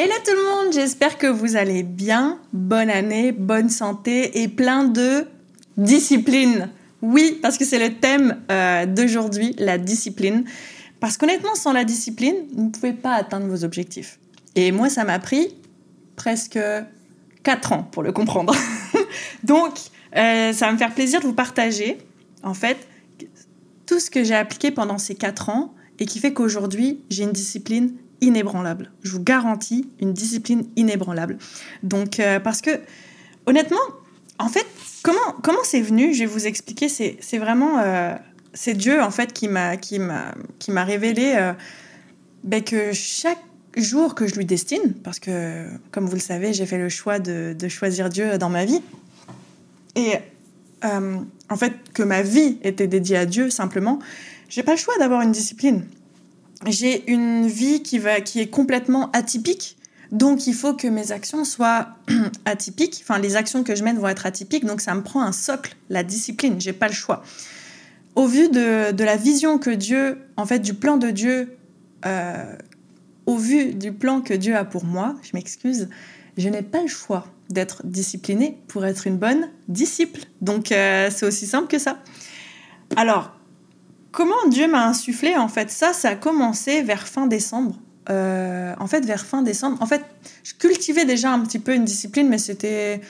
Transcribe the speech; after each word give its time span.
Hello 0.00 0.14
tout 0.24 0.30
le 0.30 0.44
monde, 0.44 0.72
j'espère 0.72 1.18
que 1.18 1.26
vous 1.26 1.56
allez 1.56 1.82
bien. 1.82 2.38
Bonne 2.52 2.88
année, 2.88 3.32
bonne 3.32 3.68
santé 3.68 4.42
et 4.42 4.46
plein 4.46 4.84
de 4.84 5.26
discipline. 5.76 6.70
Oui, 7.02 7.36
parce 7.42 7.58
que 7.58 7.64
c'est 7.64 7.80
le 7.80 7.96
thème 7.96 8.40
euh, 8.48 8.86
d'aujourd'hui, 8.86 9.56
la 9.58 9.76
discipline. 9.76 10.44
Parce 11.00 11.16
qu'honnêtement, 11.16 11.56
sans 11.56 11.72
la 11.72 11.82
discipline, 11.82 12.36
vous 12.54 12.66
ne 12.66 12.70
pouvez 12.70 12.92
pas 12.92 13.14
atteindre 13.14 13.48
vos 13.48 13.64
objectifs. 13.64 14.20
Et 14.54 14.70
moi, 14.70 14.88
ça 14.88 15.02
m'a 15.02 15.18
pris 15.18 15.52
presque 16.14 16.60
4 17.42 17.72
ans 17.72 17.82
pour 17.82 18.04
le 18.04 18.12
comprendre. 18.12 18.54
Donc, 19.42 19.72
euh, 20.14 20.52
ça 20.52 20.66
va 20.66 20.72
me 20.72 20.78
faire 20.78 20.94
plaisir 20.94 21.20
de 21.20 21.26
vous 21.26 21.34
partager, 21.34 21.98
en 22.44 22.54
fait, 22.54 22.86
tout 23.84 23.98
ce 23.98 24.12
que 24.12 24.22
j'ai 24.22 24.36
appliqué 24.36 24.70
pendant 24.70 24.98
ces 24.98 25.16
4 25.16 25.48
ans 25.48 25.74
et 25.98 26.06
qui 26.06 26.20
fait 26.20 26.32
qu'aujourd'hui, 26.32 27.00
j'ai 27.10 27.24
une 27.24 27.32
discipline 27.32 27.94
inébranlable. 28.20 28.90
Je 29.02 29.12
vous 29.12 29.22
garantis 29.22 29.88
une 30.00 30.12
discipline 30.12 30.64
inébranlable. 30.76 31.38
Donc, 31.82 32.20
euh, 32.20 32.40
parce 32.40 32.60
que, 32.60 32.70
honnêtement, 33.46 33.76
en 34.38 34.48
fait, 34.48 34.66
comment 35.02 35.34
comment 35.42 35.62
c'est 35.64 35.80
venu? 35.80 36.14
Je 36.14 36.20
vais 36.20 36.26
vous 36.26 36.46
expliquer. 36.46 36.88
C'est 36.88 37.38
vraiment 37.38 37.78
euh, 37.78 38.14
c'est 38.54 38.74
Dieu 38.74 39.02
en 39.02 39.10
fait 39.10 39.32
qui 39.32 39.48
m'a 39.48 39.76
qui 39.76 39.98
m'a 39.98 40.84
révélé 40.84 41.34
euh, 41.36 41.52
ben, 42.44 42.62
que 42.62 42.92
chaque 42.92 43.38
jour 43.76 44.14
que 44.14 44.26
je 44.26 44.34
lui 44.34 44.44
destine, 44.44 44.94
parce 45.04 45.18
que 45.18 45.66
comme 45.90 46.06
vous 46.06 46.14
le 46.14 46.20
savez, 46.20 46.52
j'ai 46.52 46.66
fait 46.66 46.78
le 46.78 46.88
choix 46.88 47.18
de, 47.18 47.54
de, 47.56 47.68
choisir 47.68 48.08
Dieu 48.08 48.38
dans 48.38 48.48
ma 48.48 48.64
vie, 48.64 48.80
et 49.94 50.14
en 50.82 51.56
fait 51.56 51.74
que 51.92 52.02
ma 52.02 52.22
vie 52.22 52.58
était 52.62 52.86
dédiée 52.86 53.18
à 53.18 53.26
Dieu 53.26 53.50
simplement, 53.50 54.00
j'ai 54.48 54.62
pas 54.62 54.72
le 54.72 54.78
choix 54.78 54.96
d'avoir 54.98 55.20
une 55.22 55.32
discipline 55.32 55.84
j'ai 56.66 57.10
une 57.10 57.46
vie 57.46 57.82
qui, 57.82 57.98
va, 57.98 58.20
qui 58.20 58.40
est 58.40 58.48
complètement 58.48 59.10
atypique. 59.12 59.76
Donc, 60.10 60.46
il 60.46 60.54
faut 60.54 60.74
que 60.74 60.88
mes 60.88 61.12
actions 61.12 61.44
soient 61.44 61.88
atypiques. 62.44 63.00
Enfin, 63.02 63.18
les 63.18 63.36
actions 63.36 63.62
que 63.62 63.74
je 63.74 63.84
mène 63.84 63.98
vont 63.98 64.08
être 64.08 64.26
atypiques. 64.26 64.64
Donc, 64.64 64.80
ça 64.80 64.94
me 64.94 65.02
prend 65.02 65.22
un 65.22 65.32
socle, 65.32 65.76
la 65.90 66.02
discipline. 66.02 66.60
J'ai 66.60 66.72
pas 66.72 66.88
le 66.88 66.94
choix. 66.94 67.22
Au 68.16 68.26
vu 68.26 68.48
de, 68.48 69.02
la 69.02 69.16
vision 69.16 69.58
que 69.58 69.70
Dieu, 69.70 70.18
en 70.36 70.46
fait, 70.46 70.58
du 70.58 70.74
plan 70.74 70.96
de 70.96 71.10
Dieu, 71.10 71.56
euh, 72.06 72.56
au 73.26 73.36
vu 73.36 73.74
du 73.74 73.92
plan 73.92 74.20
que 74.20 74.34
Dieu 74.34 74.56
a 74.56 74.64
pour 74.64 74.84
moi, 74.84 75.14
je 75.22 75.30
m'excuse, 75.34 75.88
je 76.36 76.48
n'ai 76.48 76.62
pas 76.62 76.82
le 76.82 76.88
choix 76.88 77.26
d'être 77.50 77.82
disciplinée 77.84 78.58
pour 78.66 78.84
être 78.86 79.06
une 79.06 79.18
bonne 79.18 79.50
disciple. 79.68 80.22
Donc, 80.40 80.72
euh, 80.72 81.10
c'est 81.14 81.26
aussi 81.26 81.46
simple 81.46 81.68
que 81.68 81.78
ça. 81.78 81.98
Alors, 82.96 83.37
comment 84.10 84.48
Dieu 84.48 84.68
m'a 84.68 84.86
insufflé 84.86 85.36
en 85.36 85.48
fait 85.48 85.70
ça 85.70 85.92
Ça 85.92 86.10
a 86.10 86.14
commencé 86.16 86.82
vers 86.82 87.06
fin 87.06 87.26
décembre. 87.26 87.78
Euh, 88.10 88.74
en 88.78 88.86
fait, 88.86 89.04
vers 89.04 89.24
fin 89.24 89.42
décembre. 89.42 89.76
En 89.82 89.86
fait, 89.86 90.02
je 90.42 90.54
cultivais 90.54 91.04
déjà 91.04 91.30
un 91.30 91.40
petit 91.40 91.58
peu 91.58 91.74
une 91.74 91.84
discipline, 91.84 92.28
mais 92.28 92.38
c'était 92.38 93.00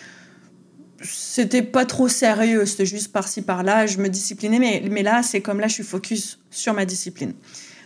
c'était 1.02 1.62
pas 1.62 1.84
trop 1.84 2.08
sérieux. 2.08 2.66
C'était 2.66 2.86
juste 2.86 3.12
par-ci 3.12 3.42
par-là. 3.42 3.86
Je 3.86 3.98
me 3.98 4.08
disciplinais, 4.08 4.58
mais, 4.58 4.82
mais 4.90 5.02
là, 5.02 5.22
c'est 5.22 5.40
comme 5.40 5.60
là, 5.60 5.68
je 5.68 5.74
suis 5.74 5.84
focus 5.84 6.40
sur 6.50 6.74
ma 6.74 6.84
discipline. 6.84 7.34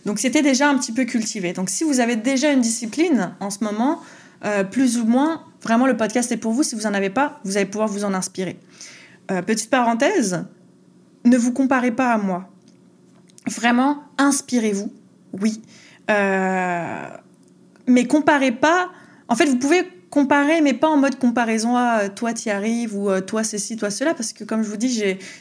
Donc, 0.06 0.18
c'était 0.18 0.42
déjà 0.42 0.68
un 0.68 0.78
petit 0.78 0.92
peu 0.92 1.04
cultivé. 1.04 1.52
Donc, 1.52 1.68
si 1.68 1.84
vous 1.84 2.00
avez 2.00 2.16
déjà 2.16 2.50
une 2.50 2.60
discipline 2.60 3.34
en 3.40 3.50
ce 3.50 3.62
moment, 3.62 4.00
euh, 4.44 4.64
plus 4.64 4.98
ou 4.98 5.04
moins, 5.04 5.44
vraiment, 5.62 5.86
le 5.86 5.96
podcast 5.96 6.32
est 6.32 6.36
pour 6.36 6.52
vous. 6.52 6.62
Si 6.62 6.74
vous 6.74 6.86
en 6.86 6.94
avez 6.94 7.10
pas, 7.10 7.40
vous 7.44 7.56
allez 7.56 7.66
pouvoir 7.66 7.88
vous 7.88 8.04
en 8.04 8.14
inspirer. 8.14 8.58
Euh, 9.30 9.42
petite 9.42 9.70
parenthèse, 9.70 10.44
ne 11.24 11.36
vous 11.36 11.52
comparez 11.52 11.92
pas 11.92 12.12
à 12.12 12.18
moi. 12.18 12.51
Vraiment, 13.46 14.04
inspirez-vous, 14.18 14.92
oui. 15.40 15.62
Euh, 16.10 17.06
mais 17.86 18.06
comparez 18.06 18.52
pas. 18.52 18.90
En 19.28 19.34
fait, 19.34 19.46
vous 19.46 19.58
pouvez 19.58 19.84
comparer, 20.12 20.60
mais 20.60 20.74
pas 20.74 20.88
en 20.88 20.98
mode 20.98 21.18
comparaison 21.18 21.74
à 21.74 22.10
toi 22.10 22.32
y 22.44 22.50
arrives 22.50 22.94
ou 22.94 23.08
euh, 23.08 23.22
toi 23.22 23.42
ceci, 23.42 23.78
toi 23.78 23.90
cela, 23.90 24.12
parce 24.12 24.34
que 24.34 24.44
comme 24.44 24.62
je 24.62 24.68
vous 24.68 24.76
dis, 24.76 24.90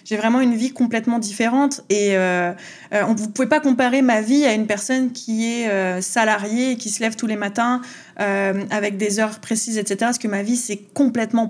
j'ai 0.05 0.15
vraiment 0.15 0.39
une 0.39 0.55
vie 0.55 0.71
complètement 0.71 1.19
différente 1.19 1.81
et 1.89 2.15
euh, 2.15 2.53
euh, 2.93 3.03
vous 3.03 3.29
pouvez 3.29 3.49
pas 3.49 3.59
comparer 3.59 4.01
ma 4.01 4.21
vie 4.21 4.45
à 4.45 4.53
une 4.53 4.67
personne 4.67 5.11
qui 5.11 5.45
est 5.45 5.67
euh, 5.69 5.99
salariée, 5.99 6.77
qui 6.77 6.89
se 6.89 7.01
lève 7.01 7.17
tous 7.17 7.27
les 7.27 7.35
matins 7.35 7.81
avec 8.15 8.97
des 8.97 9.19
heures 9.19 9.39
précises, 9.39 9.79
etc. 9.79 9.97
Parce 9.99 10.19
que 10.19 10.27
ma 10.27 10.43
vie, 10.43 10.55
c'est 10.55 10.77
complètement, 10.77 11.49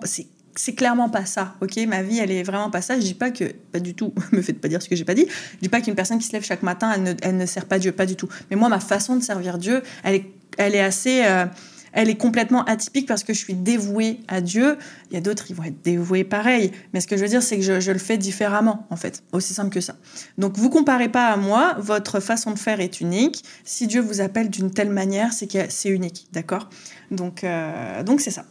c'est 0.55 0.73
clairement 0.73 1.09
pas 1.09 1.25
ça, 1.25 1.55
ok? 1.61 1.77
Ma 1.87 2.03
vie, 2.03 2.19
elle 2.19 2.31
est 2.31 2.43
vraiment 2.43 2.69
pas 2.69 2.81
ça. 2.81 2.95
Je 2.95 3.01
dis 3.01 3.13
pas 3.13 3.31
que, 3.31 3.45
pas 3.71 3.79
du 3.79 3.93
tout, 3.93 4.13
me 4.31 4.41
faites 4.41 4.59
pas 4.59 4.67
dire 4.67 4.81
ce 4.81 4.89
que 4.89 4.95
j'ai 4.95 5.05
pas 5.05 5.13
dit. 5.13 5.25
Je 5.53 5.57
dis 5.61 5.69
pas 5.69 5.81
qu'une 5.81 5.95
personne 5.95 6.19
qui 6.19 6.27
se 6.27 6.33
lève 6.33 6.43
chaque 6.43 6.63
matin, 6.63 6.91
elle 6.95 7.03
ne, 7.03 7.13
elle 7.21 7.37
ne, 7.37 7.45
sert 7.45 7.65
pas 7.65 7.79
Dieu, 7.79 7.91
pas 7.91 8.05
du 8.05 8.15
tout. 8.15 8.29
Mais 8.49 8.55
moi, 8.55 8.69
ma 8.69 8.79
façon 8.79 9.15
de 9.15 9.23
servir 9.23 9.57
Dieu, 9.57 9.81
elle 10.03 10.15
est, 10.15 10.25
elle 10.57 10.75
est 10.75 10.81
assez, 10.81 11.23
euh, 11.23 11.45
elle 11.93 12.09
est 12.09 12.15
complètement 12.15 12.63
atypique 12.65 13.07
parce 13.07 13.23
que 13.23 13.33
je 13.33 13.39
suis 13.39 13.53
dévouée 13.53 14.19
à 14.27 14.41
Dieu. 14.41 14.77
Il 15.09 15.13
y 15.15 15.17
a 15.17 15.21
d'autres, 15.21 15.45
qui 15.45 15.53
vont 15.53 15.63
être 15.63 15.81
dévoués 15.81 16.23
pareil. 16.23 16.71
Mais 16.93 17.01
ce 17.01 17.07
que 17.07 17.17
je 17.17 17.21
veux 17.21 17.29
dire, 17.29 17.43
c'est 17.43 17.57
que 17.57 17.63
je, 17.63 17.79
je, 17.79 17.91
le 17.91 17.99
fais 17.99 18.17
différemment, 18.17 18.87
en 18.89 18.95
fait. 18.95 19.23
Aussi 19.31 19.53
simple 19.53 19.73
que 19.73 19.81
ça. 19.81 19.95
Donc, 20.37 20.57
vous 20.57 20.69
comparez 20.69 21.09
pas 21.09 21.29
à 21.29 21.37
moi. 21.37 21.75
Votre 21.79 22.19
façon 22.19 22.51
de 22.51 22.59
faire 22.59 22.79
est 22.79 23.01
unique. 23.01 23.43
Si 23.63 23.87
Dieu 23.87 24.01
vous 24.01 24.21
appelle 24.21 24.49
d'une 24.49 24.71
telle 24.71 24.89
manière, 24.89 25.33
c'est 25.33 25.47
que 25.47 25.59
c'est 25.69 25.89
unique, 25.89 26.27
d'accord? 26.31 26.69
Donc, 27.09 27.43
euh, 27.43 28.03
donc 28.03 28.21
c'est 28.21 28.31
ça. 28.31 28.45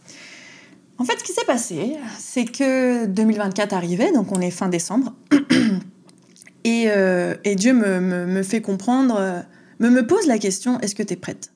En 1.01 1.03
fait, 1.03 1.17
ce 1.17 1.23
qui 1.23 1.33
s'est 1.33 1.45
passé, 1.47 1.97
c'est 2.19 2.45
que 2.45 3.07
2024 3.07 3.73
arrivait, 3.73 4.11
donc 4.11 4.31
on 4.31 4.39
est 4.39 4.51
fin 4.51 4.69
décembre, 4.69 5.15
et, 6.63 6.91
euh, 6.91 7.33
et 7.43 7.55
Dieu 7.55 7.73
me, 7.73 8.43
fait 8.43 8.61
comprendre, 8.61 9.43
me, 9.79 9.89
me 9.89 10.05
pose 10.05 10.27
la 10.27 10.37
question, 10.37 10.79
est-ce 10.81 10.93
que 10.93 11.01
tu 11.01 11.13
es 11.13 11.15
prête? 11.15 11.53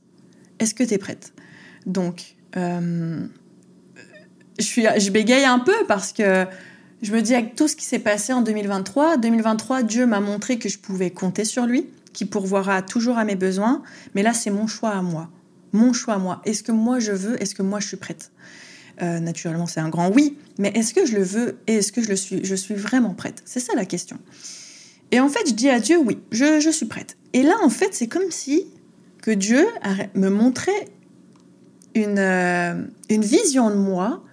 Est-ce 0.57 0.73
que 0.73 0.83
tu 0.83 0.95
es 0.95 0.97
prête? 0.97 1.31
Donc, 1.85 2.37
euh, 2.57 3.27
je, 4.57 5.11
bégaye 5.11 5.45
un 5.45 5.59
peu 5.59 5.75
parce 5.87 6.11
que 6.11 6.47
je 7.03 7.11
me 7.11 7.21
dis, 7.21 7.35
avec 7.35 7.53
tout 7.53 7.67
ce 7.67 7.75
qui 7.75 7.85
s'est 7.85 7.99
passé 7.99 8.33
en 8.33 8.41
2023, 8.41 9.17
2023, 9.17 9.83
Dieu 9.83 10.07
m'a 10.07 10.21
montré 10.21 10.57
que 10.57 10.69
je 10.69 10.79
pouvais 10.79 11.11
compter 11.11 11.45
sur 11.45 11.67
lui, 11.67 11.87
qu'il 12.13 12.31
pourvoira 12.31 12.81
toujours 12.81 13.19
à 13.19 13.25
mes 13.25 13.35
besoins, 13.35 13.83
mais 14.15 14.23
là, 14.23 14.33
c'est 14.33 14.49
mon 14.49 14.65
choix 14.65 14.89
à 14.89 15.03
moi. 15.03 15.29
Mon 15.71 15.93
choix 15.93 16.15
à 16.15 16.17
moi. 16.17 16.41
Est-ce 16.45 16.63
que 16.63 16.71
moi 16.71 16.97
je 16.97 17.11
veux? 17.11 17.39
Est-ce 17.39 17.53
que 17.53 17.61
moi 17.61 17.79
je 17.79 17.89
suis 17.89 17.97
prête? 17.97 18.31
Euh, 19.01 19.19
naturellement, 19.19 19.67
c'est 19.67 19.79
un 19.79 19.89
grand 19.89 20.09
oui, 20.09 20.37
mais 20.57 20.71
est-ce 20.75 20.93
que 20.93 21.05
je 21.05 21.15
le 21.15 21.23
veux 21.23 21.57
et 21.67 21.75
est-ce 21.75 21.91
que 21.91 22.01
je 22.01 22.09
le 22.09 22.15
suis 22.15 22.43
Je 22.43 22.55
suis 22.55 22.75
vraiment 22.75 23.13
prête? 23.13 23.41
C'est 23.45 23.59
ça 23.59 23.73
la 23.75 23.85
question. 23.85 24.17
Et 25.11 25.19
en 25.19 25.29
fait, 25.29 25.47
je 25.47 25.53
dis 25.53 25.69
à 25.69 25.79
Dieu 25.79 25.97
oui, 25.97 26.19
je, 26.31 26.59
je 26.59 26.69
suis 26.69 26.85
prête. 26.85 27.17
Et 27.33 27.43
là, 27.43 27.55
en 27.63 27.69
fait, 27.69 27.89
c'est 27.93 28.07
comme 28.07 28.31
si 28.31 28.67
que 29.21 29.31
Dieu 29.31 29.65
me 30.13 30.29
montrait 30.29 30.87
une, 31.95 32.19
euh, 32.19 32.75
une 33.09 33.23
vision 33.23 33.69
de 33.69 33.75
moi. 33.75 34.23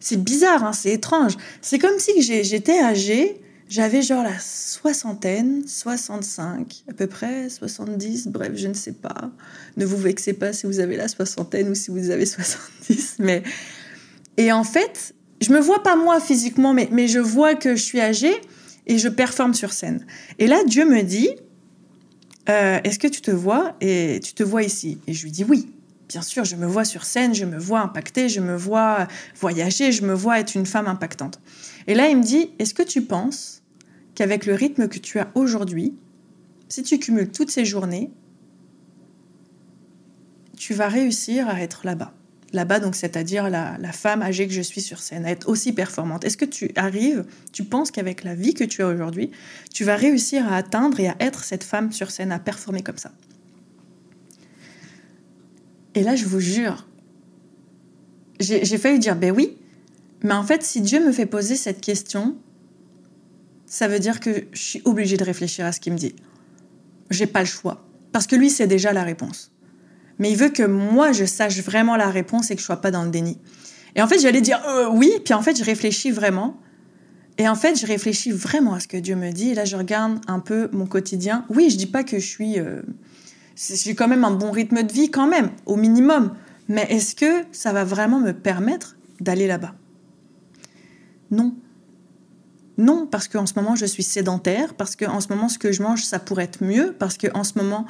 C'est 0.00 0.22
bizarre, 0.22 0.64
hein, 0.64 0.72
c'est 0.72 0.92
étrange. 0.92 1.36
C'est 1.62 1.78
comme 1.78 1.98
si 1.98 2.20
j'étais 2.20 2.78
âgée, 2.78 3.40
j'avais 3.68 4.02
genre 4.02 4.22
la 4.22 4.38
soixantaine, 4.38 5.66
65 5.66 6.84
à 6.90 6.92
peu 6.92 7.06
près, 7.06 7.48
70, 7.48 8.28
bref, 8.28 8.52
je 8.54 8.68
ne 8.68 8.74
sais 8.74 8.92
pas. 8.92 9.30
Ne 9.78 9.86
vous 9.86 9.96
vexez 9.96 10.34
pas 10.34 10.52
si 10.52 10.66
vous 10.66 10.80
avez 10.80 10.96
la 10.96 11.08
soixantaine 11.08 11.70
ou 11.70 11.74
si 11.74 11.90
vous 11.90 12.10
avez 12.10 12.26
70, 12.26 13.16
mais 13.20 13.42
et 14.36 14.52
en 14.52 14.64
fait, 14.64 15.14
je 15.40 15.52
me 15.52 15.60
vois 15.60 15.82
pas 15.82 15.96
moi 15.96 16.20
physiquement, 16.20 16.74
mais, 16.74 17.08
je 17.08 17.18
vois 17.18 17.54
que 17.54 17.76
je 17.76 17.82
suis 17.82 18.00
âgée 18.00 18.34
et 18.86 18.98
je 18.98 19.08
performe 19.08 19.54
sur 19.54 19.72
scène. 19.72 20.06
Et 20.38 20.46
là, 20.46 20.64
Dieu 20.64 20.84
me 20.84 21.02
dit, 21.02 21.30
euh, 22.48 22.78
est-ce 22.84 22.98
que 22.98 23.08
tu 23.08 23.20
te 23.20 23.30
vois 23.30 23.76
et 23.80 24.20
tu 24.22 24.34
te 24.34 24.42
vois 24.42 24.62
ici? 24.62 24.98
Et 25.06 25.14
je 25.14 25.24
lui 25.24 25.30
dis 25.30 25.44
oui. 25.44 25.70
Bien 26.06 26.20
sûr, 26.20 26.44
je 26.44 26.54
me 26.54 26.66
vois 26.66 26.84
sur 26.84 27.04
scène, 27.04 27.34
je 27.34 27.46
me 27.46 27.58
vois 27.58 27.80
impactée, 27.80 28.28
je 28.28 28.40
me 28.40 28.54
vois 28.54 29.08
voyager, 29.40 29.90
je 29.90 30.04
me 30.04 30.12
vois 30.12 30.38
être 30.38 30.54
une 30.54 30.66
femme 30.66 30.86
impactante. 30.86 31.40
Et 31.86 31.94
là, 31.94 32.08
il 32.08 32.18
me 32.18 32.22
dit, 32.22 32.50
est-ce 32.58 32.74
que 32.74 32.82
tu 32.82 33.02
penses 33.02 33.62
qu'avec 34.14 34.44
le 34.44 34.54
rythme 34.54 34.86
que 34.86 34.98
tu 34.98 35.18
as 35.18 35.30
aujourd'hui, 35.34 35.94
si 36.68 36.82
tu 36.82 36.98
cumules 36.98 37.30
toutes 37.30 37.50
ces 37.50 37.64
journées, 37.64 38.10
tu 40.58 40.74
vas 40.74 40.88
réussir 40.88 41.48
à 41.48 41.62
être 41.62 41.80
là-bas? 41.84 42.12
Là-bas, 42.54 42.80
donc 42.80 42.94
c'est-à-dire 42.94 43.50
la, 43.50 43.92
femme 43.92 44.22
âgée 44.22 44.46
que 44.46 44.54
je 44.54 44.62
suis 44.62 44.80
sur 44.80 45.00
scène, 45.00 45.26
à 45.26 45.30
être 45.30 45.48
aussi 45.48 45.72
performante. 45.72 46.24
Est-ce 46.24 46.36
que 46.36 46.44
tu 46.44 46.70
arrives, 46.76 47.24
tu 47.52 47.64
penses 47.64 47.90
qu'avec 47.90 48.24
la 48.24 48.34
vie 48.34 48.54
que 48.54 48.64
tu 48.64 48.82
as 48.82 48.88
aujourd'hui, 48.88 49.30
tu 49.72 49.84
vas 49.84 49.96
réussir 49.96 50.50
à 50.50 50.56
atteindre 50.56 50.98
et 51.00 51.08
à 51.08 51.16
être 51.20 51.44
cette 51.44 51.64
femme 51.64 51.92
sur 51.92 52.10
scène, 52.10 52.32
à 52.32 52.38
performer 52.38 52.82
comme 52.82 52.96
ça? 52.96 53.12
Et 55.94 56.02
là, 56.02 56.16
je 56.16 56.24
vous 56.24 56.40
jure, 56.40 56.88
j'ai 58.40 58.78
failli 58.78 58.98
dire, 58.98 59.16
ben 59.16 59.30
oui, 59.30 59.56
mais 60.22 60.34
en 60.34 60.42
fait, 60.42 60.62
si 60.62 60.80
Dieu 60.80 61.04
me 61.04 61.12
fait 61.12 61.26
poser 61.26 61.56
cette 61.56 61.80
question, 61.80 62.36
ça 63.66 63.88
veut 63.88 63.98
dire 63.98 64.20
que 64.20 64.46
je 64.52 64.62
suis 64.62 64.82
obligée 64.84 65.16
de 65.16 65.24
réfléchir 65.24 65.66
à 65.66 65.72
ce 65.72 65.80
qu'il 65.80 65.92
me 65.92 65.98
dit. 65.98 66.14
J'ai 67.10 67.26
pas 67.26 67.40
le 67.40 67.46
choix. 67.46 67.84
Parce 68.12 68.26
que 68.26 68.36
lui, 68.36 68.48
c'est 68.48 68.66
déjà 68.66 68.92
la 68.92 69.02
réponse 69.02 69.53
mais 70.18 70.30
il 70.30 70.36
veut 70.36 70.50
que 70.50 70.62
moi, 70.62 71.12
je 71.12 71.24
sache 71.24 71.58
vraiment 71.60 71.96
la 71.96 72.10
réponse 72.10 72.50
et 72.50 72.54
que 72.54 72.60
je 72.60 72.66
sois 72.66 72.80
pas 72.80 72.90
dans 72.90 73.04
le 73.04 73.10
déni. 73.10 73.38
Et 73.96 74.02
en 74.02 74.06
fait, 74.06 74.18
j'allais 74.18 74.40
dire 74.40 74.60
euh, 74.66 74.88
oui, 74.90 75.12
puis 75.24 75.34
en 75.34 75.42
fait, 75.42 75.56
je 75.56 75.64
réfléchis 75.64 76.10
vraiment. 76.10 76.56
Et 77.38 77.48
en 77.48 77.54
fait, 77.54 77.78
je 77.78 77.86
réfléchis 77.86 78.30
vraiment 78.30 78.74
à 78.74 78.80
ce 78.80 78.88
que 78.88 78.96
Dieu 78.96 79.16
me 79.16 79.30
dit. 79.32 79.50
Et 79.50 79.54
là, 79.54 79.64
je 79.64 79.76
regarde 79.76 80.20
un 80.28 80.38
peu 80.38 80.68
mon 80.72 80.86
quotidien. 80.86 81.44
Oui, 81.48 81.68
je 81.70 81.76
dis 81.76 81.86
pas 81.86 82.04
que 82.04 82.18
je 82.18 82.26
suis. 82.26 82.58
Euh, 82.58 82.82
j'ai 83.56 83.94
quand 83.94 84.08
même 84.08 84.24
un 84.24 84.30
bon 84.30 84.50
rythme 84.50 84.82
de 84.82 84.92
vie, 84.92 85.10
quand 85.10 85.26
même, 85.26 85.50
au 85.66 85.76
minimum. 85.76 86.34
Mais 86.68 86.86
est-ce 86.90 87.14
que 87.14 87.44
ça 87.52 87.72
va 87.72 87.84
vraiment 87.84 88.20
me 88.20 88.32
permettre 88.32 88.96
d'aller 89.20 89.46
là-bas? 89.46 89.74
Non. 91.30 91.54
Non, 92.78 93.06
parce 93.06 93.28
qu'en 93.28 93.46
ce 93.46 93.54
moment, 93.54 93.76
je 93.76 93.86
suis 93.86 94.02
sédentaire, 94.02 94.74
parce 94.74 94.96
qu'en 94.96 95.20
ce 95.20 95.28
moment, 95.28 95.48
ce 95.48 95.58
que 95.58 95.70
je 95.70 95.82
mange, 95.82 96.04
ça 96.04 96.18
pourrait 96.18 96.44
être 96.44 96.64
mieux, 96.64 96.94
parce 96.98 97.18
qu'en 97.18 97.44
ce 97.44 97.56
moment, 97.58 97.86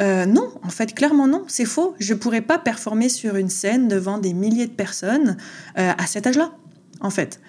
euh, 0.00 0.26
non, 0.26 0.48
en 0.62 0.68
fait, 0.68 0.94
clairement 0.94 1.26
non, 1.26 1.44
c'est 1.48 1.64
faux. 1.64 1.94
Je 1.98 2.14
ne 2.14 2.18
pourrais 2.18 2.40
pas 2.40 2.58
performer 2.58 3.08
sur 3.08 3.36
une 3.36 3.48
scène 3.48 3.88
devant 3.88 4.18
des 4.18 4.32
milliers 4.32 4.66
de 4.66 4.72
personnes 4.72 5.36
euh, 5.78 5.92
à 5.96 6.06
cet 6.06 6.26
âge-là, 6.26 6.52
en 7.00 7.10
fait. 7.10 7.40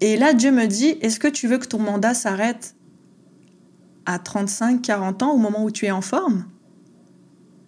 Et 0.00 0.16
là, 0.16 0.32
Dieu 0.32 0.50
me 0.50 0.66
dit, 0.66 0.96
est-ce 1.00 1.20
que 1.20 1.28
tu 1.28 1.46
veux 1.46 1.58
que 1.58 1.66
ton 1.66 1.78
mandat 1.78 2.14
s'arrête 2.14 2.74
à 4.06 4.18
35, 4.18 4.82
40 4.82 5.22
ans, 5.22 5.32
au 5.32 5.38
moment 5.38 5.64
où 5.64 5.70
tu 5.70 5.86
es 5.86 5.90
en 5.90 6.00
forme? 6.00 6.46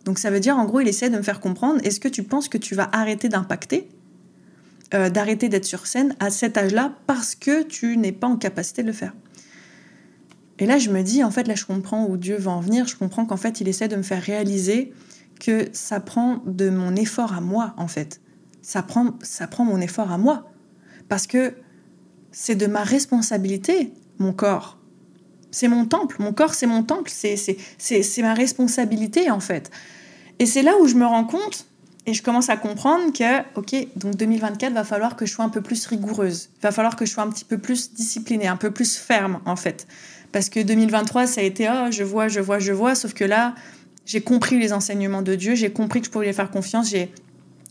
Donc 0.04 0.18
ça 0.18 0.30
veut 0.30 0.40
dire, 0.40 0.58
en 0.58 0.64
gros, 0.64 0.80
il 0.80 0.88
essaie 0.88 1.10
de 1.10 1.16
me 1.16 1.22
faire 1.22 1.40
comprendre, 1.40 1.80
est-ce 1.84 2.00
que 2.00 2.08
tu 2.08 2.22
penses 2.22 2.48
que 2.48 2.58
tu 2.58 2.74
vas 2.74 2.88
arrêter 2.92 3.28
d'impacter 3.28 3.88
euh, 4.92 5.08
d'arrêter 5.08 5.48
d'être 5.48 5.64
sur 5.64 5.86
scène 5.86 6.14
à 6.20 6.30
cet 6.30 6.58
âge-là 6.58 6.92
parce 7.06 7.34
que 7.34 7.62
tu 7.62 7.96
n'es 7.96 8.12
pas 8.12 8.26
en 8.26 8.36
capacité 8.36 8.82
de 8.82 8.88
le 8.88 8.92
faire? 8.92 9.14
Et 10.58 10.66
là, 10.66 10.78
je 10.78 10.90
me 10.90 11.02
dis, 11.02 11.24
en 11.24 11.30
fait, 11.30 11.48
là, 11.48 11.54
je 11.54 11.64
comprends 11.64 12.06
où 12.06 12.16
Dieu 12.16 12.36
va 12.36 12.52
en 12.52 12.60
venir. 12.60 12.86
Je 12.86 12.96
comprends 12.96 13.26
qu'en 13.26 13.36
fait, 13.36 13.60
il 13.60 13.68
essaie 13.68 13.88
de 13.88 13.96
me 13.96 14.02
faire 14.02 14.22
réaliser 14.22 14.92
que 15.40 15.68
ça 15.72 15.98
prend 16.00 16.42
de 16.46 16.70
mon 16.70 16.94
effort 16.94 17.32
à 17.32 17.40
moi, 17.40 17.74
en 17.76 17.88
fait. 17.88 18.20
Ça 18.62 18.82
prend, 18.82 19.14
ça 19.22 19.46
prend 19.46 19.64
mon 19.64 19.80
effort 19.80 20.12
à 20.12 20.18
moi. 20.18 20.50
Parce 21.08 21.26
que 21.26 21.54
c'est 22.30 22.54
de 22.54 22.66
ma 22.66 22.84
responsabilité, 22.84 23.92
mon 24.18 24.32
corps. 24.32 24.78
C'est 25.50 25.68
mon 25.68 25.86
temple. 25.86 26.16
Mon 26.20 26.32
corps, 26.32 26.54
c'est 26.54 26.66
mon 26.66 26.82
temple. 26.82 27.10
C'est 27.10 28.22
ma 28.22 28.34
responsabilité, 28.34 29.30
en 29.30 29.40
fait. 29.40 29.70
Et 30.38 30.46
c'est 30.46 30.62
là 30.62 30.72
où 30.80 30.86
je 30.86 30.94
me 30.94 31.04
rends 31.04 31.24
compte 31.24 31.66
et 32.06 32.14
je 32.14 32.22
commence 32.22 32.48
à 32.48 32.56
comprendre 32.56 33.12
que, 33.12 33.40
ok, 33.58 33.74
donc 33.96 34.16
2024, 34.16 34.72
va 34.72 34.84
falloir 34.84 35.16
que 35.16 35.26
je 35.26 35.32
sois 35.32 35.44
un 35.44 35.48
peu 35.48 35.62
plus 35.62 35.86
rigoureuse. 35.86 36.50
Il 36.58 36.62
va 36.62 36.70
falloir 36.70 36.96
que 36.96 37.06
je 37.06 37.12
sois 37.12 37.22
un 37.22 37.30
petit 37.30 37.44
peu 37.44 37.58
plus 37.58 37.92
disciplinée, 37.94 38.46
un 38.46 38.56
peu 38.56 38.70
plus 38.70 38.96
ferme, 38.96 39.40
en 39.46 39.56
fait. 39.56 39.86
Parce 40.34 40.48
que 40.48 40.58
2023, 40.58 41.28
ça 41.28 41.42
a 41.42 41.44
été, 41.44 41.68
oh, 41.70 41.92
je 41.92 42.02
vois, 42.02 42.26
je 42.26 42.40
vois, 42.40 42.58
je 42.58 42.72
vois. 42.72 42.96
Sauf 42.96 43.14
que 43.14 43.22
là, 43.22 43.54
j'ai 44.04 44.20
compris 44.20 44.58
les 44.58 44.72
enseignements 44.72 45.22
de 45.22 45.36
Dieu, 45.36 45.54
j'ai 45.54 45.70
compris 45.70 46.00
que 46.00 46.06
je 46.06 46.10
pouvais 46.10 46.26
lui 46.26 46.32
faire 46.34 46.50
confiance. 46.50 46.90
J'ai, 46.90 47.12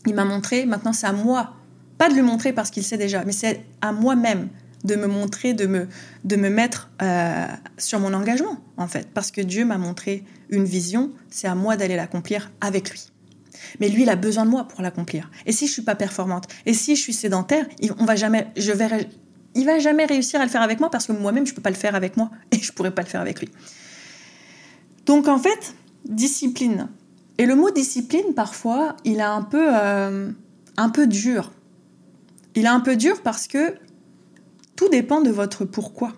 il 0.06 0.14
m'a 0.14 0.24
montré, 0.24 0.64
maintenant 0.64 0.94
c'est 0.94 1.06
à 1.06 1.12
moi. 1.12 1.52
Pas 1.98 2.08
de 2.08 2.14
lui 2.14 2.22
montrer 2.22 2.54
parce 2.54 2.70
qu'il 2.70 2.82
sait 2.82 2.96
déjà, 2.96 3.22
mais 3.26 3.32
c'est 3.32 3.60
à 3.82 3.92
moi-même 3.92 4.48
de 4.82 4.96
me 4.96 5.06
montrer, 5.06 5.52
de 5.52 5.66
me, 5.66 5.88
de 6.24 6.36
me 6.36 6.48
mettre 6.48 6.88
euh, 7.02 7.44
sur 7.76 8.00
mon 8.00 8.14
engagement, 8.14 8.56
en 8.78 8.88
fait. 8.88 9.08
Parce 9.12 9.30
que 9.30 9.42
Dieu 9.42 9.66
m'a 9.66 9.76
montré 9.76 10.24
une 10.48 10.64
vision, 10.64 11.10
c'est 11.28 11.48
à 11.48 11.54
moi 11.54 11.76
d'aller 11.76 11.96
l'accomplir 11.96 12.50
avec 12.62 12.90
lui. 12.90 13.10
Mais 13.78 13.90
lui, 13.90 14.04
il 14.04 14.08
a 14.08 14.16
besoin 14.16 14.46
de 14.46 14.50
moi 14.50 14.66
pour 14.68 14.80
l'accomplir. 14.80 15.30
Et 15.44 15.52
si 15.52 15.66
je 15.66 15.72
suis 15.72 15.82
pas 15.82 15.96
performante, 15.96 16.48
et 16.64 16.72
si 16.72 16.96
je 16.96 17.02
suis 17.02 17.12
sédentaire, 17.12 17.66
on 17.98 18.06
va 18.06 18.16
jamais, 18.16 18.46
je 18.56 18.72
verrai, 18.72 19.06
il 19.54 19.66
va 19.66 19.78
jamais 19.78 20.04
réussir 20.04 20.40
à 20.40 20.44
le 20.44 20.50
faire 20.50 20.62
avec 20.62 20.80
moi 20.80 20.90
parce 20.90 21.06
que 21.06 21.12
moi-même, 21.12 21.46
je 21.46 21.54
peux 21.54 21.62
pas 21.62 21.70
le 21.70 21.76
faire 21.76 21.94
avec 21.94 22.16
moi 22.16 22.30
et 22.50 22.58
je 22.58 22.72
pourrais 22.72 22.94
pas 22.94 23.02
le 23.02 23.08
faire 23.08 23.20
avec 23.20 23.40
lui. 23.40 23.48
Donc 25.06 25.28
en 25.28 25.38
fait, 25.38 25.74
discipline. 26.04 26.88
Et 27.38 27.46
le 27.46 27.56
mot 27.56 27.70
discipline, 27.70 28.34
parfois, 28.34 28.96
il 29.04 29.18
est 29.18 29.22
un 29.22 29.42
peu, 29.42 29.68
euh, 29.70 30.30
un 30.76 30.88
peu 30.88 31.06
dur. 31.06 31.52
Il 32.54 32.64
est 32.64 32.68
un 32.68 32.80
peu 32.80 32.96
dur 32.96 33.22
parce 33.22 33.48
que 33.48 33.74
tout 34.76 34.88
dépend 34.88 35.20
de 35.20 35.30
votre 35.30 35.64
pourquoi. 35.64 36.12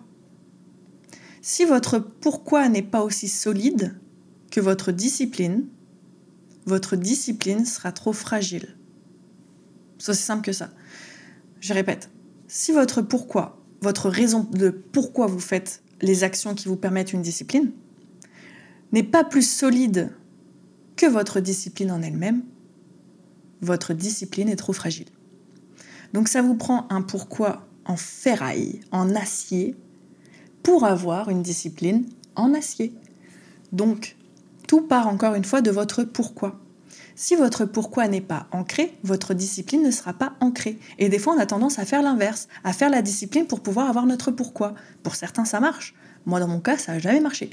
Si 1.40 1.64
votre 1.64 1.98
pourquoi 1.98 2.68
n'est 2.68 2.82
pas 2.82 3.02
aussi 3.02 3.28
solide 3.28 3.98
que 4.50 4.60
votre 4.60 4.92
discipline, 4.92 5.66
votre 6.66 6.96
discipline 6.96 7.64
sera 7.64 7.92
trop 7.92 8.12
fragile. 8.12 8.76
C'est 9.98 10.10
aussi 10.10 10.22
simple 10.22 10.42
que 10.42 10.52
ça. 10.52 10.70
Je 11.60 11.72
répète, 11.72 12.10
si 12.48 12.72
votre 12.72 13.02
pourquoi, 13.02 13.62
votre 13.80 14.08
raison 14.08 14.46
de 14.52 14.70
pourquoi 14.70 15.26
vous 15.26 15.40
faites 15.40 15.82
les 16.00 16.24
actions 16.24 16.54
qui 16.54 16.68
vous 16.68 16.76
permettent 16.76 17.12
une 17.12 17.22
discipline, 17.22 17.72
n'est 18.92 19.02
pas 19.02 19.24
plus 19.24 19.48
solide 19.48 20.12
que 20.96 21.06
votre 21.06 21.40
discipline 21.40 21.90
en 21.90 22.02
elle-même, 22.02 22.42
votre 23.60 23.94
discipline 23.94 24.48
est 24.48 24.56
trop 24.56 24.72
fragile. 24.72 25.08
Donc 26.12 26.28
ça 26.28 26.42
vous 26.42 26.54
prend 26.54 26.86
un 26.90 27.02
pourquoi 27.02 27.66
en 27.84 27.96
ferraille, 27.96 28.80
en 28.90 29.14
acier, 29.14 29.76
pour 30.62 30.84
avoir 30.84 31.30
une 31.30 31.42
discipline 31.42 32.06
en 32.34 32.54
acier. 32.54 32.94
Donc 33.72 34.16
tout 34.66 34.82
part 34.82 35.08
encore 35.08 35.34
une 35.34 35.44
fois 35.44 35.62
de 35.62 35.70
votre 35.70 36.04
pourquoi. 36.04 36.60
Si 37.18 37.34
votre 37.34 37.64
pourquoi 37.64 38.08
n'est 38.08 38.20
pas 38.20 38.46
ancré, 38.52 38.94
votre 39.02 39.32
discipline 39.32 39.82
ne 39.82 39.90
sera 39.90 40.12
pas 40.12 40.34
ancrée. 40.40 40.78
Et 40.98 41.08
des 41.08 41.18
fois, 41.18 41.32
on 41.34 41.38
a 41.38 41.46
tendance 41.46 41.78
à 41.78 41.86
faire 41.86 42.02
l'inverse, 42.02 42.46
à 42.62 42.74
faire 42.74 42.90
la 42.90 43.00
discipline 43.00 43.46
pour 43.46 43.60
pouvoir 43.60 43.88
avoir 43.88 44.04
notre 44.04 44.30
pourquoi. 44.30 44.74
Pour 45.02 45.14
certains, 45.14 45.46
ça 45.46 45.58
marche. 45.58 45.94
Moi, 46.26 46.40
dans 46.40 46.46
mon 46.46 46.60
cas, 46.60 46.76
ça 46.76 46.92
n'a 46.92 46.98
jamais 46.98 47.20
marché. 47.20 47.48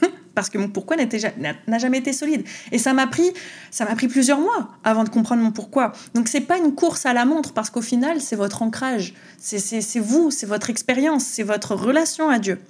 Parce 0.36 0.50
que 0.50 0.58
mon 0.58 0.68
pourquoi 0.68 0.94
n'a 0.96 1.78
jamais 1.78 1.98
été 1.98 2.12
solide. 2.12 2.44
Et 2.70 2.78
ça 2.78 2.92
m'a 2.92 3.08
pris, 3.08 3.32
ça 3.72 3.84
m'a 3.84 3.96
pris 3.96 4.06
plusieurs 4.06 4.38
mois 4.38 4.70
avant 4.84 5.02
de 5.02 5.08
comprendre 5.08 5.42
mon 5.42 5.50
pourquoi. 5.50 5.90
Donc, 6.14 6.28
c'est 6.28 6.40
pas 6.40 6.56
une 6.56 6.76
course 6.76 7.04
à 7.04 7.12
la 7.12 7.24
montre, 7.24 7.52
parce 7.54 7.70
qu'au 7.70 7.82
final, 7.82 8.20
c'est 8.20 8.36
votre 8.36 8.62
ancrage. 8.62 9.14
C'est 9.36 9.98
vous, 9.98 10.30
c'est 10.30 10.46
votre 10.46 10.70
expérience, 10.70 11.24
c'est 11.24 11.42
votre 11.42 11.74
relation 11.74 12.28
à 12.28 12.38
Dieu. 12.38 12.60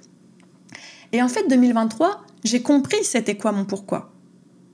Et 1.11 1.21
en 1.21 1.27
fait, 1.27 1.47
2023, 1.47 2.25
j'ai 2.43 2.63
compris 2.63 3.03
c'était 3.03 3.37
quoi 3.37 3.51
mon 3.51 3.65
pourquoi. 3.65 4.11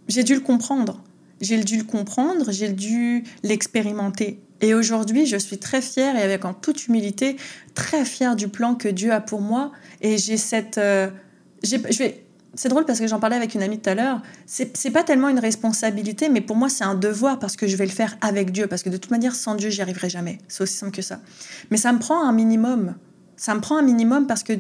J'ai 0.08 0.24
dû 0.24 0.36
le 0.36 0.40
comprendre. 0.40 1.04
J'ai 1.42 1.64
dû 1.64 1.78
le 1.78 1.84
comprendre, 1.84 2.52
j'ai 2.52 2.70
dû 2.70 3.24
l'expérimenter. 3.44 4.40
Et 4.62 4.74
aujourd'hui, 4.74 5.26
je 5.26 5.38
suis 5.38 5.58
très 5.58 5.82
fière 5.82 6.16
et 6.16 6.22
avec 6.22 6.46
en 6.46 6.54
toute 6.54 6.88
humilité, 6.88 7.36
très 7.74 8.06
fière 8.06 8.36
du 8.36 8.48
plan 8.48 8.76
que 8.76 8.88
Dieu 8.88 9.12
a 9.12 9.22
pour 9.22 9.42
moi. 9.42 9.72
Et 10.02 10.18
j'ai 10.18 10.38
cette... 10.38 10.78
Euh, 10.78 11.10
vais, 11.64 12.26
c'est 12.56 12.70
drôle 12.70 12.86
parce 12.86 13.00
que 13.00 13.08
j'en 13.08 13.20
parlais 13.20 13.36
avec 13.36 13.54
une 13.54 13.62
amie 13.62 13.80
tout 13.80 13.90
à 13.90 13.96
l'heure. 13.96 14.22
C'est 14.46 14.92
pas 14.92 15.04
tellement 15.04 15.28
une 15.28 15.40
responsabilité, 15.40 16.30
mais 16.30 16.42
pour 16.42 16.56
moi, 16.56 16.70
c'est 16.70 16.86
un 16.86 16.96
devoir 16.96 17.38
parce 17.38 17.58
que 17.58 17.68
je 17.68 17.76
vais 17.76 17.86
le 17.86 17.92
faire 17.92 18.18
avec 18.22 18.52
Dieu. 18.52 18.68
Parce 18.68 18.82
que 18.82 18.90
de 18.90 18.98
toute 18.98 19.12
manière, 19.12 19.36
sans 19.36 19.56
Dieu, 19.56 19.70
j'y 19.70 19.82
arriverai 19.82 20.10
jamais. 20.10 20.38
C'est 20.48 20.64
aussi 20.64 20.76
simple 20.76 20.94
que 20.94 21.02
ça. 21.02 21.20
Mais 21.70 21.78
ça 21.78 21.92
me 21.92 22.00
prend 22.00 22.26
un 22.26 22.32
minimum 22.32 22.96
ça 23.38 23.54
me 23.56 23.62
prend 23.62 23.78
un 23.78 23.82
minimum 23.82 24.28
parce 24.28 24.44
que 24.44 24.54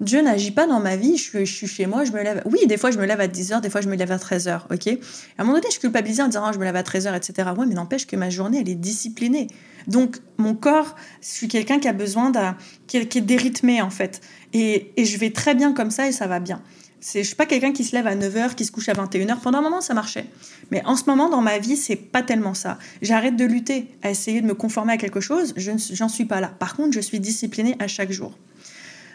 Dieu 0.00 0.22
n'agit 0.22 0.50
pas 0.50 0.66
dans 0.66 0.80
ma 0.80 0.96
vie. 0.96 1.16
Je 1.16 1.44
suis, 1.44 1.66
chez 1.66 1.86
moi, 1.86 2.04
je 2.04 2.12
me 2.12 2.22
lève. 2.22 2.42
Oui, 2.46 2.66
des 2.66 2.76
fois, 2.76 2.90
je 2.90 2.98
me 2.98 3.06
lève 3.06 3.20
à 3.20 3.28
10h, 3.28 3.60
des 3.60 3.70
fois, 3.70 3.80
je 3.80 3.88
me 3.88 3.96
lève 3.96 4.10
à 4.10 4.16
13h. 4.16 4.62
OK? 4.72 4.88
À 4.88 5.42
un 5.42 5.44
moment 5.44 5.58
donné, 5.58 5.68
je 5.72 5.78
culpabilise 5.78 6.20
en 6.20 6.26
disant, 6.26 6.44
oh, 6.48 6.52
je 6.52 6.58
me 6.58 6.64
lève 6.64 6.76
à 6.76 6.82
13h, 6.82 7.16
etc. 7.16 7.50
Ouais, 7.56 7.66
mais 7.66 7.74
n'empêche 7.74 8.06
que 8.06 8.16
ma 8.16 8.30
journée, 8.30 8.60
elle 8.60 8.68
est 8.68 8.74
disciplinée. 8.74 9.48
Donc, 9.86 10.18
mon 10.38 10.54
corps, 10.54 10.96
je 11.20 11.28
suis 11.28 11.48
quelqu'un 11.48 11.78
qui 11.78 11.88
a 11.88 11.92
besoin 11.92 12.30
d'un. 12.30 12.56
qui 12.86 12.96
est, 12.96 13.20
dérythmé, 13.20 13.82
en 13.82 13.90
fait. 13.90 14.20
Et 14.52 14.92
je 14.96 15.18
vais 15.18 15.30
très 15.30 15.54
bien 15.54 15.72
comme 15.72 15.90
ça 15.90 16.08
et 16.08 16.12
ça 16.12 16.26
va 16.26 16.40
bien. 16.40 16.62
Je 17.02 17.18
ne 17.18 17.24
suis 17.24 17.34
pas 17.34 17.46
quelqu'un 17.46 17.72
qui 17.72 17.82
se 17.82 17.96
lève 17.96 18.06
à 18.06 18.14
9h, 18.14 18.54
qui 18.54 18.64
se 18.64 18.70
couche 18.70 18.88
à 18.88 18.92
21h. 18.92 19.40
Pendant 19.40 19.58
un 19.58 19.62
moment, 19.62 19.80
ça 19.80 19.92
marchait. 19.92 20.26
Mais 20.70 20.84
en 20.86 20.94
ce 20.94 21.04
moment, 21.06 21.28
dans 21.28 21.40
ma 21.40 21.58
vie, 21.58 21.76
c'est 21.76 21.96
pas 21.96 22.22
tellement 22.22 22.54
ça. 22.54 22.78
J'arrête 23.02 23.34
de 23.36 23.44
lutter 23.44 23.88
à 24.02 24.10
essayer 24.10 24.40
de 24.40 24.46
me 24.46 24.54
conformer 24.54 24.92
à 24.92 24.96
quelque 24.96 25.20
chose. 25.20 25.52
Je 25.56 25.72
j'en 25.92 26.08
suis 26.08 26.26
pas 26.26 26.40
là. 26.40 26.48
Par 26.48 26.76
contre, 26.76 26.92
je 26.92 27.00
suis 27.00 27.18
disciplinée 27.18 27.74
à 27.80 27.88
chaque 27.88 28.12
jour. 28.12 28.38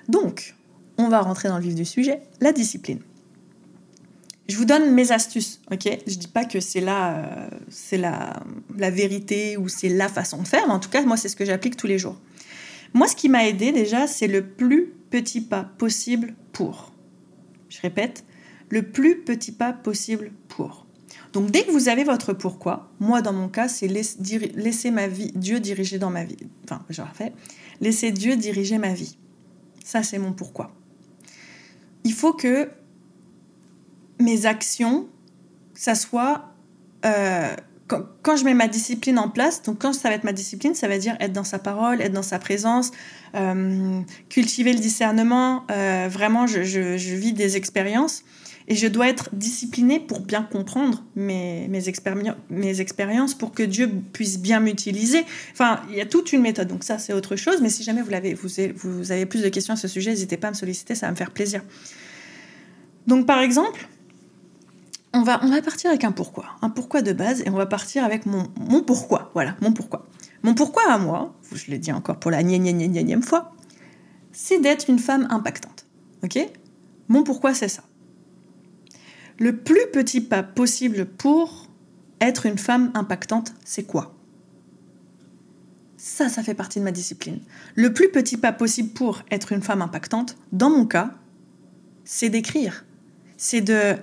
Donc, 0.09 0.55
on 0.97 1.07
va 1.07 1.21
rentrer 1.21 1.47
dans 1.47 1.57
le 1.57 1.63
vif 1.63 1.75
du 1.75 1.85
sujet, 1.85 2.21
la 2.41 2.51
discipline. 2.51 2.99
Je 4.49 4.57
vous 4.57 4.65
donne 4.65 4.93
mes 4.93 5.11
astuces, 5.11 5.61
ok? 5.71 5.89
Je 6.07 6.15
dis 6.15 6.27
pas 6.27 6.45
que 6.45 6.59
c'est 6.59 6.81
la, 6.81 7.17
euh, 7.17 7.49
c'est 7.69 7.97
la, 7.97 8.41
la 8.77 8.89
vérité 8.89 9.57
ou 9.57 9.67
c'est 9.67 9.89
la 9.89 10.07
façon 10.09 10.41
de 10.41 10.47
faire, 10.47 10.67
mais 10.67 10.73
en 10.73 10.79
tout 10.79 10.89
cas, 10.89 11.01
moi, 11.03 11.17
c'est 11.17 11.29
ce 11.29 11.35
que 11.35 11.45
j'applique 11.45 11.77
tous 11.77 11.87
les 11.87 11.99
jours. 11.99 12.17
Moi, 12.93 13.07
ce 13.07 13.15
qui 13.15 13.29
m'a 13.29 13.47
aidé 13.47 13.71
déjà, 13.71 14.07
c'est 14.07 14.27
le 14.27 14.45
plus 14.45 14.93
petit 15.09 15.41
pas 15.41 15.63
possible 15.63 16.33
pour. 16.51 16.91
Je 17.69 17.81
répète, 17.81 18.23
le 18.69 18.83
plus 18.83 19.21
petit 19.21 19.51
pas 19.51 19.73
possible 19.73 20.31
pour. 20.47 20.85
Donc 21.33 21.51
dès 21.51 21.63
que 21.63 21.71
vous 21.71 21.89
avez 21.89 22.03
votre 22.03 22.33
pourquoi, 22.33 22.89
moi 22.99 23.21
dans 23.21 23.33
mon 23.33 23.49
cas, 23.49 23.67
c'est 23.67 23.87
laisser 23.87 24.91
ma 24.91 25.07
vie, 25.07 25.31
Dieu 25.35 25.59
diriger 25.59 25.99
dans 25.99 26.09
ma 26.09 26.23
vie. 26.23 26.37
Enfin, 26.63 26.83
je 26.89 27.01
refais, 27.01 27.33
laisser 27.81 28.11
Dieu 28.11 28.35
diriger 28.35 28.77
ma 28.77 28.93
vie. 28.93 29.17
Ça, 29.83 30.03
c'est 30.03 30.19
mon 30.19 30.33
pourquoi. 30.33 30.73
Il 32.03 32.13
faut 32.13 32.33
que 32.33 32.69
mes 34.19 34.45
actions, 34.45 35.07
ça 35.73 35.95
soit 35.95 36.53
euh, 37.05 37.55
quand, 37.87 38.35
je 38.35 38.43
mets 38.43 38.53
ma 38.53 38.67
discipline 38.67 39.17
en 39.17 39.29
place, 39.29 39.63
donc 39.63 39.79
quand 39.79 39.93
ça 39.93 40.09
va 40.09 40.15
être 40.15 40.25
ma 40.25 40.33
discipline, 40.33 40.75
ça 40.75 40.87
va 40.87 40.97
dire 40.97 41.15
être 41.19 41.31
dans 41.31 41.45
sa 41.45 41.57
parole, 41.57 42.01
être 42.01 42.11
dans 42.11 42.21
sa 42.21 42.37
présence, 42.37 42.91
euh, 43.35 44.01
cultiver 44.29 44.73
le 44.73 44.79
discernement. 44.79 45.63
Euh, 45.71 46.07
vraiment, 46.09 46.47
je, 46.47 46.59
vis 47.15 47.33
des 47.33 47.55
expériences 47.55 48.23
et 48.67 48.75
je 48.75 48.87
dois 48.87 49.07
être 49.07 49.29
disciplinée 49.31 50.01
pour 50.01 50.19
bien 50.19 50.43
comprendre 50.43 51.03
mes, 51.15 51.87
expériences, 51.87 53.33
pour 53.33 53.53
que 53.53 53.63
Dieu 53.63 53.89
puisse 54.11 54.39
bien 54.39 54.59
m'utiliser. 54.59 55.23
Enfin, 55.53 55.81
il 55.89 55.95
y 55.95 56.01
a 56.01 56.05
toute 56.05 56.33
une 56.33 56.41
méthode, 56.41 56.67
donc 56.67 56.83
ça 56.83 56.99
c'est 56.99 57.13
autre 57.13 57.37
chose. 57.37 57.61
Mais 57.61 57.69
si 57.69 57.83
jamais 57.83 58.01
vous, 58.01 58.13
avez, 58.13 58.33
vous 58.33 59.11
avez 59.11 59.25
plus 59.25 59.41
de 59.41 59.49
questions 59.49 59.75
à 59.75 59.77
ce 59.77 59.87
sujet, 59.87 60.09
n'hésitez 60.09 60.35
pas 60.35 60.49
à 60.49 60.51
me 60.51 60.55
solliciter, 60.55 60.95
ça 60.95 61.05
va 61.05 61.13
me 61.13 61.17
faire 61.17 61.31
plaisir. 61.31 61.63
Donc 63.07 63.25
par 63.25 63.39
exemple, 63.39 63.87
on 65.17 65.23
va, 65.23 65.39
on 65.43 65.49
va 65.49 65.61
partir 65.61 65.89
avec 65.89 66.03
un 66.03 66.11
pourquoi. 66.11 66.45
Un 66.61 66.69
pourquoi 66.69 67.01
de 67.01 67.11
base 67.11 67.41
et 67.41 67.49
on 67.49 67.55
va 67.55 67.65
partir 67.65 68.03
avec 68.03 68.25
mon, 68.25 68.47
mon 68.59 68.81
pourquoi. 68.81 69.31
Voilà, 69.33 69.55
mon 69.61 69.71
pourquoi. 69.73 70.05
Mon 70.43 70.53
pourquoi 70.53 70.83
à 70.89 70.97
moi, 70.97 71.35
je 71.51 71.71
le 71.71 71.77
dis 71.77 71.91
encore 71.91 72.19
pour 72.19 72.31
la 72.31 72.43
nième 72.43 73.23
fois, 73.23 73.53
c'est 74.31 74.59
d'être 74.59 74.89
une 74.89 74.99
femme 74.99 75.27
impactante. 75.29 75.85
Ok? 76.23 76.37
Mon 77.07 77.23
pourquoi, 77.23 77.53
c'est 77.53 77.67
ça. 77.67 77.83
Le 79.39 79.57
plus 79.57 79.87
petit 79.91 80.21
pas 80.21 80.43
possible 80.43 81.05
pour 81.05 81.67
être 82.21 82.45
une 82.45 82.57
femme 82.57 82.91
impactante, 82.93 83.53
c'est 83.65 83.83
quoi? 83.83 84.15
Ça, 85.97 86.29
ça 86.29 86.43
fait 86.43 86.53
partie 86.53 86.79
de 86.79 86.83
ma 86.83 86.91
discipline. 86.91 87.39
Le 87.75 87.91
plus 87.91 88.09
petit 88.09 88.37
pas 88.37 88.51
possible 88.51 88.89
pour 88.89 89.23
être 89.31 89.51
une 89.51 89.61
femme 89.61 89.81
impactante, 89.81 90.37
dans 90.51 90.69
mon 90.69 90.85
cas, 90.85 91.11
c'est 92.03 92.29
d'écrire. 92.29 92.85
C'est 93.37 93.61
de 93.61 93.95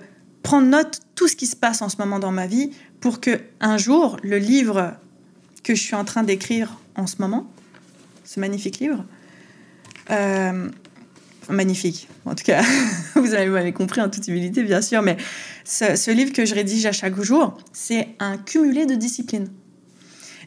prendre 0.45 0.67
note 0.67 0.99
tout 1.15 1.27
ce 1.27 1.35
qui 1.35 1.47
se 1.47 1.55
passe 1.55 1.81
en 1.81 1.89
ce 1.89 1.97
moment 1.97 2.19
dans 2.19 2.31
ma 2.31 2.45
vie 2.45 2.69
pour 3.01 3.19
que 3.19 3.41
un 3.59 3.77
jour 3.77 4.17
le 4.21 4.37
livre 4.37 4.93
que 5.63 5.73
je 5.73 5.81
suis 5.81 5.95
en 5.95 6.05
train 6.05 6.21
d'écrire 6.21 6.79
en 6.95 7.07
ce 7.07 7.15
moment, 7.19 7.49
ce 8.23 8.39
magnifique 8.39 8.77
livre, 8.77 9.03
euh, 10.11 10.69
magnifique, 11.49 12.07
en 12.25 12.35
tout 12.35 12.43
cas, 12.43 12.63
vous 13.15 13.33
avez 13.33 13.73
compris 13.73 14.01
en 14.01 14.09
toute 14.11 14.27
humilité, 14.27 14.61
bien 14.61 14.83
sûr, 14.83 15.01
mais 15.01 15.17
ce, 15.63 15.95
ce 15.95 16.11
livre 16.11 16.31
que 16.31 16.45
je 16.45 16.53
rédige 16.53 16.85
à 16.85 16.91
chaque 16.91 17.19
jour, 17.19 17.57
c'est 17.73 18.09
un 18.19 18.37
cumulé 18.37 18.85
de 18.85 18.93
disciplines. 18.93 19.49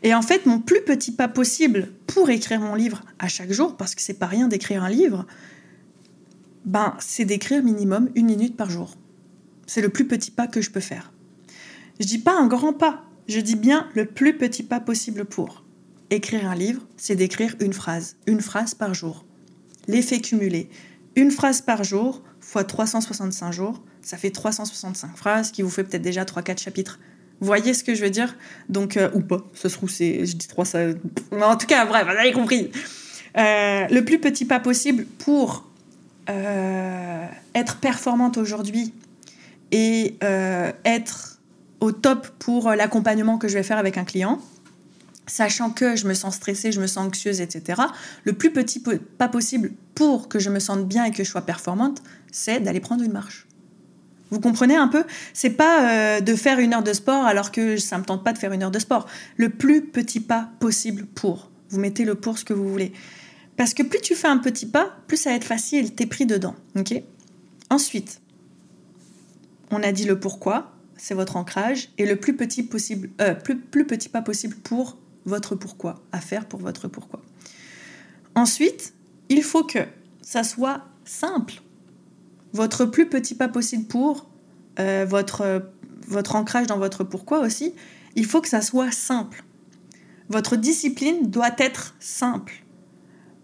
Et 0.05 0.15
en 0.15 0.23
fait, 0.23 0.47
mon 0.47 0.61
plus 0.61 0.83
petit 0.83 1.11
pas 1.11 1.27
possible 1.27 1.89
pour 2.07 2.31
écrire 2.31 2.61
mon 2.61 2.77
livre 2.77 3.03
à 3.19 3.27
chaque 3.27 3.51
jour, 3.51 3.77
parce 3.77 3.97
que 3.97 4.01
c'est 4.03 4.15
pas 4.21 4.27
rien 4.27 4.47
d'écrire 4.47 4.85
un 4.85 4.91
livre, 4.91 5.27
ben, 6.65 6.95
c'est 7.01 7.25
d'écrire 7.25 7.65
minimum 7.65 8.11
une 8.15 8.27
minute 8.27 8.57
par 8.57 8.71
jour. 8.71 8.95
C'est 9.69 9.83
le 9.83 9.91
plus 9.91 10.07
petit 10.07 10.33
pas 10.33 10.49
que 10.49 10.61
je 10.61 10.71
peux 10.71 10.81
faire. 10.81 11.13
Je 12.01 12.07
dis 12.07 12.19
pas 12.19 12.33
un 12.33 12.47
grand 12.47 12.73
pas, 12.73 13.05
je 13.29 13.39
dis 13.39 13.55
bien 13.55 13.87
le 13.95 14.07
plus 14.07 14.37
petit 14.37 14.63
pas 14.63 14.81
possible 14.81 15.27
pour. 15.27 15.63
Écrire 16.11 16.49
un 16.49 16.55
livre, 16.55 16.81
c'est 16.97 17.17
d'écrire 17.17 17.55
une 17.61 17.75
phrase, 17.75 18.17
une 18.27 18.41
phrase 18.41 18.75
par 18.75 18.95
jour. 18.95 19.27
L'effet 19.87 20.21
cumulé, 20.21 20.71
une 21.17 21.31
phrase 21.31 21.61
par 21.61 21.85
jour 21.85 22.23
fois 22.41 22.65
365 22.65 23.53
jours, 23.53 23.83
ça 24.01 24.17
fait 24.17 24.31
365 24.31 25.15
phrases 25.17 25.53
qui 25.53 25.61
vous 25.61 25.69
fait 25.69 25.85
peut-être 25.85 26.03
déjà 26.03 26.25
3-4 26.25 26.59
chapitres. 26.59 26.99
Vous 27.41 27.47
voyez 27.47 27.75
ce 27.75 27.85
que 27.85 27.95
je 27.95 28.03
veux 28.03 28.11
dire? 28.11 28.37
Donc, 28.71 28.97
euh, 28.97 29.11
ou 29.13 29.21
pas, 29.21 29.47
ça 29.53 29.69
se 29.69 29.75
trouve, 29.75 29.91
je 29.91 30.23
dis 30.25 30.49
3, 30.49 30.65
ça... 30.65 30.79
En 31.33 31.57
tout 31.57 31.67
cas, 31.67 31.85
bref, 31.85 32.05
vous 32.05 32.19
avez 32.19 32.33
compris. 32.33 32.71
Euh, 33.37 33.87
le 33.91 34.01
plus 34.03 34.19
petit 34.19 34.47
pas 34.47 34.61
possible 34.61 35.05
pour 35.19 35.69
euh, 36.31 37.27
être 37.55 37.77
performante 37.77 38.39
aujourd'hui 38.39 38.95
et 39.73 40.19
être 40.85 41.41
au 41.81 41.93
top 41.93 42.29
pour 42.39 42.71
l'accompagnement 42.71 43.39
que 43.39 43.49
je 43.49 43.55
vais 43.55 43.63
faire 43.63 43.79
avec 43.79 43.99
un 43.99 44.05
client, 44.05 44.41
sachant 45.27 45.71
que 45.71 45.97
je 45.97 46.07
me 46.07 46.15
sens 46.15 46.37
stressée, 46.37 46.73
je 46.73 46.81
me 46.81 46.87
sens 46.87 47.07
anxieuse, 47.07 47.41
etc. 47.41 47.83
Le 48.25 48.33
plus 48.33 48.51
petit 48.51 48.83
pas 49.19 49.29
possible 49.29 49.73
pour 49.95 50.29
que 50.29 50.39
je 50.39 50.51
me 50.51 50.59
sente 50.59 50.87
bien 50.89 51.05
et 51.05 51.11
que 51.11 51.23
je 51.23 51.31
sois 51.31 51.43
performante, 51.43 52.03
c'est 52.33 52.61
d'aller 52.61 52.81
prendre 52.81 53.05
une 53.05 53.13
marche. 53.13 53.47
Vous 54.31 54.41
comprenez 54.41 54.77
un 54.77 54.89
peu? 54.89 55.05
C'est 55.33 55.51
pas 55.51 55.91
euh, 55.91 56.21
de 56.21 56.35
faire 56.35 56.59
une 56.59 56.75
heure 56.75 56.83
de 56.83 56.93
sport 56.93 57.25
alors 57.25 57.51
que 57.51 57.79
ça 57.79 57.97
me 57.99 58.05
tente 58.05 58.25
pas 58.25 58.33
de 58.33 58.39
faire 58.39 58.53
une 58.53 58.63
heure 58.63 58.71
de 58.71 58.79
sport. 58.79 59.07
Le 59.37 59.49
plus 59.49 59.87
petit 59.87 60.21
pas 60.21 60.51
possible 60.61 61.07
pour. 61.07 61.51
Vous 61.71 61.81
mettez 61.81 62.05
le 62.05 62.15
pour 62.15 62.39
ce 62.39 62.45
que 62.45 62.53
vous 62.53 62.69
voulez. 62.69 62.93
Parce 63.57 63.75
que 63.75 63.83
plus 63.83 64.01
tu 64.01 64.15
fais 64.15 64.29
un 64.29 64.39
petit 64.39 64.67
pas, 64.67 64.97
plus 65.07 65.17
ça 65.17 65.31
va 65.31 65.37
être 65.37 65.45
facile, 65.45 65.95
t'es 65.95 66.07
pris 66.07 66.27
dedans. 66.27 66.55
Ensuite, 67.71 68.21
on 69.71 69.83
a 69.83 69.93
dit 69.93 70.05
le 70.05 70.19
pourquoi, 70.19 70.73
c'est 70.97 71.15
votre 71.15 71.37
ancrage, 71.37 71.91
et 71.99 72.07
le 72.07 72.17
plus 72.17 72.37
petit, 72.37 72.63
possible, 72.63 73.11
euh, 73.21 73.35
plus, 73.35 73.87
petit 73.87 74.09
pas 74.09 74.23
possible 74.23 74.57
pour 74.57 74.99
votre 75.25 75.55
pourquoi, 75.55 76.03
à 76.13 76.21
faire 76.21 76.47
pour 76.47 76.61
votre 76.61 76.89
pourquoi. 76.89 77.21
Ensuite, 78.35 78.95
il 79.29 79.43
faut 79.43 79.65
que 79.65 79.81
ça 80.23 80.43
soit 80.43 80.83
simple. 81.05 81.55
Votre 82.53 82.87
plus 82.87 83.09
petit 83.09 83.35
pas 83.35 83.49
possible 83.49 83.85
pour 83.85 84.29
euh, 84.79 85.05
votre, 85.09 85.71
votre 86.07 86.37
ancrage 86.37 86.67
dans 86.67 86.79
votre 86.79 87.05
pourquoi 87.05 87.41
aussi, 87.41 87.75
il 88.17 88.25
faut 88.25 88.41
que 88.41 88.49
ça 88.49 88.63
soit 88.63 88.91
simple. 88.91 89.45
Votre 90.29 90.57
discipline 90.57 91.31
doit 91.31 91.55
être 91.59 91.95
simple. 92.01 92.65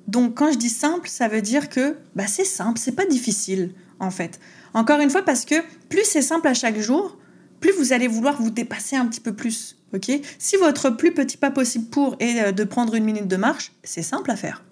Donc 0.06 0.34
quand 0.34 0.52
je 0.52 0.58
dis 0.58 0.68
simple, 0.68 1.08
ça 1.08 1.28
veut 1.28 1.42
dire 1.42 1.68
que 1.68 1.96
bah, 2.14 2.26
c'est 2.26 2.44
simple, 2.44 2.78
c'est 2.78 2.92
pas 2.92 3.06
difficile 3.06 3.72
en 4.00 4.10
fait. 4.10 4.40
Encore 4.74 5.00
une 5.00 5.10
fois, 5.10 5.22
parce 5.22 5.44
que 5.44 5.54
plus 5.88 6.04
c'est 6.04 6.22
simple 6.22 6.48
à 6.48 6.54
chaque 6.54 6.78
jour, 6.78 7.16
plus 7.60 7.72
vous 7.72 7.92
allez 7.92 8.08
vouloir 8.08 8.42
vous 8.42 8.50
dépasser 8.50 8.96
un 8.96 9.06
petit 9.06 9.20
peu 9.20 9.32
plus. 9.32 9.78
ok? 9.94 10.10
Si 10.38 10.56
votre 10.56 10.90
plus 10.90 11.14
petit 11.14 11.36
pas 11.36 11.50
possible 11.50 11.86
pour 11.86 12.16
est 12.18 12.42
euh, 12.42 12.52
de 12.52 12.64
prendre 12.64 12.94
une 12.94 13.04
minute 13.04 13.28
de 13.28 13.36
marche, 13.36 13.72
c'est 13.84 14.02
simple 14.02 14.30
à 14.30 14.36
faire. 14.36 14.64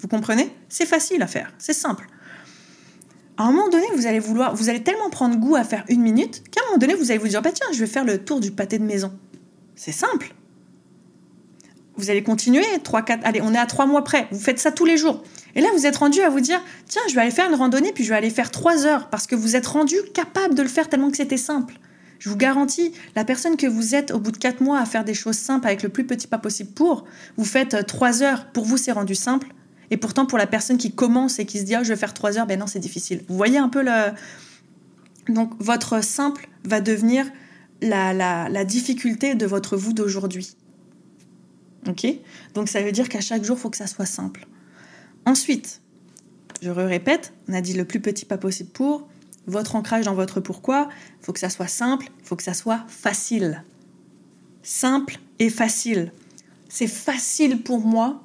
Vous 0.00 0.06
comprenez? 0.06 0.52
C'est 0.68 0.86
facile 0.86 1.22
à 1.22 1.26
faire, 1.26 1.52
c'est 1.58 1.72
simple. 1.72 2.06
À 3.38 3.44
un 3.44 3.52
moment 3.52 3.68
donné, 3.68 3.86
vous 3.94 4.06
allez 4.06 4.18
vouloir, 4.18 4.54
vous 4.54 4.68
allez 4.68 4.82
tellement 4.82 5.10
prendre 5.10 5.36
goût 5.36 5.56
à 5.56 5.64
faire 5.64 5.84
une 5.88 6.02
minute 6.02 6.42
qu'à 6.50 6.60
un 6.60 6.66
moment 6.66 6.78
donné, 6.78 6.94
vous 6.94 7.10
allez 7.10 7.18
vous 7.18 7.28
dire 7.28 7.40
bah 7.40 7.52
tiens, 7.52 7.68
je 7.72 7.78
vais 7.78 7.86
faire 7.86 8.04
le 8.04 8.22
tour 8.22 8.40
du 8.40 8.50
pâté 8.50 8.78
de 8.78 8.84
maison. 8.84 9.16
C'est 9.74 9.92
simple. 9.92 10.34
Vous 11.98 12.10
allez 12.10 12.22
continuer, 12.22 12.64
3, 12.84 13.02
4, 13.02 13.26
allez, 13.26 13.42
on 13.42 13.52
est 13.52 13.58
à 13.58 13.66
trois 13.66 13.84
mois 13.84 14.04
près, 14.04 14.28
vous 14.30 14.38
faites 14.38 14.60
ça 14.60 14.70
tous 14.70 14.84
les 14.84 14.96
jours. 14.96 15.24
Et 15.56 15.60
là, 15.60 15.68
vous 15.74 15.84
êtes 15.84 15.96
rendu 15.96 16.20
à 16.20 16.30
vous 16.30 16.38
dire, 16.38 16.62
tiens, 16.86 17.02
je 17.08 17.14
vais 17.16 17.22
aller 17.22 17.32
faire 17.32 17.48
une 17.48 17.56
randonnée, 17.56 17.92
puis 17.92 18.04
je 18.04 18.10
vais 18.10 18.14
aller 18.14 18.30
faire 18.30 18.52
trois 18.52 18.86
heures, 18.86 19.10
parce 19.10 19.26
que 19.26 19.34
vous 19.34 19.56
êtes 19.56 19.66
rendu 19.66 19.96
capable 20.14 20.54
de 20.54 20.62
le 20.62 20.68
faire 20.68 20.88
tellement 20.88 21.10
que 21.10 21.16
c'était 21.16 21.36
simple. 21.36 21.74
Je 22.20 22.30
vous 22.30 22.36
garantis, 22.36 22.92
la 23.16 23.24
personne 23.24 23.56
que 23.56 23.66
vous 23.66 23.96
êtes 23.96 24.12
au 24.12 24.20
bout 24.20 24.30
de 24.30 24.36
4 24.36 24.60
mois 24.60 24.78
à 24.78 24.86
faire 24.86 25.04
des 25.04 25.14
choses 25.14 25.36
simples 25.36 25.66
avec 25.66 25.82
le 25.82 25.88
plus 25.88 26.06
petit 26.06 26.28
pas 26.28 26.38
possible 26.38 26.70
pour, 26.70 27.04
vous 27.36 27.44
faites 27.44 27.84
3 27.84 28.22
euh, 28.22 28.26
heures, 28.26 28.46
pour 28.52 28.64
vous 28.64 28.76
c'est 28.76 28.92
rendu 28.92 29.16
simple. 29.16 29.48
Et 29.90 29.96
pourtant, 29.96 30.24
pour 30.24 30.38
la 30.38 30.46
personne 30.46 30.78
qui 30.78 30.92
commence 30.92 31.40
et 31.40 31.46
qui 31.46 31.58
se 31.58 31.64
dit, 31.64 31.74
ah, 31.74 31.82
je 31.82 31.88
vais 31.88 31.96
faire 31.96 32.14
3 32.14 32.38
heures, 32.38 32.46
ben 32.46 32.60
non, 32.60 32.68
c'est 32.68 32.78
difficile. 32.78 33.24
Vous 33.28 33.36
voyez 33.36 33.58
un 33.58 33.68
peu 33.68 33.82
le... 33.82 34.12
Donc, 35.32 35.52
votre 35.58 36.04
simple 36.04 36.48
va 36.64 36.80
devenir 36.80 37.26
la, 37.80 38.12
la 38.12 38.64
difficulté 38.64 39.34
de 39.34 39.46
votre 39.46 39.76
vous 39.76 39.92
d'aujourd'hui. 39.92 40.57
Ok 41.86 42.06
Donc, 42.54 42.68
ça 42.68 42.82
veut 42.82 42.92
dire 42.92 43.08
qu'à 43.08 43.20
chaque 43.20 43.44
jour, 43.44 43.56
il 43.56 43.60
faut 43.60 43.70
que 43.70 43.76
ça 43.76 43.86
soit 43.86 44.06
simple. 44.06 44.46
Ensuite, 45.24 45.80
je 46.62 46.70
répète, 46.70 47.32
on 47.48 47.52
a 47.52 47.60
dit 47.60 47.74
le 47.74 47.84
plus 47.84 48.00
petit 48.00 48.24
pas 48.24 48.38
possible 48.38 48.70
pour, 48.70 49.08
votre 49.46 49.76
ancrage 49.76 50.04
dans 50.04 50.14
votre 50.14 50.40
pourquoi, 50.40 50.88
il 51.20 51.24
faut 51.24 51.32
que 51.32 51.40
ça 51.40 51.50
soit 51.50 51.68
simple, 51.68 52.10
il 52.20 52.24
faut 52.24 52.36
que 52.36 52.42
ça 52.42 52.54
soit 52.54 52.84
facile. 52.88 53.64
Simple 54.62 55.18
et 55.38 55.50
facile. 55.50 56.12
C'est 56.68 56.86
facile 56.86 57.62
pour 57.62 57.80
moi 57.80 58.22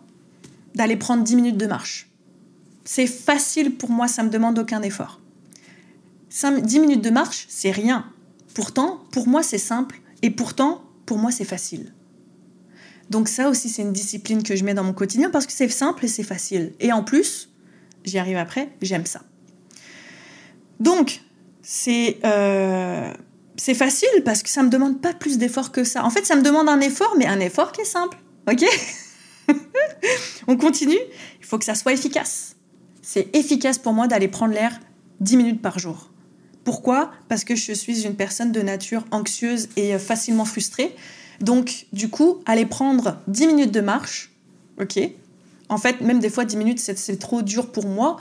d'aller 0.76 0.98
prendre 0.98 1.24
10 1.24 1.36
minutes 1.36 1.58
de 1.58 1.68
marche. 1.68 2.10
C'est 2.84 3.08
facile 3.08 3.76
pour 3.76 3.90
moi, 3.90 4.08
ça 4.08 4.24
me 4.24 4.30
demande 4.30 4.60
aucun 4.60 4.82
effort. 4.82 5.22
10 6.30 6.80
minutes 6.80 7.04
de 7.04 7.10
marche, 7.10 7.46
c'est 7.48 7.72
rien. 7.72 8.06
Pourtant, 8.54 9.04
pour 9.12 9.28
moi, 9.28 9.44
c'est 9.44 9.58
simple 9.58 10.02
et 10.22 10.30
pourtant, 10.30 10.84
pour 11.06 11.18
moi, 11.18 11.32
c'est 11.32 11.46
facile. 11.46 11.94
Donc 13.10 13.28
ça 13.28 13.50
aussi, 13.50 13.70
c'est 13.70 13.82
une 13.82 13.94
discipline 13.94 14.44
que 14.44 14.56
je 14.56 14.64
mets 14.64 14.74
dans 14.74 14.84
mon 14.84 14.94
quotidien 14.94 15.30
parce 15.30 15.46
que 15.46 15.54
c'est 15.54 15.68
simple 15.70 16.06
et 16.06 16.08
c'est 16.08 16.24
facile. 16.24 16.74
Et 16.80 16.92
en 16.92 17.04
plus, 17.04 17.50
j'y 18.04 18.18
arrive 18.18 18.38
après, 18.38 18.70
j'aime 18.82 19.06
ça. 19.06 19.22
Donc, 20.80 21.22
euh, 21.88 23.14
c'est 23.56 23.74
facile 23.74 24.24
parce 24.26 24.44
que 24.44 24.50
ça 24.50 24.64
me 24.64 24.70
demande 24.70 25.02
pas 25.02 25.14
plus 25.14 25.38
d'effort 25.38 25.72
que 25.72 25.84
ça. 25.84 26.04
En 26.04 26.10
fait, 26.10 26.26
ça 26.26 26.36
me 26.36 26.42
demande 26.42 26.70
un 26.70 26.80
effort, 26.82 27.16
mais 27.18 27.26
un 27.26 27.40
effort 27.40 27.72
qui 27.72 27.82
est 27.82 27.86
simple. 27.86 28.18
Ok? 28.50 28.66
On 30.48 30.58
continue. 30.58 31.00
Il 31.40 31.46
faut 31.46 31.58
que 31.58 31.66
ça 31.66 31.76
soit 31.76 31.94
efficace. 31.94 32.56
C'est 33.02 33.36
efficace 33.36 33.78
pour 33.78 33.94
moi 33.94 34.08
d'aller 34.08 34.28
prendre 34.28 34.54
l'air 34.54 34.80
10 35.20 35.38
minutes 35.38 35.62
par 35.62 35.80
jour. 35.80 36.10
Pourquoi? 36.64 37.12
Parce 37.28 37.44
que 37.44 37.56
je 37.56 37.74
suis 37.74 38.06
une 38.06 38.16
personne 38.16 38.52
de 38.52 38.62
nature 38.62 39.06
anxieuse 39.12 39.70
et 39.76 39.98
facilement 40.00 40.46
frustrée. 40.46 40.96
Donc, 41.44 41.88
du 41.92 42.10
coup, 42.10 42.42
aller 42.46 42.66
prendre 42.66 43.18
10 43.28 43.48
minutes 43.48 43.72
de 43.72 43.82
marche, 43.82 44.32
ok 44.80 44.98
En 45.68 45.78
fait, 45.78 46.00
même 46.00 46.20
des 46.20 46.30
fois, 46.30 46.46
10 46.46 46.56
minutes, 46.56 46.80
c'est 46.80 47.20
trop 47.20 47.42
dur 47.42 47.72
pour 47.72 47.86
moi. 47.86 48.18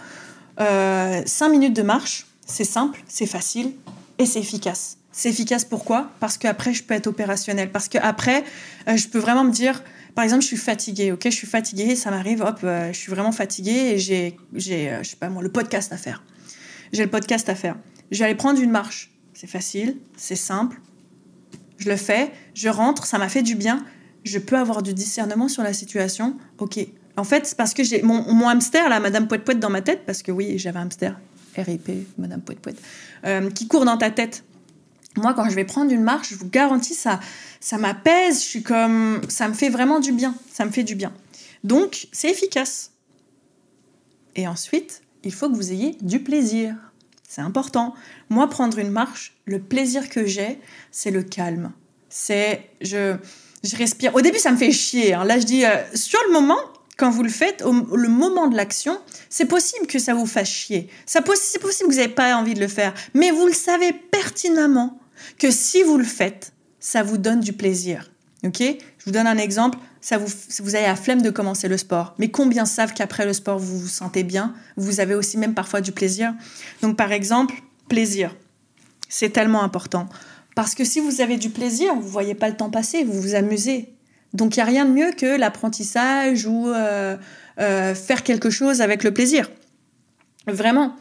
Euh, 0.60 1.22
5 1.24 1.48
minutes 1.48 1.76
de 1.76 1.82
marche, 1.82 2.26
c'est 2.46 2.64
simple, 2.64 3.00
c'est 3.06 3.26
facile 3.26 3.72
et 4.18 4.26
c'est 4.26 4.40
efficace. 4.40 4.98
C'est 5.12 5.28
efficace 5.28 5.64
pourquoi? 5.64 6.10
Parce 6.18 6.36
qu'après, 6.36 6.74
je 6.74 6.82
peux 6.82 6.94
être 6.94 7.06
opérationnel. 7.06 7.70
Parce 7.70 7.88
qu'après, 7.88 8.42
euh, 8.88 8.96
je 8.96 9.06
peux 9.06 9.20
vraiment 9.20 9.44
me 9.44 9.52
dire, 9.52 9.84
par 10.16 10.24
exemple, 10.24 10.42
je 10.42 10.48
suis 10.48 10.56
fatiguée, 10.56 11.12
ok 11.12 11.20
Je 11.26 11.30
suis 11.30 11.46
fatiguée, 11.46 11.94
ça 11.94 12.10
m'arrive, 12.10 12.42
hop, 12.42 12.58
euh, 12.64 12.92
je 12.92 12.98
suis 12.98 13.10
vraiment 13.10 13.30
fatiguée 13.30 13.92
et 13.92 13.98
j'ai, 13.98 14.36
j'ai 14.54 14.90
euh, 14.90 15.02
je 15.04 15.10
sais 15.10 15.16
pas 15.16 15.28
moi, 15.28 15.42
le 15.42 15.52
podcast 15.52 15.92
à 15.92 15.96
faire. 15.96 16.24
J'ai 16.92 17.04
le 17.04 17.10
podcast 17.10 17.48
à 17.48 17.54
faire. 17.54 17.76
Je 18.10 18.18
vais 18.18 18.24
aller 18.24 18.34
prendre 18.34 18.60
une 18.60 18.72
marche. 18.72 19.12
C'est 19.32 19.46
facile, 19.46 19.96
c'est 20.16 20.36
simple. 20.36 20.80
Je 21.82 21.88
le 21.88 21.96
fais, 21.96 22.30
je 22.54 22.68
rentre, 22.68 23.06
ça 23.06 23.18
m'a 23.18 23.28
fait 23.28 23.42
du 23.42 23.56
bien. 23.56 23.84
Je 24.22 24.38
peux 24.38 24.56
avoir 24.56 24.84
du 24.84 24.94
discernement 24.94 25.48
sur 25.48 25.64
la 25.64 25.72
situation. 25.72 26.36
Ok. 26.58 26.78
En 27.16 27.24
fait, 27.24 27.44
c'est 27.44 27.56
parce 27.56 27.74
que 27.74 27.82
j'ai 27.82 28.02
mon, 28.02 28.48
hamster, 28.48 28.88
là, 28.88 29.00
Madame 29.00 29.26
Poète 29.26 29.42
Poète 29.42 29.58
dans 29.58 29.68
ma 29.68 29.82
tête, 29.82 30.06
parce 30.06 30.22
que 30.22 30.30
oui, 30.30 30.58
j'avais 30.58 30.78
un 30.78 30.82
hamster, 30.82 31.18
RIP, 31.56 31.90
Madame 32.18 32.40
Poète 32.40 32.60
Poète, 32.60 32.80
euh, 33.26 33.50
qui 33.50 33.66
court 33.66 33.84
dans 33.84 33.98
ta 33.98 34.12
tête. 34.12 34.44
Moi, 35.16 35.34
quand 35.34 35.50
je 35.50 35.56
vais 35.56 35.64
prendre 35.64 35.90
une 35.90 36.04
marche, 36.04 36.30
je 36.30 36.36
vous 36.36 36.48
garantis, 36.48 36.94
ça, 36.94 37.18
ça 37.58 37.78
m'apaise. 37.78 38.38
Je 38.38 38.46
suis 38.48 38.62
comme, 38.62 39.20
ça 39.28 39.48
me 39.48 39.54
fait 39.54 39.68
vraiment 39.68 39.98
du 39.98 40.12
bien. 40.12 40.36
Ça 40.52 40.64
me 40.64 40.70
fait 40.70 40.84
du 40.84 40.94
bien. 40.94 41.12
Donc, 41.64 42.06
c'est 42.12 42.30
efficace. 42.30 42.92
Et 44.36 44.46
ensuite, 44.46 45.02
il 45.24 45.34
faut 45.34 45.50
que 45.50 45.56
vous 45.56 45.72
ayez 45.72 45.96
du 46.00 46.20
plaisir. 46.20 46.76
C'est 47.34 47.40
important. 47.40 47.94
Moi, 48.28 48.46
prendre 48.50 48.78
une 48.78 48.90
marche, 48.90 49.32
le 49.46 49.58
plaisir 49.58 50.10
que 50.10 50.26
j'ai, 50.26 50.58
c'est 50.90 51.10
le 51.10 51.22
calme. 51.22 51.72
C'est, 52.10 52.68
je, 52.82 53.16
je 53.64 53.74
respire. 53.74 54.14
Au 54.14 54.20
début, 54.20 54.38
ça 54.38 54.52
me 54.52 54.58
fait 54.58 54.70
chier. 54.70 55.14
Hein. 55.14 55.24
Là, 55.24 55.38
je 55.38 55.46
dis, 55.46 55.64
euh, 55.64 55.76
sur 55.94 56.20
le 56.26 56.34
moment, 56.34 56.58
quand 56.98 57.08
vous 57.08 57.22
le 57.22 57.30
faites, 57.30 57.62
au 57.62 57.72
le 57.96 58.08
moment 58.10 58.48
de 58.48 58.54
l'action, 58.54 59.00
c'est 59.30 59.46
possible 59.46 59.86
que 59.86 59.98
ça 59.98 60.12
vous 60.12 60.26
fasse 60.26 60.50
chier. 60.50 60.90
C'est 61.06 61.24
possible 61.24 61.62
que 61.62 61.86
vous 61.86 62.00
n'avez 62.00 62.12
pas 62.12 62.36
envie 62.36 62.52
de 62.52 62.60
le 62.60 62.68
faire. 62.68 62.92
Mais 63.14 63.30
vous 63.30 63.46
le 63.46 63.54
savez 63.54 63.94
pertinemment 63.94 65.00
que 65.38 65.50
si 65.50 65.82
vous 65.82 65.96
le 65.96 66.04
faites, 66.04 66.52
ça 66.80 67.02
vous 67.02 67.16
donne 67.16 67.40
du 67.40 67.54
plaisir. 67.54 68.11
Ok? 68.44 68.60
Je 68.60 69.04
vous 69.04 69.12
donne 69.12 69.26
un 69.26 69.38
exemple. 69.38 69.78
Ça 70.00 70.18
vous, 70.18 70.26
vous 70.60 70.74
avez 70.74 70.86
la 70.86 70.96
flemme 70.96 71.22
de 71.22 71.30
commencer 71.30 71.68
le 71.68 71.76
sport. 71.76 72.14
Mais 72.18 72.30
combien 72.30 72.64
savent 72.64 72.92
qu'après 72.92 73.24
le 73.24 73.32
sport, 73.32 73.58
vous 73.58 73.78
vous 73.78 73.88
sentez 73.88 74.24
bien? 74.24 74.54
Vous 74.76 75.00
avez 75.00 75.14
aussi 75.14 75.38
même 75.38 75.54
parfois 75.54 75.80
du 75.80 75.92
plaisir. 75.92 76.34
Donc, 76.82 76.96
par 76.96 77.12
exemple, 77.12 77.54
plaisir. 77.88 78.34
C'est 79.08 79.30
tellement 79.30 79.62
important. 79.62 80.08
Parce 80.54 80.74
que 80.74 80.84
si 80.84 81.00
vous 81.00 81.20
avez 81.20 81.36
du 81.36 81.50
plaisir, 81.50 81.94
vous 81.94 82.08
voyez 82.08 82.34
pas 82.34 82.48
le 82.48 82.56
temps 82.56 82.70
passer, 82.70 83.04
vous 83.04 83.20
vous 83.20 83.34
amusez. 83.34 83.94
Donc 84.32 84.56
il 84.56 84.60
n'y 84.60 84.62
a 84.62 84.66
rien 84.66 84.84
de 84.84 84.90
mieux 84.90 85.12
que 85.12 85.26
l'apprentissage 85.38 86.46
ou 86.46 86.68
euh, 86.68 87.16
euh, 87.60 87.94
faire 87.94 88.22
quelque 88.22 88.50
chose 88.50 88.80
avec 88.80 89.04
le 89.04 89.12
plaisir. 89.12 89.50
Vraiment. 90.46 90.96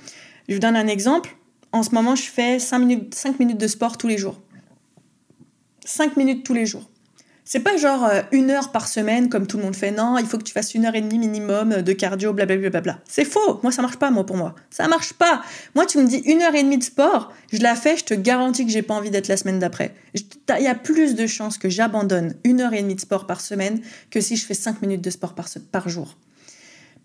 Je 0.48 0.56
vous 0.56 0.60
donne 0.60 0.76
un 0.76 0.88
exemple. 0.88 1.36
En 1.72 1.84
ce 1.84 1.92
moment, 1.96 2.16
je 2.16 2.24
fais 2.24 2.60
5 2.60 2.80
minutes, 2.80 3.16
5 3.16 3.40
minutes 3.40 3.58
de 3.58 3.68
sport 3.68 3.98
tous 3.98 4.08
les 4.08 4.18
jours. 4.18 4.42
5 5.86 6.18
minutes 6.18 6.46
tous 6.46 6.54
les 6.54 6.66
jours. 6.66 6.90
C'est 7.52 7.60
pas 7.60 7.76
genre 7.76 8.06
euh, 8.06 8.22
une 8.32 8.50
heure 8.50 8.72
par 8.72 8.88
semaine 8.88 9.28
comme 9.28 9.46
tout 9.46 9.58
le 9.58 9.64
monde 9.64 9.76
fait. 9.76 9.92
Non, 9.92 10.18
il 10.18 10.26
faut 10.26 10.38
que 10.38 10.44
tu 10.44 10.54
fasses 10.54 10.74
une 10.74 10.86
heure 10.86 10.96
et 10.96 11.02
demie 11.02 11.20
minimum 11.20 11.82
de 11.82 11.92
cardio, 11.92 12.32
blablabla. 12.32 13.00
C'est 13.06 13.26
faux. 13.26 13.60
Moi, 13.62 13.74
ça 13.74 13.82
marche 13.82 13.98
pas, 13.98 14.10
moi, 14.10 14.26
pour 14.26 14.38
moi. 14.38 14.56
Ça 14.70 14.88
marche 14.88 15.12
pas. 15.12 15.42
Moi, 15.76 15.86
tu 15.86 15.98
me 15.98 16.08
dis 16.08 16.20
une 16.20 16.42
heure 16.44 16.56
et 16.56 16.64
demie 16.64 16.78
de 16.78 16.84
sport, 16.86 17.34
je 17.52 17.62
la 17.62 17.76
fais, 17.76 17.98
je 17.98 18.06
te 18.06 18.14
garantis 18.14 18.66
que 18.66 18.72
j'ai 18.72 18.84
pas 18.84 18.94
envie 18.94 19.12
d'être 19.12 19.28
la 19.28 19.36
semaine 19.36 19.60
d'après. 19.60 19.94
Il 20.14 20.64
y 20.64 20.68
a 20.68 20.76
plus 20.76 21.14
de 21.14 21.28
chances 21.28 21.58
que 21.58 21.68
j'abandonne 21.68 22.36
une 22.46 22.62
heure 22.62 22.72
et 22.72 22.82
demie 22.82 22.96
de 22.96 23.02
sport 23.02 23.28
par 23.28 23.42
semaine 23.42 23.82
que 24.12 24.22
si 24.22 24.38
je 24.38 24.46
fais 24.46 24.54
cinq 24.54 24.82
minutes 24.82 25.02
de 25.02 25.10
sport 25.10 25.36
par, 25.36 25.50
par 25.74 25.90
jour. 25.90 26.16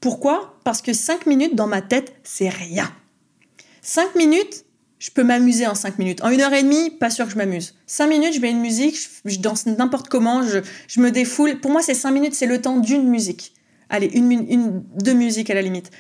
Pourquoi? 0.00 0.61
Parce 0.62 0.81
que 0.81 0.93
cinq 0.93 1.26
minutes 1.26 1.57
dans 1.57 1.67
ma 1.67 1.83
tête, 1.83 2.15
c'est 2.23 2.50
rien. 2.50 2.88
Cinq 3.83 4.15
minutes, 4.15 4.65
je 4.99 5.11
peux 5.11 5.25
m'amuser 5.25 5.67
en 5.67 5.75
5 5.75 5.99
minutes. 5.99 6.23
En 6.23 6.31
une 6.31 6.41
heure 6.41 6.53
et 6.53 6.62
demie, 6.62 6.91
pas 6.91 7.11
sûr 7.11 7.26
que 7.26 7.33
je 7.33 7.37
m'amuse. 7.37 7.75
5 7.87 8.07
minutes, 8.09 8.35
je 8.35 8.41
mets 8.41 8.50
une 8.50 8.61
musique, 8.61 8.97
je, 9.25 9.38
danse 9.38 9.67
n'importe 9.67 10.09
comment, 10.09 10.43
je, 10.43 11.00
me 11.00 11.11
défoule. 11.11 11.61
Pour 11.61 11.71
moi, 11.71 11.83
ces 11.83 11.95
5 11.95 12.11
minutes, 12.12 12.35
c'est 12.35 12.47
le 12.47 12.61
temps 12.61 12.79
d'une 12.79 13.09
musique. 13.09 13.53
Allez, 13.91 14.07
une, 14.15 14.33
une, 14.33 14.83
deux 15.00 15.12
musiques 15.12 15.50
à 15.50 15.55
la 15.55 15.62
limite. 15.62 15.91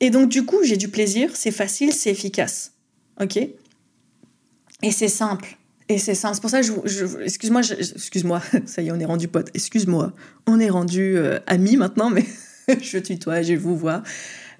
Et 0.00 0.10
donc, 0.10 0.28
du 0.28 0.44
coup, 0.44 0.58
j'ai 0.64 0.76
du 0.76 0.88
plaisir, 0.88 1.30
c'est 1.34 1.50
facile, 1.50 1.92
c'est 1.92 2.10
efficace. 2.10 2.72
OK? 3.20 3.36
Et 3.36 4.90
c'est 4.90 5.08
simple. 5.08 5.56
Et 5.88 5.98
c'est 5.98 6.14
simple. 6.14 6.34
C'est 6.34 6.40
pour 6.40 6.50
ça 6.50 6.60
que 6.60 6.66
je. 6.66 7.22
excuse-moi, 7.22 7.60
excuse-moi, 7.60 8.42
ça 8.66 8.82
y 8.82 8.88
est, 8.88 8.90
on 8.90 8.98
est 8.98 9.04
rendu 9.04 9.28
pote. 9.28 9.50
Excuse-moi, 9.54 10.12
on 10.46 10.58
est 10.58 10.70
rendu 10.70 11.16
euh, 11.16 11.38
amis 11.46 11.76
maintenant, 11.76 12.10
mais 12.10 12.24
je 12.80 12.98
tutoie, 12.98 13.42
je 13.42 13.54
vous 13.54 13.76
vois. 13.76 14.02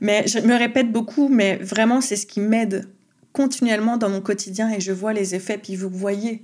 Mais 0.01 0.27
je 0.27 0.39
me 0.41 0.55
répète 0.55 0.93
beaucoup, 0.93 1.29
mais 1.29 1.57
vraiment, 1.57 2.01
c'est 2.01 2.17
ce 2.17 2.27
qui 2.27 2.41
m'aide 2.41 2.89
continuellement 3.33 3.97
dans 3.97 4.09
mon 4.09 4.21
quotidien 4.21 4.71
et 4.71 4.81
je 4.81 4.93
vois 4.93 5.12
les 5.12 5.35
effets. 5.35 5.59
Puis 5.59 5.77
vous 5.77 5.89
voyez, 5.89 6.43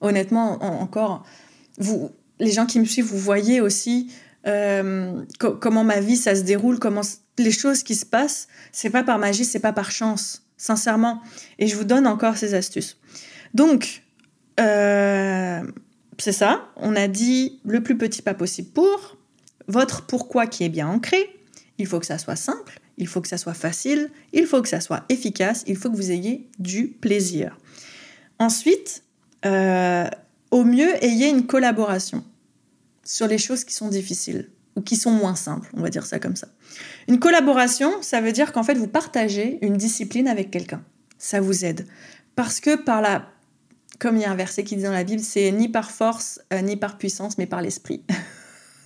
honnêtement, 0.00 0.62
encore, 0.82 1.24
vous, 1.78 2.10
les 2.38 2.52
gens 2.52 2.66
qui 2.66 2.80
me 2.80 2.84
suivent, 2.84 3.06
vous 3.06 3.18
voyez 3.18 3.60
aussi 3.60 4.12
euh, 4.46 5.24
comment 5.38 5.84
ma 5.84 6.00
vie 6.00 6.16
ça 6.16 6.34
se 6.34 6.42
déroule, 6.42 6.78
comment 6.78 7.02
les 7.38 7.50
choses 7.50 7.82
qui 7.82 7.94
se 7.94 8.06
passent. 8.06 8.48
C'est 8.72 8.90
pas 8.90 9.02
par 9.02 9.18
magie, 9.18 9.44
c'est 9.44 9.58
pas 9.60 9.72
par 9.72 9.90
chance, 9.90 10.42
sincèrement. 10.56 11.20
Et 11.58 11.66
je 11.66 11.76
vous 11.76 11.84
donne 11.84 12.06
encore 12.06 12.36
ces 12.36 12.54
astuces. 12.54 12.98
Donc, 13.54 14.02
euh, 14.60 15.62
c'est 16.18 16.32
ça. 16.32 16.68
On 16.76 16.96
a 16.96 17.08
dit 17.08 17.60
le 17.64 17.82
plus 17.82 17.96
petit 17.96 18.22
pas 18.22 18.34
possible 18.34 18.70
pour 18.70 19.16
votre 19.66 20.06
pourquoi 20.06 20.46
qui 20.46 20.64
est 20.64 20.68
bien 20.68 20.88
ancré. 20.88 21.18
Il 21.78 21.86
faut 21.86 22.00
que 22.00 22.06
ça 22.06 22.18
soit 22.18 22.36
simple 22.36 22.80
il 22.98 23.06
faut 23.06 23.20
que 23.20 23.28
ça 23.28 23.38
soit 23.38 23.54
facile, 23.54 24.10
il 24.32 24.46
faut 24.46 24.60
que 24.60 24.68
ça 24.68 24.80
soit 24.80 25.04
efficace, 25.08 25.64
il 25.66 25.76
faut 25.76 25.90
que 25.90 25.96
vous 25.96 26.10
ayez 26.10 26.48
du 26.58 26.88
plaisir. 26.88 27.56
Ensuite, 28.38 29.02
euh, 29.46 30.06
au 30.50 30.64
mieux, 30.64 31.02
ayez 31.02 31.28
une 31.28 31.46
collaboration 31.46 32.24
sur 33.04 33.26
les 33.26 33.38
choses 33.38 33.64
qui 33.64 33.74
sont 33.74 33.88
difficiles 33.88 34.50
ou 34.76 34.82
qui 34.82 34.96
sont 34.96 35.10
moins 35.10 35.34
simples, 35.34 35.70
on 35.74 35.80
va 35.80 35.90
dire 35.90 36.06
ça 36.06 36.18
comme 36.18 36.36
ça. 36.36 36.48
Une 37.08 37.18
collaboration, 37.18 37.90
ça 38.02 38.20
veut 38.20 38.32
dire 38.32 38.52
qu'en 38.52 38.62
fait, 38.62 38.74
vous 38.74 38.86
partagez 38.86 39.58
une 39.62 39.76
discipline 39.76 40.28
avec 40.28 40.50
quelqu'un. 40.50 40.82
Ça 41.18 41.40
vous 41.40 41.64
aide. 41.64 41.86
Parce 42.36 42.60
que 42.60 42.76
par 42.76 43.00
la... 43.00 43.30
Comme 43.98 44.16
il 44.16 44.22
y 44.22 44.24
a 44.24 44.30
un 44.30 44.36
verset 44.36 44.62
qui 44.62 44.76
dit 44.76 44.84
dans 44.84 44.92
la 44.92 45.02
Bible, 45.02 45.22
c'est 45.22 45.50
ni 45.50 45.68
par 45.68 45.90
force, 45.90 46.40
euh, 46.52 46.60
ni 46.60 46.76
par 46.76 46.98
puissance, 46.98 47.36
mais 47.36 47.46
par 47.46 47.62
l'esprit. 47.62 48.04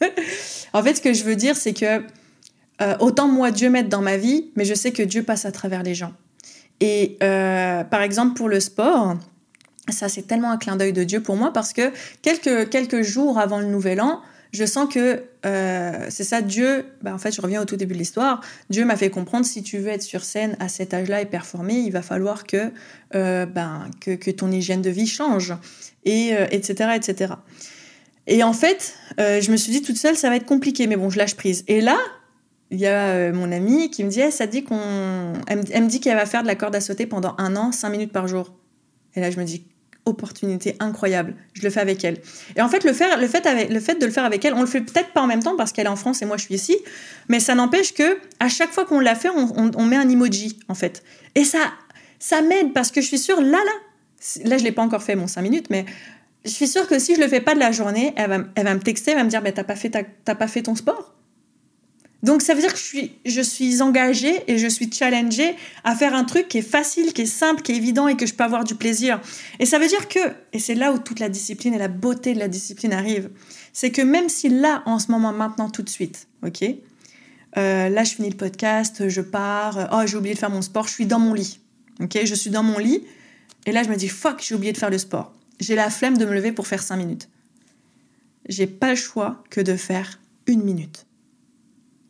en 0.72 0.82
fait, 0.82 0.94
ce 0.94 1.02
que 1.02 1.12
je 1.12 1.24
veux 1.24 1.36
dire, 1.36 1.54
c'est 1.54 1.74
que 1.74 2.02
euh, 2.82 2.96
autant 2.98 3.28
moi 3.28 3.50
Dieu 3.50 3.70
m'aide 3.70 3.88
dans 3.88 4.02
ma 4.02 4.16
vie, 4.16 4.50
mais 4.56 4.64
je 4.64 4.74
sais 4.74 4.92
que 4.92 5.02
Dieu 5.02 5.22
passe 5.22 5.44
à 5.44 5.52
travers 5.52 5.82
les 5.82 5.94
gens. 5.94 6.12
Et 6.80 7.16
euh, 7.22 7.84
par 7.84 8.02
exemple 8.02 8.34
pour 8.34 8.48
le 8.48 8.58
sport, 8.58 9.16
ça 9.88 10.08
c'est 10.08 10.22
tellement 10.22 10.50
un 10.50 10.58
clin 10.58 10.76
d'œil 10.76 10.92
de 10.92 11.04
Dieu 11.04 11.22
pour 11.22 11.36
moi 11.36 11.52
parce 11.52 11.72
que 11.72 11.92
quelques, 12.22 12.70
quelques 12.70 13.02
jours 13.02 13.38
avant 13.38 13.60
le 13.60 13.66
nouvel 13.66 14.00
an, 14.00 14.20
je 14.52 14.66
sens 14.66 14.92
que 14.92 15.22
euh, 15.46 16.06
c'est 16.10 16.24
ça, 16.24 16.42
Dieu, 16.42 16.86
bah 17.02 17.14
en 17.14 17.18
fait 17.18 17.30
je 17.32 17.40
reviens 17.40 17.62
au 17.62 17.64
tout 17.64 17.76
début 17.76 17.94
de 17.94 17.98
l'histoire, 17.98 18.40
Dieu 18.68 18.84
m'a 18.84 18.96
fait 18.96 19.10
comprendre 19.10 19.46
si 19.46 19.62
tu 19.62 19.78
veux 19.78 19.88
être 19.88 20.02
sur 20.02 20.24
scène 20.24 20.56
à 20.58 20.68
cet 20.68 20.92
âge-là 20.92 21.20
et 21.20 21.26
performer, 21.26 21.74
il 21.74 21.90
va 21.90 22.02
falloir 22.02 22.44
que, 22.44 22.72
ben, 23.12 23.88
que, 24.00 24.10
que, 24.10 24.30
ton 24.30 24.50
hygiène 24.50 24.82
de 24.82 24.90
vie 24.90 25.06
change, 25.06 25.54
et, 26.04 26.32
etc., 26.50 26.90
etc. 26.96 27.34
Et 28.26 28.42
en 28.42 28.52
fait, 28.52 28.94
je 29.18 29.50
me 29.50 29.56
suis 29.56 29.72
dit 29.72 29.80
toute 29.80 29.96
seule, 29.96 30.16
ça 30.16 30.28
va 30.28 30.36
être 30.36 30.44
compliqué, 30.46 30.86
mais 30.86 30.96
bon, 30.96 31.08
je 31.08 31.16
lâche 31.16 31.34
prise. 31.34 31.64
Et 31.66 31.80
là, 31.80 31.96
il 32.72 32.80
y 32.80 32.86
a 32.86 33.08
euh, 33.08 33.32
mon 33.34 33.52
amie 33.52 33.90
qui 33.90 34.02
me 34.02 34.08
dit, 34.08 34.22
ça 34.32 34.46
dit 34.46 34.64
qu'on, 34.64 34.80
elle, 35.46 35.58
me 35.58 35.88
dit 35.88 36.00
qu'elle 36.00 36.16
va 36.16 36.24
faire 36.24 36.42
de 36.42 36.46
la 36.46 36.54
corde 36.54 36.74
à 36.74 36.80
sauter 36.80 37.06
pendant 37.06 37.34
un 37.36 37.54
an, 37.54 37.70
cinq 37.70 37.90
minutes 37.90 38.12
par 38.12 38.26
jour. 38.26 38.54
Et 39.14 39.20
là, 39.20 39.30
je 39.30 39.38
me 39.38 39.44
dis, 39.44 39.66
opportunité 40.06 40.76
incroyable. 40.80 41.34
Je 41.52 41.62
le 41.62 41.68
fais 41.68 41.80
avec 41.80 42.02
elle. 42.02 42.18
Et 42.56 42.62
en 42.62 42.70
fait, 42.70 42.82
le, 42.84 42.94
faire, 42.94 43.20
le, 43.20 43.26
fait, 43.26 43.42
de 43.42 44.06
le 44.06 44.10
faire 44.10 44.24
avec 44.24 44.42
elle, 44.46 44.54
on 44.54 44.62
le 44.62 44.66
fait 44.66 44.80
peut-être 44.80 45.12
pas 45.12 45.20
en 45.20 45.26
même 45.26 45.42
temps 45.42 45.54
parce 45.54 45.70
qu'elle 45.70 45.84
est 45.84 45.90
en 45.90 45.96
France 45.96 46.22
et 46.22 46.24
moi 46.24 46.38
je 46.38 46.44
suis 46.44 46.54
ici, 46.54 46.76
mais 47.28 47.40
ça 47.40 47.54
n'empêche 47.54 47.92
que 47.92 48.18
à 48.40 48.48
chaque 48.48 48.72
fois 48.72 48.86
qu'on 48.86 49.00
l'a 49.00 49.14
fait, 49.14 49.28
on, 49.28 49.84
met 49.84 49.96
un 49.96 50.08
emoji 50.08 50.58
en 50.68 50.74
fait. 50.74 51.04
Et 51.34 51.44
ça, 51.44 51.58
ça 52.18 52.40
m'aide 52.40 52.72
parce 52.72 52.90
que 52.90 53.02
je 53.02 53.06
suis 53.06 53.18
sûre, 53.18 53.40
là, 53.40 53.58
là, 53.58 54.42
là 54.44 54.58
je 54.58 54.64
l'ai 54.64 54.72
pas 54.72 54.82
encore 54.82 55.02
fait 55.02 55.14
mon 55.14 55.26
cinq 55.26 55.42
minutes, 55.42 55.66
mais 55.68 55.84
je 56.44 56.50
suis 56.50 56.66
sûre 56.66 56.88
que 56.88 56.98
si 56.98 57.14
je 57.14 57.20
le 57.20 57.28
fais 57.28 57.40
pas 57.40 57.54
de 57.54 57.60
la 57.60 57.70
journée, 57.70 58.14
elle 58.16 58.30
va, 58.30 58.38
elle 58.56 58.64
va 58.64 58.74
me 58.74 58.80
texter, 58.80 59.12
elle 59.12 59.18
va 59.18 59.24
me 59.24 59.30
dire, 59.30 59.42
bah, 59.42 59.52
t'as 59.52 59.62
pas 59.62 59.76
fait 59.76 59.90
t'as 60.24 60.34
pas 60.34 60.48
fait 60.48 60.62
ton 60.62 60.74
sport? 60.74 61.14
Donc 62.22 62.40
ça 62.40 62.54
veut 62.54 62.60
dire 62.60 62.72
que 62.72 62.78
je 62.78 63.40
suis, 63.40 63.76
je 63.76 63.82
engagée 63.82 64.44
et 64.46 64.56
je 64.56 64.68
suis 64.68 64.90
challengée 64.92 65.56
à 65.82 65.96
faire 65.96 66.14
un 66.14 66.22
truc 66.24 66.46
qui 66.46 66.58
est 66.58 66.62
facile, 66.62 67.12
qui 67.12 67.22
est 67.22 67.26
simple, 67.26 67.62
qui 67.62 67.72
est 67.72 67.76
évident 67.76 68.06
et 68.06 68.16
que 68.16 68.26
je 68.26 68.34
peux 68.34 68.44
avoir 68.44 68.62
du 68.62 68.76
plaisir. 68.76 69.20
Et 69.58 69.66
ça 69.66 69.80
veut 69.80 69.88
dire 69.88 70.08
que, 70.08 70.20
et 70.52 70.60
c'est 70.60 70.76
là 70.76 70.92
où 70.92 70.98
toute 70.98 71.18
la 71.18 71.28
discipline 71.28 71.74
et 71.74 71.78
la 71.78 71.88
beauté 71.88 72.32
de 72.34 72.38
la 72.38 72.46
discipline 72.46 72.92
arrive, 72.92 73.30
c'est 73.72 73.90
que 73.90 74.02
même 74.02 74.28
si 74.28 74.48
là, 74.48 74.82
en 74.86 75.00
ce 75.00 75.10
moment, 75.10 75.32
maintenant, 75.32 75.68
tout 75.68 75.82
de 75.82 75.88
suite, 75.88 76.28
ok, 76.44 76.64
euh, 77.58 77.88
là 77.88 78.04
je 78.04 78.14
finis 78.14 78.30
le 78.30 78.36
podcast, 78.36 79.08
je 79.08 79.20
pars, 79.20 79.88
oh 79.92 80.06
j'ai 80.06 80.16
oublié 80.16 80.34
de 80.34 80.38
faire 80.38 80.50
mon 80.50 80.62
sport, 80.62 80.86
je 80.86 80.92
suis 80.92 81.06
dans 81.06 81.18
mon 81.18 81.34
lit, 81.34 81.58
ok, 82.00 82.20
je 82.24 82.34
suis 82.34 82.50
dans 82.50 82.62
mon 82.62 82.78
lit 82.78 83.04
et 83.66 83.72
là 83.72 83.82
je 83.82 83.88
me 83.88 83.96
dis 83.96 84.08
fuck, 84.08 84.40
j'ai 84.40 84.54
oublié 84.54 84.72
de 84.72 84.78
faire 84.78 84.90
le 84.90 84.98
sport. 84.98 85.32
J'ai 85.60 85.74
la 85.74 85.90
flemme 85.90 86.16
de 86.16 86.24
me 86.24 86.34
lever 86.34 86.52
pour 86.52 86.66
faire 86.66 86.82
cinq 86.82 86.96
minutes. 86.96 87.28
J'ai 88.48 88.66
pas 88.66 88.90
le 88.90 88.96
choix 88.96 89.44
que 89.50 89.60
de 89.60 89.76
faire 89.76 90.18
une 90.46 90.62
minute. 90.62 91.06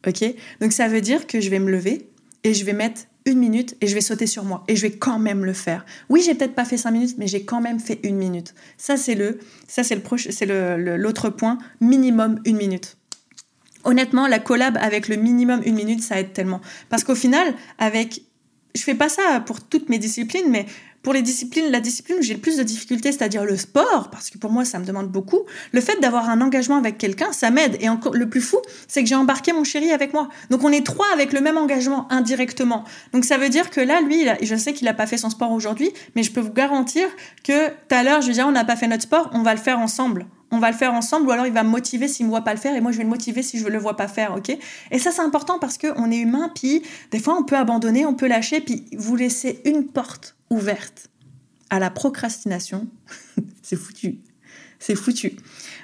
Ok? 0.07 0.25
Donc 0.61 0.73
ça 0.73 0.89
veut 0.89 1.01
dire 1.01 1.27
que 1.27 1.41
je 1.41 1.51
vais 1.51 1.59
me 1.59 1.71
lever 1.71 2.09
et 2.45 2.55
je 2.55 2.65
vais 2.65 2.73
mettre 2.73 3.03
une 3.25 3.39
minute 3.39 3.77
et 3.81 3.87
je 3.87 3.95
vais 3.95 4.01
sauter 4.01 4.27
sur 4.27 4.45
moi 4.45 4.65
et 4.69 4.77
je 4.77 4.83
vais 4.83 4.93
quand 4.93 5.19
même 5.19 5.45
le 5.45 5.53
faire. 5.53 5.85
Oui, 6.09 6.23
j'ai 6.25 6.35
peut-être 6.35 6.55
pas 6.55 6.65
fait 6.65 6.77
cinq 6.77 6.93
minutes, 6.93 7.17
mais 7.19 7.27
j'ai 7.27 7.45
quand 7.45 7.61
même 7.61 7.79
fait 7.79 8.01
une 8.03 8.17
minute. 8.17 8.55
Ça 8.77 8.97
c'est 8.97 9.15
le, 9.15 9.39
ça 9.69 9.85
c'est 9.85 9.95
le 9.95 10.01
proche, 10.01 10.29
c'est 10.31 10.47
le, 10.47 10.97
l'autre 10.97 11.31
point. 11.31 11.59
Minimum 11.81 12.41
une 12.45 12.57
minute. 12.57 12.97
Honnêtement, 13.85 14.29
la 14.29 14.39
collab 14.39 14.79
avec 14.81 15.09
le 15.09 15.17
minimum 15.17 15.61
une 15.65 15.75
minute, 15.75 16.03
ça 16.03 16.21
aide 16.21 16.33
tellement. 16.33 16.61
Parce 16.89 17.03
qu'au 17.03 17.17
final, 17.17 17.53
avec, 17.79 18.23
je 18.77 18.83
fais 18.83 18.95
pas 18.95 19.09
ça 19.09 19.43
pour 19.45 19.61
toutes 19.61 19.89
mes 19.89 19.99
disciplines, 19.99 20.49
mais 20.49 20.67
pour 21.03 21.13
les 21.13 21.23
disciplines, 21.23 21.71
la 21.71 21.81
discipline 21.81 22.19
où 22.21 22.23
j'ai 22.23 22.35
le 22.35 22.41
plus 22.41 22.57
de 22.57 22.63
difficultés, 22.63 23.13
c'est-à-dire 23.13 23.45
le 23.45 23.57
sport, 23.57 24.09
parce 24.11 24.31
que 24.31 24.39
pour 24.39 24.51
moi, 24.51 24.65
ça 24.65 24.79
me 24.79 24.85
demande 24.85 25.09
beaucoup, 25.09 25.41
le 25.73 25.81
fait 25.81 26.01
d'avoir 26.01 26.31
un 26.31 26.41
engagement 26.41 26.77
avec 26.77 26.99
quelqu'un, 26.99 27.33
ça 27.33 27.51
m'aide. 27.51 27.77
Et 27.81 27.89
encore, 27.89 28.15
le 28.15 28.29
plus 28.29 28.41
fou, 28.41 28.59
c'est 28.89 29.03
que 29.03 29.09
j'ai 29.09 29.15
embarqué 29.15 29.53
mon 29.53 29.65
chéri 29.65 29.91
avec 29.91 30.13
moi. 30.13 30.29
Donc, 30.51 30.63
on 30.65 30.71
est 30.71 30.85
trois 30.87 31.07
avec 31.13 31.33
le 31.33 31.41
même 31.41 31.59
engagement 31.59 32.07
indirectement. 32.11 32.85
Donc, 33.13 33.25
ça 33.25 33.37
veut 33.37 33.49
dire 33.49 33.71
que 33.71 33.81
là, 33.81 34.01
lui, 34.01 34.27
je 34.43 34.57
sais 34.57 34.73
qu'il 34.73 34.85
n'a 34.85 34.95
pas 34.95 35.07
fait 35.07 35.19
son 35.19 35.31
sport 35.31 35.53
aujourd'hui, 35.53 35.91
mais 36.15 36.23
je 36.23 36.31
peux 36.31 36.41
vous 36.41 36.53
garantir 36.53 37.09
que 37.45 37.69
tout 37.69 37.95
à 37.95 38.03
l'heure, 38.03 38.21
je 38.21 38.29
lui 38.29 38.35
dire, 38.35 38.47
on 38.47 38.53
n'a 38.53 38.65
pas 38.65 38.77
fait 38.77 38.87
notre 38.87 39.03
sport, 39.03 39.31
on 39.33 39.43
va 39.43 39.55
le 39.55 39.61
faire 39.61 39.79
ensemble 39.79 40.27
on 40.53 40.59
va 40.59 40.71
le 40.71 40.77
faire 40.77 40.93
ensemble, 40.93 41.27
ou 41.27 41.31
alors 41.31 41.47
il 41.47 41.53
va 41.53 41.65
me 41.65 41.71
motiver 41.71 42.07
s'il 42.07 42.27
me 42.27 42.31
voit 42.31 42.43
pas 42.43 42.53
le 42.53 42.61
faire, 42.61 42.77
et 42.77 42.81
moi 42.81 42.93
je 42.93 42.99
vais 42.99 43.05
le 43.05 43.09
motiver 43.09 43.43
si 43.43 43.59
je 43.59 43.67
le 43.67 43.79
vois 43.79 43.97
pas 43.97 44.07
faire, 44.07 44.35
ok? 44.37 44.57
Et 44.91 44.99
ça 44.99 45.11
c'est 45.11 45.23
important 45.23 45.59
parce 45.59 45.79
qu'on 45.79 46.11
est 46.11 46.19
humain, 46.19 46.53
puis 46.55 46.83
des 47.11 47.19
fois 47.19 47.37
on 47.39 47.43
peut 47.43 47.57
abandonner, 47.57 48.05
on 48.05 48.15
peut 48.15 48.29
lâcher, 48.29 48.61
puis 48.61 48.85
vous 48.97 49.17
laissez 49.17 49.63
une 49.65 49.87
porte 49.87 50.37
ouverte 50.53 51.09
à 51.71 51.79
la 51.79 51.91
procrastination, 51.91 52.87
c'est 53.63 53.77
foutu, 53.77 54.21
c'est 54.79 54.95
foutu. 54.95 55.37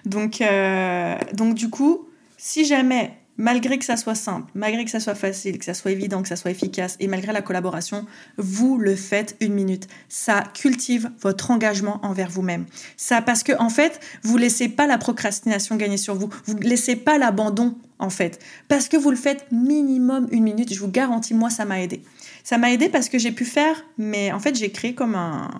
Donc, 0.04 0.40
euh, 0.40 1.16
donc 1.32 1.54
du 1.54 1.70
coup, 1.70 2.08
si 2.36 2.64
jamais 2.64 3.18
malgré 3.38 3.78
que 3.78 3.84
ça 3.84 3.96
soit 3.96 4.16
simple, 4.16 4.50
malgré 4.54 4.84
que 4.84 4.90
ça 4.90 5.00
soit 5.00 5.14
facile, 5.14 5.58
que 5.58 5.64
ça 5.64 5.72
soit 5.72 5.92
évident, 5.92 6.20
que 6.22 6.28
ça 6.28 6.36
soit 6.36 6.50
efficace, 6.50 6.96
et 7.00 7.06
malgré 7.06 7.32
la 7.32 7.40
collaboration, 7.40 8.04
vous 8.36 8.76
le 8.76 8.96
faites 8.96 9.36
une 9.40 9.54
minute. 9.54 9.88
Ça 10.08 10.42
cultive 10.52 11.10
votre 11.20 11.50
engagement 11.50 12.00
envers 12.04 12.28
vous-même. 12.28 12.66
Ça, 12.96 13.22
parce 13.22 13.42
que 13.42 13.52
en 13.58 13.70
fait, 13.70 14.00
vous 14.22 14.36
laissez 14.36 14.68
pas 14.68 14.86
la 14.86 14.98
procrastination 14.98 15.76
gagner 15.76 15.96
sur 15.96 16.16
vous. 16.16 16.28
Vous 16.44 16.54
ne 16.54 16.64
laissez 16.64 16.96
pas 16.96 17.16
l'abandon, 17.16 17.78
en 17.98 18.10
fait. 18.10 18.40
Parce 18.66 18.88
que 18.88 18.96
vous 18.96 19.10
le 19.10 19.16
faites 19.16 19.46
minimum 19.52 20.26
une 20.32 20.42
minute. 20.42 20.74
Je 20.74 20.80
vous 20.80 20.90
garantis, 20.90 21.32
moi, 21.32 21.48
ça 21.48 21.64
m'a 21.64 21.80
aidé. 21.80 22.02
Ça 22.48 22.56
m'a 22.56 22.72
aidé 22.72 22.88
parce 22.88 23.10
que 23.10 23.18
j'ai 23.18 23.30
pu 23.30 23.44
faire, 23.44 23.84
mais 23.98 24.32
en 24.32 24.40
fait, 24.40 24.54
j'ai 24.54 24.70
créé 24.70 24.94
comme 24.94 25.14
un, 25.14 25.50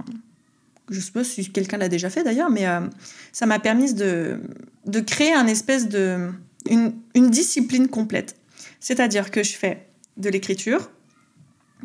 je 0.88 0.98
sais 1.00 1.12
pas 1.12 1.22
si 1.22 1.50
quelqu'un 1.50 1.76
l'a 1.76 1.90
déjà 1.90 2.08
fait 2.08 2.24
d'ailleurs, 2.24 2.48
mais 2.48 2.66
euh, 2.66 2.80
ça 3.30 3.44
m'a 3.44 3.58
permis 3.58 3.92
de, 3.92 4.40
de 4.86 5.00
créer 5.00 5.34
un 5.34 5.46
espèce 5.46 5.86
de, 5.90 6.30
une, 6.70 6.94
discipline 7.14 7.88
complète. 7.88 8.36
C'est-à-dire 8.80 9.30
que 9.30 9.42
je 9.42 9.52
fais 9.52 9.86
de 10.16 10.30
l'écriture, 10.30 10.90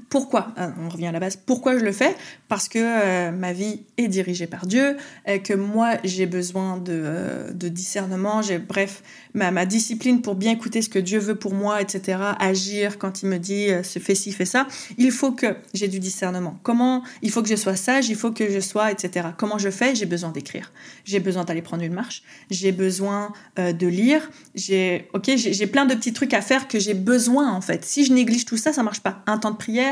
pourquoi 0.10 0.53
ah, 0.58 0.71
On 0.79 0.89
revient 0.89 1.08
à 1.08 1.12
la 1.12 1.19
base. 1.19 1.36
Pourquoi 1.36 1.77
je 1.77 1.84
le 1.84 1.91
fais? 1.91 2.15
Parce 2.47 2.67
que 2.67 2.79
euh, 2.79 3.32
ma 3.32 3.53
vie 3.53 3.82
est 3.97 4.08
dirigée 4.08 4.47
par 4.47 4.65
Dieu, 4.65 4.97
et 5.27 5.41
que 5.41 5.53
moi 5.53 5.97
j'ai 6.03 6.25
besoin 6.25 6.77
de, 6.77 6.93
euh, 6.93 7.51
de 7.51 7.67
discernement. 7.67 8.41
J'ai 8.41 8.60
bref 8.60 9.03
ma, 9.34 9.51
ma, 9.51 9.65
discipline 9.65 10.21
pour 10.21 10.36
bien 10.36 10.51
écouter 10.51 10.82
ce 10.82 10.89
que 10.89 10.99
Dieu 10.99 11.19
veut 11.19 11.36
pour 11.36 11.53
moi, 11.53 11.82
etc. 11.82 12.19
Agir 12.39 12.97
quand 12.97 13.23
il 13.23 13.29
me 13.29 13.38
dit 13.38 13.69
euh, 13.69 13.84
fais 13.84 14.15
ci, 14.15 14.32
fais 14.32 14.45
ça. 14.45 14.67
Il 14.97 15.12
faut 15.12 15.32
que 15.32 15.56
j'ai 15.73 15.88
du 15.88 15.99
discernement. 15.99 16.60
Comment 16.63 17.03
Il 17.21 17.32
faut 17.32 17.41
que 17.41 17.49
je 17.49 17.56
sois 17.56 17.75
sage. 17.75 18.10
Il 18.10 18.15
faut 18.15 18.32
que 18.32 18.51
je 18.51 18.60
sois, 18.60 18.91
etc. 18.91 19.29
Comment 19.38 19.58
je 19.58 19.69
fais? 19.69 19.95
J'ai 19.95 20.06
besoin 20.06 20.32
d'écrire. 20.32 20.71
J'ai 21.06 21.19
besoin 21.19 21.43
d'aller 21.43 21.62
prendre 21.62 21.84
une 21.84 21.93
marche. 21.93 22.23
J'ai 22.49 22.71
besoin 22.71 23.32
de 23.58 23.88
lire. 23.88 24.29
J'ai 24.56 25.10
j'ai 25.36 25.67
plein 25.67 25.86
de 25.86 25.93
petits 25.93 26.13
trucs 26.13 26.34
à 26.34 26.41
faire 26.41 26.67
que 26.67 26.79
j'ai 26.79 26.93
besoin 26.93 27.51
en 27.51 27.62
fait. 27.62 27.86
Si 27.86 28.06
je 28.06 28.13
néglige 28.13 28.45
tout 28.45 28.58
ça, 28.58 28.73
ça 28.73 28.84
marche 28.84 29.01
pas. 29.01 29.23
Un 29.27 29.38
temps 29.38 29.51
de 29.51 29.58
prière 29.58 29.83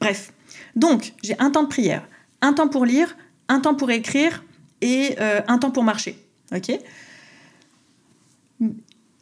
Bref. 0.00 0.32
Donc, 0.76 1.12
j'ai 1.22 1.38
un 1.38 1.50
temps 1.50 1.62
de 1.62 1.68
prière, 1.68 2.06
un 2.40 2.52
temps 2.52 2.68
pour 2.68 2.84
lire, 2.84 3.16
un 3.48 3.60
temps 3.60 3.74
pour 3.74 3.90
écrire 3.90 4.44
et 4.80 5.16
euh, 5.20 5.40
un 5.48 5.58
temps 5.58 5.70
pour 5.70 5.84
marcher. 5.84 6.18
OK? 6.54 6.70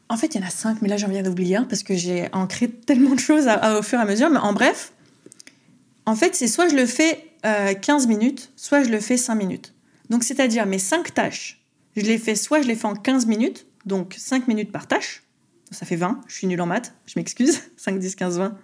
En 0.08 0.16
fait, 0.16 0.34
il 0.34 0.40
y 0.40 0.44
en 0.44 0.46
a 0.46 0.50
cinq, 0.50 0.80
mais 0.80 0.88
là, 0.88 0.96
j'en 0.96 1.08
viens 1.08 1.22
d'oublier 1.22 1.56
un 1.56 1.64
parce 1.64 1.82
que 1.82 1.94
j'ai 1.94 2.28
ancré 2.32 2.68
tellement 2.68 3.14
de 3.14 3.20
choses 3.20 3.46
à, 3.46 3.78
au 3.78 3.82
fur 3.82 3.98
et 3.98 4.02
à 4.02 4.04
mesure. 4.04 4.30
Mais 4.30 4.38
en 4.38 4.52
bref, 4.52 4.92
en 6.06 6.14
fait, 6.14 6.34
c'est 6.34 6.48
soit 6.48 6.68
je 6.68 6.76
le 6.76 6.86
fais 6.86 7.24
15 7.42 8.04
euh, 8.04 8.08
minutes, 8.08 8.52
soit 8.56 8.82
je 8.82 8.88
le 8.88 9.00
fais 9.00 9.16
5 9.16 9.34
minutes. 9.34 9.74
Donc, 10.08 10.24
c'est-à-dire 10.24 10.64
mes 10.64 10.78
cinq 10.78 11.12
tâches, 11.12 11.62
je 11.96 12.02
les 12.02 12.18
fais 12.18 12.34
soit 12.34 12.62
je 12.62 12.68
les 12.68 12.74
fais 12.74 12.86
en 12.86 12.94
15 12.94 13.26
minutes, 13.26 13.66
donc 13.84 14.14
5 14.16 14.48
minutes 14.48 14.72
par 14.72 14.86
tâche. 14.86 15.24
Ça 15.70 15.84
fait 15.84 15.96
20, 15.96 16.22
je 16.26 16.34
suis 16.34 16.46
nulle 16.46 16.62
en 16.62 16.66
maths, 16.66 16.94
je 17.06 17.14
m'excuse. 17.16 17.60
5, 17.76 17.98
10, 17.98 18.14
15, 18.14 18.38
20. 18.38 18.56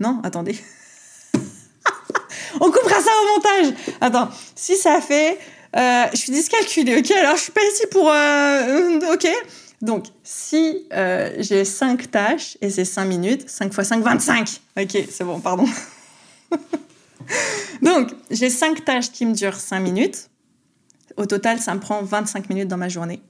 Non, 0.00 0.20
attendez. 0.22 0.56
On 2.54 2.70
coupera 2.70 3.00
ça 3.00 3.10
au 3.22 3.36
montage. 3.36 3.74
Attends, 4.00 4.28
si 4.54 4.76
ça 4.76 5.00
fait... 5.00 5.38
Euh, 5.76 6.04
je 6.12 6.18
suis 6.18 6.32
dyscalculée, 6.32 6.98
ok 6.98 7.10
Alors, 7.12 7.36
je 7.36 7.42
suis 7.42 7.52
pas 7.52 7.60
ici 7.62 7.86
pour... 7.90 8.10
Euh, 8.10 9.12
ok 9.12 9.28
donc, 9.82 10.06
si 10.22 10.86
euh, 10.92 11.34
j'ai 11.38 11.64
5 11.64 12.10
tâches 12.10 12.58
et 12.60 12.68
c'est 12.68 12.84
5 12.84 13.04
minutes, 13.06 13.48
5 13.48 13.72
x 13.72 13.88
5, 13.88 14.02
25. 14.02 14.60
Ok, 14.78 15.04
c'est 15.10 15.24
bon, 15.24 15.40
pardon. 15.40 15.66
Donc, 17.82 18.10
j'ai 18.30 18.50
5 18.50 18.84
tâches 18.84 19.10
qui 19.10 19.24
me 19.24 19.32
durent 19.32 19.58
5 19.58 19.80
minutes. 19.80 20.28
Au 21.16 21.24
total, 21.24 21.60
ça 21.60 21.74
me 21.74 21.80
prend 21.80 22.02
25 22.02 22.50
minutes 22.50 22.68
dans 22.68 22.76
ma 22.76 22.90
journée. 22.90 23.22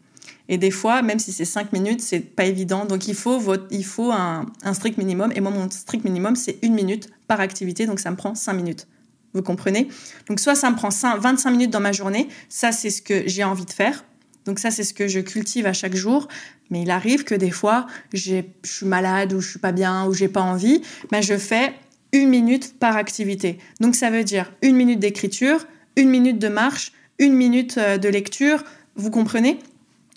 Et 0.49 0.59
des 0.59 0.73
fois, 0.73 1.03
même 1.03 1.21
si 1.21 1.31
c'est 1.33 1.45
5 1.45 1.73
minutes, 1.73 2.01
c'est 2.01 2.19
pas 2.19 2.45
évident. 2.45 2.85
Donc, 2.85 3.07
il 3.07 3.15
faut, 3.15 3.39
votre, 3.39 3.67
il 3.71 3.85
faut 3.85 4.11
un, 4.11 4.47
un 4.65 4.75
strict 4.75 4.99
minimum. 4.99 5.31
Et 5.37 5.41
moi, 5.41 5.53
mon 5.53 5.71
strict 5.71 6.05
minimum, 6.05 6.35
c'est 6.35 6.59
1 6.65 6.71
minute 6.71 7.09
par 7.29 7.39
activité. 7.39 7.87
Donc, 7.87 8.01
ça 8.01 8.11
me 8.11 8.17
prend 8.17 8.35
5 8.35 8.55
minutes. 8.55 8.89
Vous 9.35 9.43
comprenez 9.43 9.89
Donc 10.29 10.41
soit 10.41 10.55
ça 10.55 10.71
me 10.71 10.77
prend 10.77 10.89
25 10.89 11.51
minutes 11.51 11.71
dans 11.71 11.81
ma 11.81 11.93
journée, 11.93 12.29
ça 12.49 12.73
c'est 12.73 12.91
ce 12.91 13.01
que 13.01 13.23
j'ai 13.27 13.45
envie 13.45 13.65
de 13.65 13.71
faire. 13.71 14.05
Donc 14.45 14.59
ça 14.59 14.71
c'est 14.71 14.85
ce 14.85 14.95
que 14.95 15.07
je 15.07 15.21
cultive 15.21 15.67
à 15.67 15.73
chaque 15.73 15.95
jour. 15.95 16.29
Mais 16.71 16.83
il 16.83 16.91
arrive 16.91 17.25
que 17.25 17.35
des 17.35 17.51
fois, 17.51 17.87
je 18.13 18.43
suis 18.63 18.87
malade 18.87 19.33
ou 19.33 19.41
je 19.41 19.51
suis 19.51 19.59
pas 19.59 19.73
bien 19.73 20.07
ou 20.07 20.15
j'ai 20.15 20.29
pas 20.29 20.41
envie, 20.41 20.83
mais 21.11 21.21
je 21.21 21.37
fais 21.37 21.75
une 22.13 22.29
minute 22.29 22.79
par 22.79 22.97
activité. 22.97 23.59
Donc 23.81 23.95
ça 23.95 24.11
veut 24.11 24.25
dire 24.25 24.53
une 24.63 24.77
minute 24.77 25.01
d'écriture, 25.01 25.67
une 25.97 26.09
minute 26.09 26.39
de 26.39 26.49
marche, 26.49 26.93
une 27.19 27.35
minute 27.35 27.79
euh, 27.79 27.99
de 27.99 28.09
lecture. 28.09 28.65
Vous 28.97 29.11
comprenez 29.11 29.59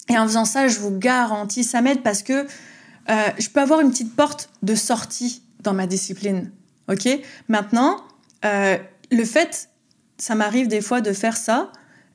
Et 0.09 0.17
en 0.17 0.27
faisant 0.27 0.45
ça, 0.45 0.67
je 0.67 0.79
vous 0.79 0.97
garantis, 0.97 1.63
ça 1.63 1.81
m'aide 1.81 2.01
parce 2.01 2.23
que 2.23 2.45
euh, 3.09 3.27
je 3.37 3.49
peux 3.49 3.59
avoir 3.59 3.81
une 3.81 3.91
petite 3.91 4.15
porte 4.15 4.49
de 4.61 4.75
sortie 4.75 5.41
dans 5.61 5.73
ma 5.73 5.87
discipline. 5.87 6.51
Ok? 6.89 7.07
Maintenant, 7.47 8.03
euh, 8.45 8.77
le 9.13 9.25
fait, 9.25 9.69
ça 10.17 10.35
m'arrive 10.35 10.67
des 10.67 10.81
fois 10.81 11.01
de 11.01 11.13
faire 11.13 11.37
ça 11.37 11.71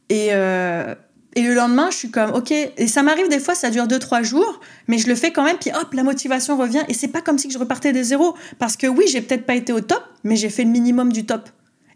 et, 0.08 0.28
euh, 0.32 0.94
et 1.34 1.42
le 1.42 1.54
lendemain, 1.54 1.90
je 1.90 1.96
suis 1.96 2.10
comme, 2.10 2.30
ok, 2.32 2.50
et 2.50 2.86
ça 2.88 3.02
m'arrive 3.02 3.28
des 3.28 3.38
fois, 3.38 3.54
ça 3.54 3.70
dure 3.70 3.86
deux, 3.86 3.98
trois 3.98 4.22
jours, 4.22 4.60
mais 4.88 4.98
je 4.98 5.06
le 5.06 5.14
fais 5.14 5.30
quand 5.30 5.44
même, 5.44 5.58
puis 5.58 5.70
hop, 5.70 5.92
la 5.92 6.02
motivation 6.02 6.56
revient 6.56 6.82
et 6.88 6.94
c'est 6.94 7.08
pas 7.08 7.20
comme 7.20 7.38
si 7.38 7.50
je 7.50 7.58
repartais 7.58 7.92
des 7.92 8.02
zéros. 8.02 8.34
Parce 8.58 8.76
que 8.76 8.86
oui, 8.86 9.04
j'ai 9.08 9.20
peut-être 9.20 9.46
pas 9.46 9.54
été 9.54 9.72
au 9.72 9.80
top, 9.80 10.02
mais 10.24 10.36
j'ai 10.36 10.48
fait 10.48 10.64
le 10.64 10.70
minimum 10.70 11.12
du 11.12 11.26
top. 11.26 11.48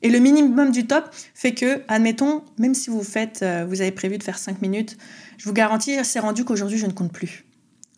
Et 0.02 0.10
le 0.10 0.18
minimum 0.18 0.70
du 0.70 0.86
top 0.86 1.08
fait 1.34 1.54
que, 1.54 1.82
admettons, 1.88 2.42
même 2.58 2.74
si 2.74 2.90
vous 2.90 3.02
faites, 3.02 3.40
euh, 3.42 3.64
vous 3.68 3.80
avez 3.80 3.92
prévu 3.92 4.18
de 4.18 4.22
faire 4.22 4.38
cinq 4.38 4.60
minutes, 4.60 4.96
je 5.38 5.44
vous 5.44 5.52
garantis, 5.52 5.96
c'est 6.04 6.20
rendu 6.20 6.44
qu'aujourd'hui, 6.44 6.78
je 6.78 6.86
ne 6.86 6.92
compte 6.92 7.12
plus. 7.12 7.44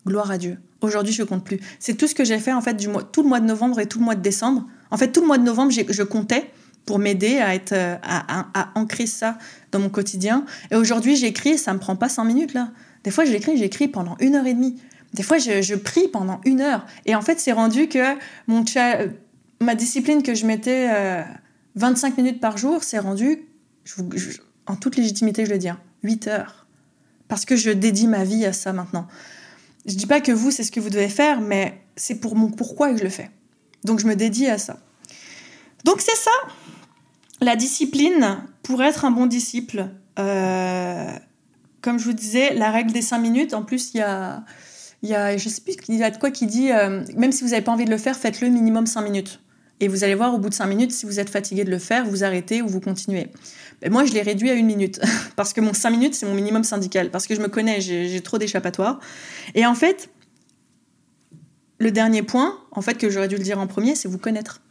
Gloire 0.07 0.31
à 0.31 0.37
Dieu. 0.37 0.57
Aujourd'hui, 0.81 1.13
je 1.13 1.23
compte 1.23 1.43
plus. 1.43 1.59
C'est 1.79 1.95
tout 1.95 2.07
ce 2.07 2.15
que 2.15 2.23
j'ai 2.23 2.39
fait, 2.39 2.53
en 2.53 2.61
fait, 2.61 2.75
du 2.75 2.87
tout 3.11 3.23
le 3.23 3.29
mois 3.29 3.39
de 3.39 3.45
novembre 3.45 3.79
et 3.79 3.87
tout 3.87 3.99
le 3.99 4.05
mois 4.05 4.15
de 4.15 4.21
décembre. 4.21 4.65
En 4.91 4.97
fait, 4.97 5.11
tout 5.11 5.21
le 5.21 5.27
mois 5.27 5.39
de 5.39 5.43
novembre, 5.43 5.71
je 5.71 6.03
comptais 6.03 6.51
pour 6.85 6.99
m'aider 6.99 7.39
à 7.39 7.55
être 7.55 7.73
euh, 7.73 7.95
à, 8.03 8.71
ancrer 8.75 9.07
ça 9.07 9.37
dans 9.71 9.79
mon 9.79 9.89
quotidien. 9.89 10.45
Et 10.71 10.75
aujourd'hui, 10.75 11.15
j'écris, 11.15 11.57
ça 11.57 11.73
me 11.73 11.79
prend 11.79 11.95
pas 11.95 12.09
cinq 12.09 12.25
minutes 12.25 12.53
là. 12.53 12.71
Des 13.03 13.11
fois, 13.11 13.25
j'écris, 13.25 13.57
j'écris 13.57 13.87
pendant 13.87 14.15
une 14.19 14.35
heure 14.35 14.45
et 14.45 14.53
demie. 14.53 14.79
Des 15.13 15.23
fois, 15.23 15.37
je, 15.37 15.75
prie 15.75 16.07
pendant 16.09 16.41
une 16.43 16.59
heure. 16.61 16.85
Et 17.05 17.15
en 17.15 17.21
fait, 17.21 17.39
c'est 17.39 17.51
rendu 17.51 17.87
que 17.87 18.15
mon 18.47 18.65
ma 19.61 19.75
discipline 19.75 20.23
que 20.23 20.35
je 20.35 20.45
mettais 20.45 20.89
25 21.75 22.07
euh, 22.07 22.21
minutes 22.21 22.41
par 22.41 22.57
jour, 22.57 22.83
c'est 22.83 22.99
rendu, 22.99 23.43
en 24.67 24.75
toute 24.75 24.97
légitimité, 24.97 25.45
je 25.45 25.51
le 25.51 25.57
dis, 25.57 25.69
8 26.03 26.27
hein, 26.27 26.31
heures. 26.31 26.67
Parce 27.27 27.45
que 27.45 27.55
je 27.55 27.69
dédie 27.69 28.07
ma 28.07 28.23
vie 28.23 28.45
à 28.45 28.53
ça 28.53 28.73
maintenant. 28.73 29.07
Je 29.85 29.95
dis 29.95 30.07
pas 30.07 30.19
que 30.19 30.31
vous, 30.31 30.51
c'est 30.51 30.63
ce 30.63 30.71
que 30.71 30.79
vous 30.79 30.89
devez 30.89 31.09
faire, 31.09 31.41
mais 31.41 31.81
c'est 31.95 32.15
pour 32.15 32.35
mon 32.35 32.49
pourquoi 32.51 32.91
que 32.91 32.97
je 32.97 33.03
le 33.03 33.09
fais. 33.09 33.29
Donc, 33.83 33.99
je 33.99 34.07
me 34.07 34.15
dédie 34.15 34.47
à 34.47 34.57
ça. 34.57 34.79
Donc, 35.85 36.01
c'est 36.01 36.17
ça 36.17 36.31
la 37.41 37.55
discipline, 37.55 38.37
pour 38.63 38.81
être 38.83 39.05
un 39.05 39.11
bon 39.11 39.25
disciple, 39.25 39.87
euh, 40.19 41.11
comme 41.81 41.99
je 41.99 42.05
vous 42.05 42.13
disais, 42.13 42.53
la 42.53 42.71
règle 42.71 42.91
des 42.91 43.01
cinq 43.01 43.19
minutes, 43.19 43.53
en 43.53 43.63
plus, 43.63 43.93
il 43.93 43.97
y 43.97 44.01
a, 44.01 44.43
il 45.01 45.09
y 45.09 45.15
a, 45.15 45.37
je 45.37 45.49
sais 45.49 45.61
plus, 45.61 45.75
il 45.89 45.95
y 45.95 46.03
a 46.03 46.11
de 46.11 46.17
quoi 46.17 46.31
qui 46.31 46.45
dit, 46.45 46.71
euh, 46.71 47.03
même 47.15 47.31
si 47.31 47.43
vous 47.43 47.51
n'avez 47.51 47.61
pas 47.61 47.71
envie 47.71 47.85
de 47.85 47.91
le 47.91 47.97
faire, 47.97 48.15
faites-le 48.15 48.49
minimum 48.49 48.87
cinq 48.87 49.01
minutes. 49.01 49.41
Et 49.81 49.89
vous 49.89 50.05
allez 50.05 50.15
voir, 50.15 50.33
au 50.33 50.39
bout 50.39 50.49
de 50.49 50.53
cinq 50.53 50.67
minutes, 50.67 50.93
si 50.93 51.05
vous 51.05 51.19
êtes 51.19 51.29
fatigué 51.29 51.65
de 51.65 51.69
le 51.69 51.79
faire, 51.79 52.05
vous 52.05 52.23
arrêtez 52.23 52.61
ou 52.61 52.67
vous 52.67 52.79
continuez. 52.79 53.27
Moi, 53.89 54.05
je 54.05 54.13
l'ai 54.13 54.21
réduit 54.21 54.49
à 54.49 54.53
une 54.53 54.65
minute, 54.65 55.01
parce 55.35 55.51
que 55.51 55.59
mon 55.59 55.73
cinq 55.73 55.91
minutes, 55.91 56.15
c'est 56.15 56.25
mon 56.25 56.33
minimum 56.33 56.63
syndical, 56.63 57.11
parce 57.11 57.27
que 57.27 57.35
je 57.35 57.41
me 57.41 57.49
connais, 57.49 57.81
j'ai 57.81 58.21
trop 58.21 58.37
d'échappatoires. 58.37 58.99
Et 59.53 59.65
en 59.65 59.75
fait, 59.75 60.09
le 61.79 61.91
dernier 61.91 62.23
point, 62.23 62.57
en 62.71 62.81
fait, 62.81 62.97
que 62.97 63.09
j'aurais 63.09 63.27
dû 63.27 63.35
le 63.35 63.43
dire 63.43 63.59
en 63.59 63.67
premier, 63.67 63.95
c'est 63.95 64.07
vous 64.07 64.17
connaître. 64.17 64.61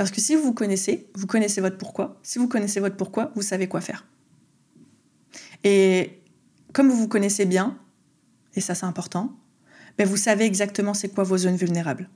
Parce 0.00 0.12
que 0.12 0.22
si 0.22 0.34
vous 0.34 0.42
vous 0.44 0.54
connaissez, 0.54 1.10
vous 1.14 1.26
connaissez 1.26 1.60
votre 1.60 1.76
pourquoi. 1.76 2.18
Si 2.22 2.38
vous 2.38 2.48
connaissez 2.48 2.80
votre 2.80 2.96
pourquoi, 2.96 3.32
vous 3.34 3.42
savez 3.42 3.68
quoi 3.68 3.82
faire. 3.82 4.06
Et 5.62 6.22
comme 6.72 6.88
vous 6.88 6.96
vous 6.96 7.06
connaissez 7.06 7.44
bien, 7.44 7.76
et 8.54 8.62
ça 8.62 8.74
c'est 8.74 8.86
important, 8.86 9.36
ben 9.98 10.08
vous 10.08 10.16
savez 10.16 10.46
exactement 10.46 10.94
c'est 10.94 11.10
quoi 11.10 11.22
vos 11.22 11.36
zones 11.36 11.56
vulnérables. 11.56 12.08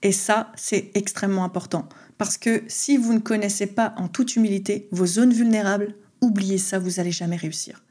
Et 0.00 0.12
ça, 0.12 0.52
c'est 0.54 0.92
extrêmement 0.94 1.42
important. 1.42 1.88
Parce 2.18 2.38
que 2.38 2.62
si 2.68 2.96
vous 2.96 3.12
ne 3.12 3.18
connaissez 3.18 3.66
pas 3.66 3.94
en 3.96 4.06
toute 4.06 4.36
humilité 4.36 4.86
vos 4.92 5.06
zones 5.06 5.32
vulnérables, 5.32 5.96
oubliez 6.20 6.58
ça, 6.58 6.78
vous 6.78 6.98
n'allez 6.98 7.10
jamais 7.10 7.34
réussir. 7.34 7.82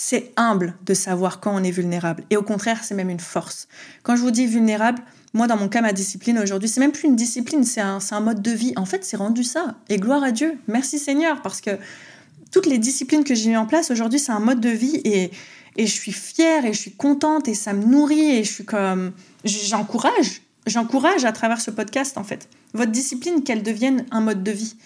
C'est 0.00 0.30
humble 0.36 0.76
de 0.86 0.94
savoir 0.94 1.40
quand 1.40 1.52
on 1.52 1.64
est 1.64 1.72
vulnérable. 1.72 2.22
Et 2.30 2.36
au 2.36 2.44
contraire, 2.44 2.84
c'est 2.84 2.94
même 2.94 3.10
une 3.10 3.18
force. 3.18 3.66
Quand 4.04 4.14
je 4.14 4.22
vous 4.22 4.30
dis 4.30 4.46
vulnérable, 4.46 5.02
moi, 5.34 5.48
dans 5.48 5.56
mon 5.56 5.68
cas, 5.68 5.80
ma 5.80 5.92
discipline 5.92 6.38
aujourd'hui, 6.38 6.68
c'est 6.68 6.78
même 6.78 6.92
plus 6.92 7.08
une 7.08 7.16
discipline, 7.16 7.64
c'est 7.64 7.80
un, 7.80 7.98
un, 8.12 8.20
mode 8.20 8.40
de 8.40 8.52
vie. 8.52 8.72
En 8.76 8.84
fait, 8.84 9.04
c'est 9.04 9.16
rendu 9.16 9.42
ça. 9.42 9.74
Et 9.88 9.96
gloire 9.96 10.22
à 10.22 10.30
Dieu. 10.30 10.56
Merci 10.68 11.00
Seigneur, 11.00 11.42
parce 11.42 11.60
que 11.60 11.72
toutes 12.52 12.66
les 12.66 12.78
disciplines 12.78 13.24
que 13.24 13.34
j'ai 13.34 13.50
mis 13.50 13.56
en 13.56 13.66
place 13.66 13.90
aujourd'hui, 13.90 14.20
c'est 14.20 14.30
un 14.30 14.38
mode 14.38 14.60
de 14.60 14.68
vie 14.68 15.00
et, 15.02 15.32
et 15.76 15.86
je 15.88 15.92
suis 15.92 16.12
fière 16.12 16.64
et 16.64 16.72
je 16.72 16.78
suis 16.78 16.92
contente 16.92 17.48
et 17.48 17.54
ça 17.54 17.72
me 17.72 17.84
nourrit 17.84 18.36
et 18.36 18.44
je 18.44 18.52
suis 18.52 18.64
comme. 18.64 19.10
J'encourage. 19.44 20.42
J'encourage 20.68 21.24
à 21.24 21.32
travers 21.32 21.60
ce 21.60 21.72
podcast, 21.72 22.18
en 22.18 22.24
fait. 22.24 22.48
Votre 22.72 22.92
discipline, 22.92 23.42
qu'elle 23.42 23.64
devienne 23.64 24.06
un 24.12 24.20
mode 24.20 24.44
de 24.44 24.52
vie. 24.52 24.76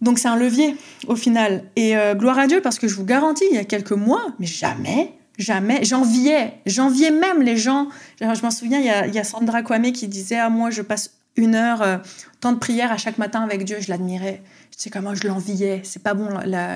Donc 0.00 0.18
c'est 0.18 0.28
un 0.28 0.36
levier 0.36 0.76
au 1.08 1.16
final. 1.16 1.64
Et 1.76 1.96
euh, 1.96 2.14
gloire 2.14 2.38
à 2.38 2.46
Dieu 2.46 2.60
parce 2.60 2.78
que 2.78 2.88
je 2.88 2.94
vous 2.94 3.04
garantis, 3.04 3.44
il 3.50 3.56
y 3.56 3.58
a 3.58 3.64
quelques 3.64 3.92
mois, 3.92 4.26
mais 4.38 4.46
jamais, 4.46 5.14
jamais, 5.38 5.84
j'enviais, 5.84 6.54
j'enviais 6.66 7.10
même 7.10 7.42
les 7.42 7.56
gens. 7.56 7.88
Je 8.20 8.42
m'en 8.42 8.50
souviens, 8.50 8.78
il 8.78 9.14
y, 9.14 9.18
a, 9.18 9.24
Sandra 9.24 9.62
Kwame 9.62 9.92
qui 9.92 10.08
disait 10.08 10.38
ah 10.38 10.48
moi 10.48 10.70
je 10.70 10.82
passe 10.82 11.14
une 11.36 11.54
heure, 11.54 11.82
euh, 11.82 11.98
temps 12.40 12.52
de 12.52 12.58
prière 12.58 12.90
à 12.92 12.96
chaque 12.96 13.18
matin 13.18 13.42
avec 13.42 13.64
Dieu, 13.64 13.76
je 13.80 13.88
l'admirais. 13.88 14.42
Je 14.76 14.84
sais 14.84 14.90
comment 14.90 15.14
je 15.14 15.26
l'enviais, 15.28 15.82
c'est 15.84 16.02
pas 16.02 16.14
bon 16.14 16.28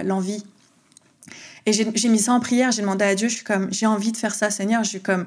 l'envie. 0.04 0.44
Et 1.66 1.72
j'ai 1.72 2.08
mis 2.10 2.18
ça 2.18 2.34
en 2.34 2.40
prière, 2.40 2.72
j'ai 2.72 2.82
demandé 2.82 3.06
à 3.06 3.14
Dieu, 3.14 3.28
je 3.28 3.36
suis 3.36 3.44
comme 3.44 3.72
j'ai 3.72 3.86
envie 3.86 4.12
de 4.12 4.18
faire 4.18 4.34
ça, 4.34 4.50
Seigneur, 4.50 4.84
je 4.84 4.90
suis 4.90 5.00
comme 5.00 5.24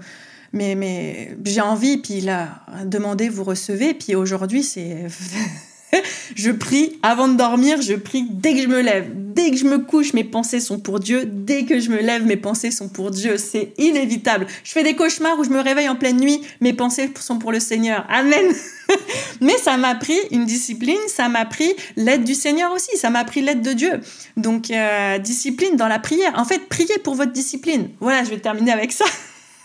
mais, 0.54 0.76
mais 0.76 1.36
j'ai 1.44 1.62
envie, 1.62 1.98
puis 1.98 2.16
il 2.16 2.30
a 2.30 2.62
demandé, 2.86 3.28
vous 3.28 3.44
recevez, 3.44 3.94
puis 3.94 4.16
aujourd'hui 4.16 4.64
c'est 4.64 5.08
je 6.36 6.52
prie 6.52 7.00
avant 7.02 7.28
de 7.28 7.36
dormir, 7.36 7.82
je 7.82 7.94
prie 7.94 8.26
dès 8.30 8.54
que 8.54 8.62
je 8.62 8.68
me 8.68 8.82
lève. 8.82 9.10
Dès 9.14 9.52
que 9.52 9.58
je 9.58 9.66
me 9.66 9.80
couche, 9.80 10.14
mes 10.14 10.24
pensées 10.24 10.60
sont 10.60 10.80
pour 10.80 11.00
Dieu. 11.00 11.24
Dès 11.26 11.66
que 11.66 11.80
je 11.80 11.90
me 11.90 12.02
lève, 12.02 12.26
mes 12.26 12.38
pensées 12.38 12.72
sont 12.72 12.90
pour 12.90 13.12
Dieu. 13.12 13.38
C'est 13.38 13.74
inévitable. 13.78 14.48
Je 14.64 14.72
fais 14.72 14.84
des 14.84 14.96
cauchemars 14.96 15.38
où 15.40 15.44
je 15.44 15.50
me 15.50 15.60
réveille 15.60 15.90
en 15.90 15.96
pleine 15.96 16.20
nuit, 16.20 16.42
mes 16.62 16.74
pensées 16.74 17.12
sont 17.20 17.40
pour 17.40 17.52
le 17.52 17.60
Seigneur. 17.60 18.06
Amen. 18.10 18.54
Mais 19.42 19.58
ça 19.58 19.78
m'a 19.78 19.96
pris 19.96 20.18
une 20.32 20.46
discipline, 20.46 20.98
ça 21.08 21.30
m'a 21.30 21.46
pris 21.46 21.74
l'aide 21.96 22.24
du 22.24 22.34
Seigneur 22.34 22.72
aussi, 22.74 22.98
ça 22.98 23.10
m'a 23.10 23.24
pris 23.24 23.42
l'aide 23.42 23.62
de 23.62 23.74
Dieu. 23.74 24.02
Donc, 24.36 24.72
euh, 24.72 25.18
discipline 25.20 25.76
dans 25.76 25.88
la 25.88 26.00
prière. 26.00 26.34
En 26.36 26.46
fait, 26.46 26.68
priez 26.68 26.98
pour 27.04 27.16
votre 27.16 27.32
discipline. 27.32 27.90
Voilà, 28.00 28.24
je 28.24 28.30
vais 28.30 28.40
terminer 28.40 28.72
avec 28.72 28.92
ça. 28.92 29.06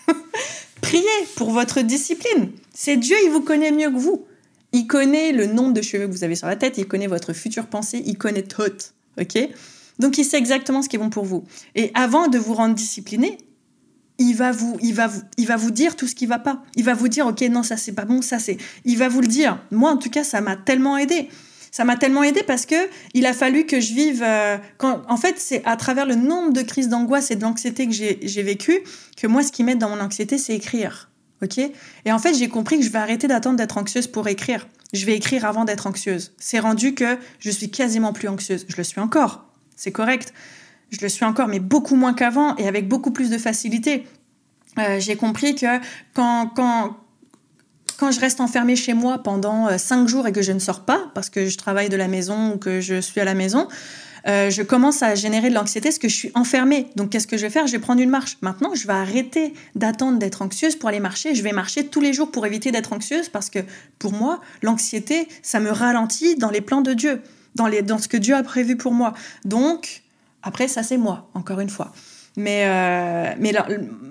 priez 0.80 1.02
pour 1.36 1.50
votre 1.50 1.80
discipline. 1.80 2.50
C'est 2.74 2.96
Dieu, 2.96 3.16
il 3.24 3.30
vous 3.30 3.40
connaît 3.40 3.72
mieux 3.72 3.90
que 3.90 3.98
vous. 3.98 4.26
Il 4.72 4.86
connaît 4.86 5.32
le 5.32 5.46
nombre 5.46 5.74
de 5.74 5.82
cheveux 5.82 6.06
que 6.06 6.12
vous 6.12 6.24
avez 6.24 6.34
sur 6.34 6.46
la 6.46 6.56
tête, 6.56 6.78
il 6.78 6.86
connaît 6.86 7.06
votre 7.06 7.32
future 7.32 7.66
pensée, 7.66 8.02
il 8.06 8.16
connaît 8.16 8.42
tout. 8.42 8.62
OK? 9.20 9.38
Donc 9.98 10.18
il 10.18 10.24
sait 10.24 10.38
exactement 10.38 10.82
ce 10.82 10.88
qui 10.88 10.96
est 10.96 10.98
bon 10.98 11.10
pour 11.10 11.24
vous. 11.24 11.44
Et 11.74 11.90
avant 11.94 12.28
de 12.28 12.38
vous 12.38 12.54
rendre 12.54 12.74
discipliné, 12.74 13.38
il 14.18 14.34
va 14.34 14.52
vous 14.52 14.76
il 14.80 14.94
va 14.94 15.06
vous 15.06 15.22
il 15.36 15.46
va 15.46 15.56
vous 15.56 15.70
dire 15.70 15.96
tout 15.96 16.06
ce 16.06 16.14
qui 16.14 16.26
va 16.26 16.38
pas. 16.38 16.62
Il 16.76 16.84
va 16.84 16.94
vous 16.94 17.08
dire 17.08 17.26
OK, 17.26 17.40
non, 17.42 17.62
ça 17.62 17.76
c'est 17.76 17.92
pas 17.92 18.04
bon, 18.04 18.22
ça 18.22 18.38
c'est 18.38 18.56
il 18.84 18.96
va 18.96 19.08
vous 19.08 19.20
le 19.20 19.26
dire. 19.26 19.60
Moi 19.70 19.90
en 19.90 19.96
tout 19.96 20.10
cas, 20.10 20.24
ça 20.24 20.40
m'a 20.40 20.56
tellement 20.56 20.96
aidé. 20.96 21.28
Ça 21.70 21.84
m'a 21.84 21.96
tellement 21.96 22.22
aidé 22.22 22.42
parce 22.42 22.66
que 22.66 22.74
il 23.14 23.24
a 23.24 23.32
fallu 23.32 23.64
que 23.64 23.80
je 23.80 23.94
vive. 23.94 24.22
Euh, 24.22 24.58
en 24.82 25.16
fait, 25.16 25.36
c'est 25.38 25.62
à 25.64 25.76
travers 25.76 26.04
le 26.04 26.14
nombre 26.14 26.52
de 26.52 26.60
crises 26.60 26.88
d'angoisse 26.88 27.30
et 27.30 27.36
de 27.36 27.40
l'anxiété 27.40 27.86
que 27.86 27.94
j'ai 27.94 28.42
vécu 28.42 28.80
que 29.16 29.26
moi, 29.26 29.42
ce 29.42 29.50
qui 29.50 29.64
m'aide 29.64 29.78
dans 29.78 29.88
mon 29.88 30.00
anxiété, 30.00 30.36
c'est 30.36 30.54
écrire. 30.54 31.10
Ok? 31.42 31.58
Et 31.58 32.12
en 32.12 32.18
fait, 32.18 32.34
j'ai 32.34 32.48
compris 32.48 32.78
que 32.78 32.84
je 32.84 32.90
vais 32.90 32.98
arrêter 32.98 33.26
d'attendre 33.26 33.56
d'être 33.56 33.76
anxieuse 33.76 34.06
pour 34.06 34.28
écrire. 34.28 34.68
Je 34.92 35.04
vais 35.06 35.16
écrire 35.16 35.44
avant 35.44 35.64
d'être 35.64 35.86
anxieuse. 35.86 36.32
C'est 36.38 36.60
rendu 36.60 36.94
que 36.94 37.18
je 37.40 37.50
suis 37.50 37.70
quasiment 37.70 38.12
plus 38.12 38.28
anxieuse. 38.28 38.64
Je 38.68 38.76
le 38.76 38.84
suis 38.84 39.00
encore. 39.00 39.44
C'est 39.74 39.92
correct. 39.92 40.32
Je 40.90 40.98
le 41.00 41.08
suis 41.08 41.24
encore, 41.24 41.48
mais 41.48 41.58
beaucoup 41.58 41.96
moins 41.96 42.14
qu'avant 42.14 42.54
et 42.56 42.68
avec 42.68 42.86
beaucoup 42.86 43.10
plus 43.10 43.30
de 43.30 43.38
facilité. 43.38 44.06
Euh, 44.78 45.00
j'ai 45.00 45.16
compris 45.16 45.54
que 45.54 45.78
quand, 46.14 46.48
quand, 46.54 46.96
quand 47.98 48.10
je 48.10 48.20
reste 48.20 48.40
enfermée 48.40 48.76
chez 48.76 48.94
moi 48.94 49.18
pendant 49.18 49.68
euh, 49.68 49.78
cinq 49.78 50.06
jours 50.08 50.26
et 50.26 50.32
que 50.32 50.42
je 50.42 50.52
ne 50.52 50.58
sors 50.58 50.84
pas, 50.84 51.10
parce 51.14 51.30
que 51.30 51.48
je 51.48 51.58
travaille 51.58 51.88
de 51.88 51.96
la 51.96 52.08
maison 52.08 52.52
ou 52.52 52.58
que 52.58 52.80
je 52.80 53.00
suis 53.00 53.20
à 53.20 53.24
la 53.24 53.34
maison, 53.34 53.68
euh, 54.28 54.50
je 54.50 54.62
commence 54.62 55.02
à 55.02 55.14
générer 55.14 55.50
de 55.50 55.54
l'anxiété 55.54 55.88
parce 55.88 55.98
que 55.98 56.08
je 56.08 56.14
suis 56.14 56.30
enfermée? 56.34 56.86
Donc, 56.96 57.10
qu'est-ce 57.10 57.26
que 57.26 57.36
je 57.36 57.42
vais 57.42 57.50
faire? 57.50 57.66
Je 57.66 57.72
vais 57.72 57.78
prendre 57.78 58.00
une 58.00 58.10
marche. 58.10 58.38
Maintenant, 58.40 58.74
je 58.74 58.86
vais 58.86 58.92
arrêter 58.92 59.52
d'attendre 59.74 60.18
d'être 60.18 60.42
anxieuse 60.42 60.76
pour 60.76 60.88
aller 60.88 61.00
marcher. 61.00 61.34
Je 61.34 61.42
vais 61.42 61.52
marcher 61.52 61.86
tous 61.86 62.00
les 62.00 62.12
jours 62.12 62.30
pour 62.30 62.46
éviter 62.46 62.70
d'être 62.70 62.92
anxieuse 62.92 63.28
parce 63.28 63.50
que 63.50 63.58
pour 63.98 64.12
moi, 64.12 64.40
l'anxiété, 64.62 65.28
ça 65.42 65.60
me 65.60 65.70
ralentit 65.70 66.36
dans 66.36 66.50
les 66.50 66.60
plans 66.60 66.82
de 66.82 66.92
Dieu, 66.92 67.20
dans, 67.54 67.66
les, 67.66 67.82
dans 67.82 67.98
ce 67.98 68.08
que 68.08 68.16
Dieu 68.16 68.34
a 68.34 68.42
prévu 68.42 68.76
pour 68.76 68.92
moi. 68.92 69.14
Donc, 69.44 70.02
après, 70.42 70.68
ça, 70.68 70.82
c'est 70.82 70.98
moi, 70.98 71.28
encore 71.34 71.60
une 71.60 71.70
fois. 71.70 71.92
Mais, 72.36 72.64
euh, 72.66 73.34
mais 73.38 73.52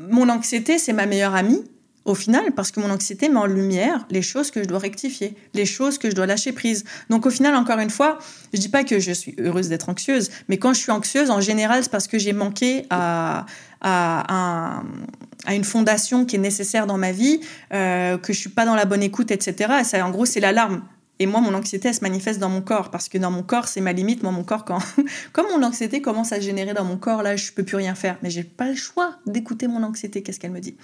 mon 0.10 0.30
anxiété, 0.30 0.78
c'est 0.78 0.94
ma 0.94 1.06
meilleure 1.06 1.36
amie 1.36 1.64
au 2.06 2.16
final, 2.16 2.52
parce 2.56 2.72
que 2.72 2.80
mon 2.80 2.90
anxiété 2.90 3.30
met 3.30 3.38
en 3.38 3.46
lumière 3.46 4.06
les 4.10 4.22
choses 4.22 4.50
que 4.50 4.64
je 4.64 4.68
dois 4.68 4.80
rectifier, 4.80 5.36
les 5.54 5.66
choses 5.66 5.98
que 5.98 6.10
je 6.10 6.16
dois 6.16 6.26
lâcher 6.26 6.52
prise. 6.52 6.84
Donc 7.10 7.26
au 7.26 7.30
final, 7.30 7.56
encore 7.56 7.80
une 7.80 7.90
fois, 7.90 8.18
je 8.54 8.60
dis 8.60 8.70
pas 8.70 8.84
que 8.84 9.00
je 9.00 9.12
suis 9.12 9.36
heureuse 9.40 9.70
d'être 9.70 9.90
anxieuse, 9.90 10.32
mais 10.48 10.58
quand 10.58 10.74
je 10.74 10.80
suis 10.80 10.92
anxieuse, 10.92 11.30
en 11.30 11.42
général, 11.42 11.84
c'est 11.84 11.92
parce 11.92 12.08
que 12.08 12.18
j'ai 12.18 12.34
manqué 12.34 12.86
à, 12.90 13.46
une 15.48 15.64
fondation 15.64 16.26
qui 16.26 16.36
est 16.36 16.40
nécessaire 16.40 16.88
dans 16.88 16.98
ma 16.98 17.12
vie, 17.12 17.40
euh, 17.74 18.18
que 18.18 18.32
je 18.34 18.40
suis 18.40 18.50
pas 18.50 18.66
dans 18.66 18.76
la 18.76 18.86
bonne 18.86 19.04
écoute, 19.04 19.32
etc. 19.32 19.74
Et 19.82 19.84
ça, 19.84 20.06
en 20.06 20.12
gros, 20.12 20.26
c'est 20.26 20.40
l'alarme. 20.40 20.84
Et 21.22 21.28
moi, 21.28 21.40
mon 21.40 21.54
anxiété, 21.54 21.90
elle 21.90 21.94
se 21.94 22.02
manifeste 22.02 22.40
dans 22.40 22.50
mon 22.50 22.62
corps, 22.62 22.90
parce 22.90 23.08
que 23.08 23.20
dans 23.20 23.30
mon 23.30 23.44
corps, 23.44 23.68
c'est 23.68 23.80
ma 23.80 23.94
limite. 23.94 24.24
Moi, 24.24 24.32
mon 24.32 24.44
corps, 24.44 24.66
quand, 24.66 24.80
quand 25.34 25.44
mon 25.52 25.64
anxiété 25.64 26.02
commence 26.02 26.32
à 26.32 26.40
générer 26.40 26.74
dans 26.74 26.84
mon 26.84 26.98
corps, 26.98 27.22
là, 27.22 27.36
je 27.36 27.52
peux 27.52 27.62
plus 27.62 27.76
rien 27.76 27.94
faire. 27.94 28.18
Mais 28.24 28.32
j'ai 28.32 28.44
pas 28.44 28.68
le 28.68 28.74
choix 28.74 29.18
d'écouter 29.28 29.68
mon 29.68 29.84
anxiété. 29.84 30.24
Qu'est-ce 30.24 30.40
qu'elle 30.40 30.50
me 30.50 30.60
dit? 30.60 30.76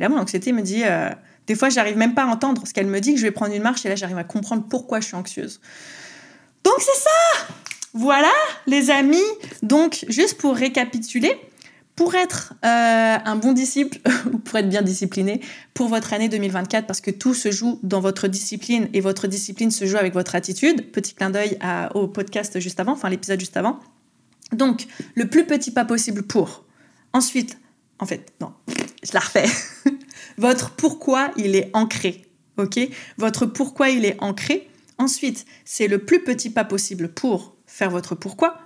Et 0.00 0.02
là, 0.02 0.08
mon 0.08 0.18
anxiété 0.18 0.50
me 0.50 0.62
dit, 0.62 0.82
euh, 0.84 1.10
des 1.46 1.54
fois, 1.54 1.68
j'arrive 1.68 1.96
même 1.96 2.12
pas 2.12 2.24
à 2.24 2.26
entendre 2.26 2.66
ce 2.66 2.74
qu'elle 2.74 2.88
me 2.88 3.00
dit, 3.00 3.14
que 3.14 3.20
je 3.20 3.24
vais 3.24 3.30
prendre 3.30 3.54
une 3.54 3.62
marche, 3.62 3.86
et 3.86 3.88
là, 3.88 3.94
j'arrive 3.94 4.18
à 4.18 4.24
comprendre 4.24 4.64
pourquoi 4.68 4.98
je 4.98 5.06
suis 5.06 5.14
anxieuse. 5.14 5.60
Donc, 6.64 6.74
c'est 6.80 7.00
ça 7.00 7.54
Voilà, 7.92 8.32
les 8.66 8.90
amis. 8.90 9.22
Donc, 9.62 10.04
juste 10.08 10.38
pour 10.38 10.56
récapituler, 10.56 11.40
pour 11.96 12.14
être 12.14 12.54
euh, 12.64 13.16
un 13.24 13.36
bon 13.36 13.52
disciple 13.52 13.98
ou 14.32 14.38
pour 14.38 14.58
être 14.58 14.68
bien 14.68 14.82
discipliné 14.82 15.40
pour 15.74 15.88
votre 15.88 16.12
année 16.12 16.28
2024 16.28 16.86
parce 16.86 17.00
que 17.00 17.10
tout 17.10 17.34
se 17.34 17.50
joue 17.50 17.78
dans 17.82 18.00
votre 18.00 18.28
discipline 18.28 18.88
et 18.92 19.00
votre 19.00 19.26
discipline 19.26 19.70
se 19.70 19.86
joue 19.86 19.96
avec 19.96 20.14
votre 20.14 20.34
attitude. 20.34 20.90
Petit 20.90 21.14
clin 21.14 21.30
d'œil 21.30 21.58
au 21.94 22.08
podcast 22.08 22.58
juste 22.58 22.80
avant, 22.80 22.92
enfin 22.92 23.08
l'épisode 23.08 23.38
juste 23.38 23.56
avant. 23.56 23.78
Donc, 24.52 24.86
le 25.14 25.28
plus 25.28 25.46
petit 25.46 25.70
pas 25.70 25.84
possible 25.84 26.22
pour. 26.22 26.64
Ensuite, 27.12 27.58
en 27.98 28.06
fait, 28.06 28.32
non, 28.40 28.52
je 28.68 29.12
la 29.12 29.20
refais. 29.20 29.46
votre 30.38 30.70
pourquoi 30.72 31.30
il 31.36 31.56
est 31.56 31.70
ancré, 31.74 32.26
ok? 32.56 32.80
Votre 33.18 33.46
pourquoi 33.46 33.90
il 33.90 34.04
est 34.04 34.16
ancré. 34.20 34.68
Ensuite, 34.98 35.46
c'est 35.64 35.88
le 35.88 35.98
plus 35.98 36.22
petit 36.22 36.50
pas 36.50 36.64
possible 36.64 37.08
pour 37.08 37.56
faire 37.66 37.90
votre 37.90 38.14
pourquoi. 38.14 38.58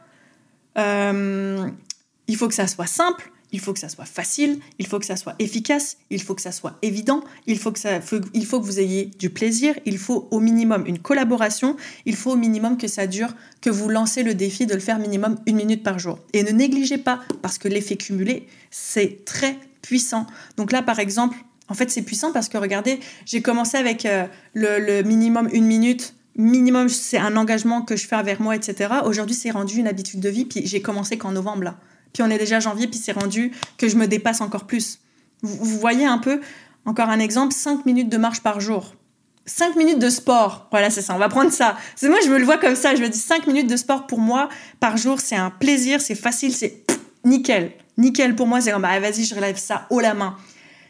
Euh, 0.77 1.71
il 2.29 2.37
faut 2.37 2.49
que 2.49 2.55
ça 2.55 2.67
soit 2.67 2.87
simple, 2.87 3.31
il 3.53 3.61
faut 3.61 3.73
que 3.73 3.79
ça 3.79 3.88
soit 3.88 4.05
facile, 4.05 4.61
il 4.79 4.87
faut 4.87 4.99
que 4.99 5.07
ça 5.07 5.17
soit 5.17 5.35
efficace, 5.38 5.97
il 6.11 6.23
faut 6.23 6.35
que 6.35 6.43
ça 6.43 6.53
soit 6.53 6.77
évident, 6.83 7.23
il 7.47 7.59
faut 7.59 7.73
que, 7.73 7.79
ça, 7.79 8.01
il 8.35 8.47
faut 8.47 8.61
que 8.61 8.67
vous 8.67 8.79
ayez 8.79 9.07
du 9.19 9.31
plaisir, 9.31 9.75
il 9.87 9.99
faut 9.99 10.29
au 10.31 10.41
minimum 10.41 10.85
une 10.87 10.99
collaboration, 10.99 11.77
il 12.05 12.14
faut 12.14 12.33
au 12.33 12.37
minimum 12.37 12.77
que 12.77 12.88
ça 12.88 13.07
dure, 13.07 13.35
que 13.61 13.71
vous 13.71 13.88
lancez 13.88 14.23
le 14.23 14.35
défi 14.35 14.67
de 14.67 14.75
le 14.75 14.81
faire 14.81 14.99
minimum 14.99 15.37
une 15.47 15.57
minute 15.57 15.83
par 15.83 15.99
jour. 15.99 16.19
Et 16.35 16.43
ne 16.43 16.51
négligez 16.51 16.99
pas, 16.99 17.21
parce 17.41 17.59
que 17.59 17.69
l'effet 17.69 17.97
cumulé, 17.97 18.47
c'est 18.71 19.25
très 19.25 19.59
puissant. 19.81 20.27
Donc 20.57 20.73
là, 20.73 20.83
par 20.83 20.99
exemple, 20.99 21.37
en 21.69 21.75
fait, 21.75 21.91
c'est 21.91 22.03
puissant 22.03 22.33
parce 22.33 22.49
que 22.49 22.59
regardez, 22.59 23.01
j'ai 23.25 23.43
commencé 23.43 23.77
avec 23.77 24.05
euh, 24.05 24.27
le, 24.55 24.79
le 24.79 25.03
minimum 25.03 25.49
une 25.53 25.67
minute 25.67 26.14
minimum, 26.38 26.88
c'est 26.88 27.19
un 27.19 27.37
engagement 27.37 27.83
que 27.83 27.97
je 27.97 28.07
fais 28.07 28.23
vers 28.23 28.41
moi, 28.41 28.55
etc. 28.55 28.95
Aujourd'hui, 29.05 29.35
c'est 29.35 29.51
rendu 29.51 29.79
une 29.79 29.88
habitude 29.88 30.21
de 30.21 30.29
vie. 30.29 30.45
Puis 30.45 30.64
j'ai 30.67 30.81
commencé 30.81 31.19
qu'en 31.19 31.33
novembre, 31.33 31.64
là. 31.64 31.79
Puis 32.12 32.23
on 32.23 32.31
est 32.31 32.38
déjà 32.38 32.61
janvier, 32.61 32.87
puis 32.87 32.99
c'est 32.99 33.12
rendu 33.12 33.53
que 33.77 33.88
je 33.88 33.97
me 33.97 34.07
dépasse 34.07 34.40
encore 34.40 34.66
plus. 34.66 35.01
Vous, 35.42 35.79
voyez 35.79 36.05
un 36.05 36.18
peu, 36.18 36.40
encore 36.85 37.09
un 37.09 37.21
exemple, 37.21 37.55
5 37.55 37.87
minutes 37.87 38.09
de 38.09 38.16
marche 38.16 38.40
par 38.40 38.61
jour. 38.61 38.94
5 39.47 39.77
minutes 39.77 39.99
de 39.99 40.11
sport. 40.11 40.68
Voilà, 40.71 40.90
c'est 40.90 41.03
ça, 41.03 41.14
on 41.14 41.18
va 41.18 41.29
prendre 41.29 41.53
ça. 41.53 41.77
C'est 41.97 42.09
moi, 42.09 42.18
je 42.25 42.31
me 42.31 42.38
le 42.38 42.44
vois 42.44 42.59
comme 42.59 42.75
ça. 42.75 42.94
Je 42.94 43.03
me 43.03 43.09
dis 43.09 43.18
5 43.18 43.47
minutes 43.47 43.68
de 43.68 43.77
sport 43.77 44.07
pour 44.07 44.18
moi 44.18 44.49
par 44.81 44.97
jour, 44.97 45.21
c'est 45.21 45.37
un 45.37 45.51
plaisir, 45.51 46.01
c'est 46.01 46.14
facile, 46.14 46.55
c'est 46.55 46.85
nickel. 47.25 47.73
Nickel 47.97 48.37
pour 48.37 48.47
moi, 48.47 48.61
c'est 48.61 48.73
comme, 48.73 48.83
bah, 48.83 48.99
vas-y, 49.01 49.25
je 49.25 49.35
relève 49.35 49.57
ça 49.57 49.87
haut 49.90 50.01
la 50.01 50.14
main. 50.14 50.37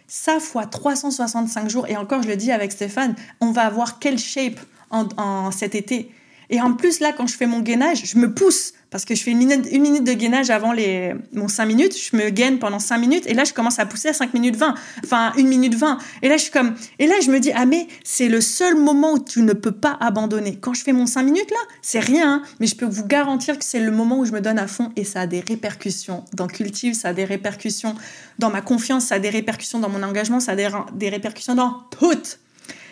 Ça 0.06 0.40
fois 0.40 0.66
365 0.66 1.68
jours, 1.68 1.86
et 1.86 1.96
encore, 1.96 2.22
je 2.22 2.28
le 2.28 2.36
dis 2.36 2.50
avec 2.50 2.72
Stéphane, 2.72 3.14
on 3.40 3.52
va 3.52 3.62
avoir 3.62 3.98
quelle 3.98 4.18
shape 4.18 4.58
en 4.90 5.50
cet 5.50 5.74
été 5.74 6.10
Et 6.50 6.60
en 6.60 6.72
plus, 6.72 7.00
là, 7.00 7.12
quand 7.12 7.26
je 7.26 7.36
fais 7.36 7.46
mon 7.46 7.60
gainage, 7.60 8.02
je 8.04 8.18
me 8.18 8.32
pousse 8.32 8.72
parce 8.90 9.04
que 9.04 9.14
je 9.14 9.22
fais 9.22 9.32
une 9.32 9.38
minute, 9.38 10.04
de 10.04 10.12
gainage 10.14 10.48
avant 10.48 10.72
les, 10.72 11.14
mon 11.32 11.48
5 11.48 11.66
minutes. 11.66 11.94
Je 11.96 12.16
me 12.16 12.30
gaine 12.30 12.58
pendant 12.58 12.78
5 12.78 12.96
minutes 12.98 13.26
et 13.26 13.34
là, 13.34 13.44
je 13.44 13.52
commence 13.52 13.78
à 13.78 13.86
pousser 13.86 14.08
à 14.08 14.12
5 14.14 14.32
minutes 14.32 14.56
20. 14.56 14.74
Enfin, 15.04 15.32
1 15.36 15.42
minute 15.42 15.74
20. 15.74 15.98
Et 16.22 16.28
là, 16.28 16.36
je 16.36 16.42
suis 16.42 16.50
comme, 16.50 16.74
et 16.98 17.06
là, 17.06 17.16
je 17.22 17.30
me 17.30 17.38
dis, 17.38 17.52
ah, 17.54 17.66
mais 17.66 17.86
c'est 18.02 18.28
le 18.28 18.40
seul 18.40 18.76
moment 18.76 19.12
où 19.12 19.18
tu 19.18 19.42
ne 19.42 19.52
peux 19.52 19.72
pas 19.72 19.96
abandonner. 20.00 20.56
Quand 20.58 20.72
je 20.72 20.82
fais 20.82 20.92
mon 20.92 21.06
5 21.06 21.22
minutes, 21.22 21.50
là, 21.50 21.58
c'est 21.82 22.00
rien, 22.00 22.34
hein. 22.34 22.42
mais 22.60 22.66
je 22.66 22.76
peux 22.76 22.86
vous 22.86 23.04
garantir 23.04 23.58
que 23.58 23.64
c'est 23.64 23.80
le 23.80 23.90
moment 23.90 24.20
où 24.20 24.24
je 24.24 24.32
me 24.32 24.40
donne 24.40 24.58
à 24.58 24.66
fond 24.66 24.90
et 24.96 25.04
ça 25.04 25.22
a 25.22 25.26
des 25.26 25.40
répercussions 25.40 26.24
dans 26.32 26.46
Cultive, 26.46 26.94
ça 26.94 27.08
a 27.08 27.12
des 27.12 27.24
répercussions 27.24 27.94
dans 28.38 28.50
ma 28.50 28.62
confiance, 28.62 29.06
ça 29.06 29.16
a 29.16 29.18
des 29.18 29.30
répercussions 29.30 29.80
dans 29.80 29.90
mon 29.90 30.02
engagement, 30.02 30.40
ça 30.40 30.52
a 30.52 30.56
des, 30.56 30.68
des 30.94 31.10
répercussions 31.10 31.54
dans 31.54 31.82
toutes 31.90 32.38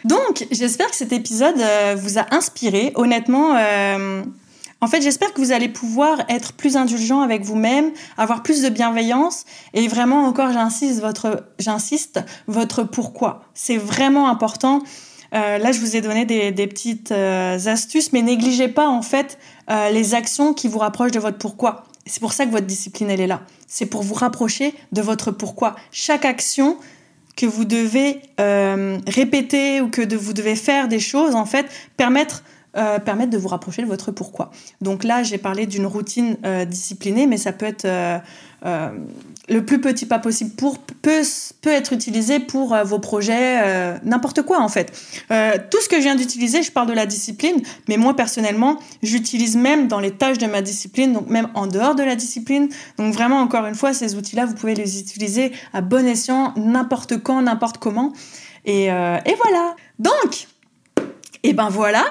donc, 0.05 0.47
j'espère 0.51 0.91
que 0.91 0.97
cet 0.97 1.13
épisode 1.13 1.59
euh, 1.59 1.97
vous 1.99 2.19
a 2.19 2.27
inspiré. 2.35 2.93
Honnêtement, 2.95 3.57
euh, 3.57 4.23
en 4.81 4.87
fait, 4.87 5.01
j'espère 5.01 5.33
que 5.33 5.41
vous 5.41 5.53
allez 5.53 5.69
pouvoir 5.69 6.19
être 6.29 6.53
plus 6.53 6.77
indulgent 6.77 7.21
avec 7.21 7.43
vous-même, 7.43 7.91
avoir 8.17 8.43
plus 8.43 8.63
de 8.63 8.69
bienveillance 8.69 9.45
et 9.75 9.89
vraiment 9.89 10.25
encore, 10.27 10.53
j'insiste, 10.53 11.01
votre, 11.01 11.45
j'insiste, 11.59 12.21
votre 12.47 12.85
pourquoi. 12.85 13.43
C'est 13.55 13.79
vraiment 13.79 14.29
important. 14.29 14.83
Euh, 15.35 15.59
là, 15.59 15.73
je 15.73 15.81
vous 15.81 15.97
ai 15.97 16.01
donné 16.01 16.25
des, 16.25 16.53
des 16.53 16.67
petites 16.67 17.11
astuces, 17.11 18.13
mais 18.13 18.23
négligez 18.23 18.69
pas 18.69 18.89
en 18.89 19.03
fait 19.03 19.39
les 19.93 20.15
actions 20.15 20.55
qui 20.55 20.69
vous 20.69 20.79
rapprochent 20.79 21.11
de 21.11 21.19
votre 21.19 21.39
pourquoi. 21.39 21.85
C'est 22.07 22.21
pour 22.21 22.33
ça 22.33 22.47
que 22.47 22.53
votre 22.53 22.67
discipline, 22.67 23.11
elle 23.11 23.21
est 23.21 23.27
là. 23.27 23.43
C'est 23.67 23.87
pour 23.87 24.03
vous 24.03 24.15
rapprocher 24.15 24.75
de 24.93 25.03
votre 25.03 25.33
pourquoi. 25.33 25.75
Chaque 25.91 26.25
action, 26.25 26.79
que 27.37 27.46
vous 27.46 27.64
devez 27.64 28.20
euh, 28.40 28.99
répéter 29.07 29.81
ou 29.81 29.88
que 29.88 30.03
de, 30.03 30.16
vous 30.16 30.33
devez 30.33 30.57
faire 30.57 30.88
des 30.88 31.01
choses, 31.01 31.35
en 31.35 31.44
fait, 31.44 31.66
permettre, 31.96 32.42
euh, 32.77 32.99
permettre 32.99 33.31
de 33.31 33.38
vous 33.38 33.49
rapprocher 33.49 33.83
de 33.83 33.87
votre 33.87 34.11
pourquoi. 34.11 34.51
Donc 34.81 35.05
là, 35.05 35.22
j'ai 35.22 35.38
parlé 35.38 35.66
d'une 35.66 35.87
routine 35.87 36.37
euh, 36.44 36.64
disciplinée, 36.64 37.27
mais 37.27 37.37
ça 37.37 37.53
peut 37.53 37.66
être 37.66 37.85
euh, 37.85 38.18
le 39.49 39.65
plus 39.65 39.81
petit 39.81 40.07
pas 40.07 40.19
possible 40.19 40.51
pour, 40.57 40.79
peut, 40.79 41.23
peut 41.63 41.71
être 41.71 41.93
utilisé 41.93 42.41
pour 42.41 42.75
euh, 42.75 42.83
vos 42.83 42.99
projets, 42.99 43.61
euh, 43.63 43.97
n'importe 44.03 44.43
quoi 44.43 44.61
en 44.61 44.69
fait. 44.69 44.93
tout 45.71 45.81
ce 45.81 45.89
que 45.89 45.97
je 45.97 46.03
viens 46.03 46.15
d'utiliser, 46.15 46.63
je 46.63 46.73
parle 46.73 46.89
de 46.89 46.93
la 46.93 47.07
discipline, 47.07 47.61
mais 47.89 47.97
moi 47.97 48.15
personnellement, 48.15 48.79
j'utilise 49.03 49.57
même 49.57 49.89
dans 49.89 50.01
les 50.01 50.13
tâches 50.13 50.39
de 50.39 50.47
ma 50.47 50.63
discipline, 50.63 51.13
donc 51.13 51.29
même 51.29 51.49
en 51.55 51.67
dehors 51.67 51.95
de 51.95 52.03
la 52.03 52.17
discipline. 52.17 52.69
Donc 52.99 53.15
vraiment, 53.15 53.41
encore 53.41 53.67
une 53.67 53.75
fois, 53.75 53.93
ces 53.93 54.15
outils-là, 54.15 54.47
vous 54.47 54.55
pouvez 54.55 54.75
les 54.75 55.01
utiliser 55.01 55.53
à 55.73 55.81
bon 55.81 56.07
escient, 56.07 56.53
n'importe 56.57 57.19
quand, 57.23 57.43
n'importe 57.43 57.79
comment. 57.79 58.13
Et, 58.65 58.87
et 58.87 59.35
voilà. 59.43 59.77
Donc, 59.99 60.49
et 61.43 61.53
ben 61.53 61.69
voilà. 61.69 62.05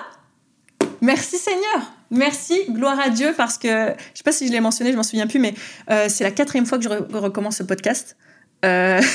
Merci 1.02 1.38
Seigneur. 1.38 1.94
Merci, 2.12 2.60
gloire 2.70 3.00
à 3.00 3.10
Dieu, 3.10 3.34
parce 3.36 3.58
que 3.58 3.68
je 3.68 4.18
sais 4.18 4.24
pas 4.24 4.32
si 4.32 4.48
je 4.48 4.52
l'ai 4.52 4.60
mentionné, 4.60 4.91
je 4.91 4.98
m'en 4.98 5.04
souviens 5.04 5.28
plus, 5.28 5.39
mais 5.39 5.54
euh, 5.89 6.06
c'est 6.08 6.24
la 6.24 6.32
quatrième 6.32 6.65
fois 6.65 6.78
que 6.78 6.84
je 6.84 6.89
recommence 6.89 7.58
ce 7.58 7.63
podcast. 7.63 8.15
Euh... 8.63 9.02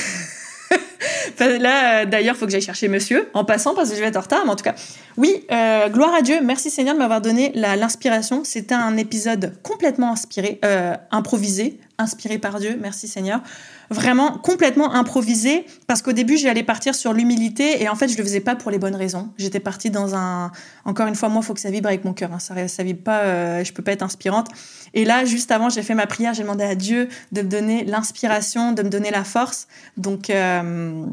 Là, 1.39 2.05
d'ailleurs, 2.05 2.35
il 2.35 2.37
faut 2.37 2.45
que 2.45 2.51
j'aille 2.51 2.61
chercher 2.61 2.87
monsieur 2.87 3.29
en 3.33 3.43
passant 3.43 3.73
parce 3.73 3.89
que 3.89 3.95
je 3.95 4.01
vais 4.01 4.07
être 4.07 4.17
en 4.17 4.21
retard, 4.21 4.41
mais 4.45 4.51
en 4.51 4.55
tout 4.55 4.63
cas, 4.63 4.75
oui, 5.17 5.45
euh, 5.51 5.89
gloire 5.89 6.13
à 6.13 6.21
Dieu. 6.21 6.39
Merci 6.43 6.69
Seigneur 6.69 6.93
de 6.93 6.99
m'avoir 6.99 7.21
donné 7.21 7.51
l'inspiration. 7.55 8.43
C'était 8.43 8.75
un 8.75 8.95
épisode 8.97 9.53
complètement 9.63 10.11
inspiré, 10.11 10.59
euh, 10.63 10.95
improvisé, 11.11 11.79
inspiré 12.01 12.37
par 12.37 12.59
Dieu. 12.59 12.77
Merci 12.79 13.07
Seigneur 13.07 13.41
vraiment 13.91 14.37
complètement 14.37 14.93
improvisé 14.93 15.65
parce 15.85 16.01
qu'au 16.01 16.13
début, 16.13 16.37
j'allais 16.37 16.63
partir 16.63 16.95
sur 16.95 17.11
l'humilité 17.11 17.83
et 17.83 17.89
en 17.89 17.95
fait, 17.95 18.07
je 18.07 18.17
le 18.17 18.23
faisais 18.23 18.39
pas 18.39 18.55
pour 18.55 18.71
les 18.71 18.79
bonnes 18.79 18.95
raisons. 18.95 19.29
J'étais 19.37 19.59
partie 19.59 19.89
dans 19.89 20.15
un. 20.15 20.51
Encore 20.85 21.07
une 21.07 21.15
fois, 21.15 21.27
moi, 21.29 21.41
il 21.43 21.45
faut 21.45 21.53
que 21.53 21.59
ça 21.59 21.69
vibre 21.69 21.89
avec 21.89 22.05
mon 22.05 22.13
cœur. 22.13 22.31
Hein. 22.31 22.39
Ça, 22.39 22.83
vibre 22.83 23.03
pas, 23.03 23.19
euh, 23.19 23.63
je 23.63 23.73
peux 23.73 23.83
pas 23.83 23.91
être 23.91 24.01
inspirante. 24.01 24.47
Et 24.93 25.03
là, 25.03 25.25
juste 25.25 25.51
avant, 25.51 25.69
j'ai 25.69 25.83
fait 25.83 25.93
ma 25.93 26.07
prière, 26.07 26.33
j'ai 26.33 26.43
demandé 26.43 26.63
à 26.63 26.75
Dieu 26.75 27.09
de 27.33 27.41
me 27.41 27.49
donner 27.49 27.83
l'inspiration, 27.83 28.71
de 28.71 28.81
me 28.81 28.89
donner 28.89 29.11
la 29.11 29.25
force. 29.25 29.67
Donc, 29.97 30.29
euh, 30.29 31.05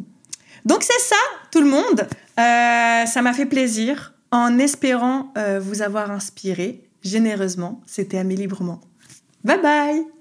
donc 0.64 0.82
c'est 0.82 1.00
ça, 1.00 1.16
tout 1.50 1.60
le 1.60 1.68
monde. 1.68 2.06
Euh, 2.38 3.06
ça 3.06 3.22
m'a 3.22 3.32
fait 3.32 3.46
plaisir 3.46 4.14
en 4.30 4.58
espérant 4.58 5.32
vous 5.60 5.82
avoir 5.82 6.10
inspiré 6.10 6.82
généreusement. 7.02 7.80
C'était 7.86 8.18
Amélie 8.18 8.42
Librement. 8.42 8.80
Bye 9.42 9.62
bye 9.62 10.17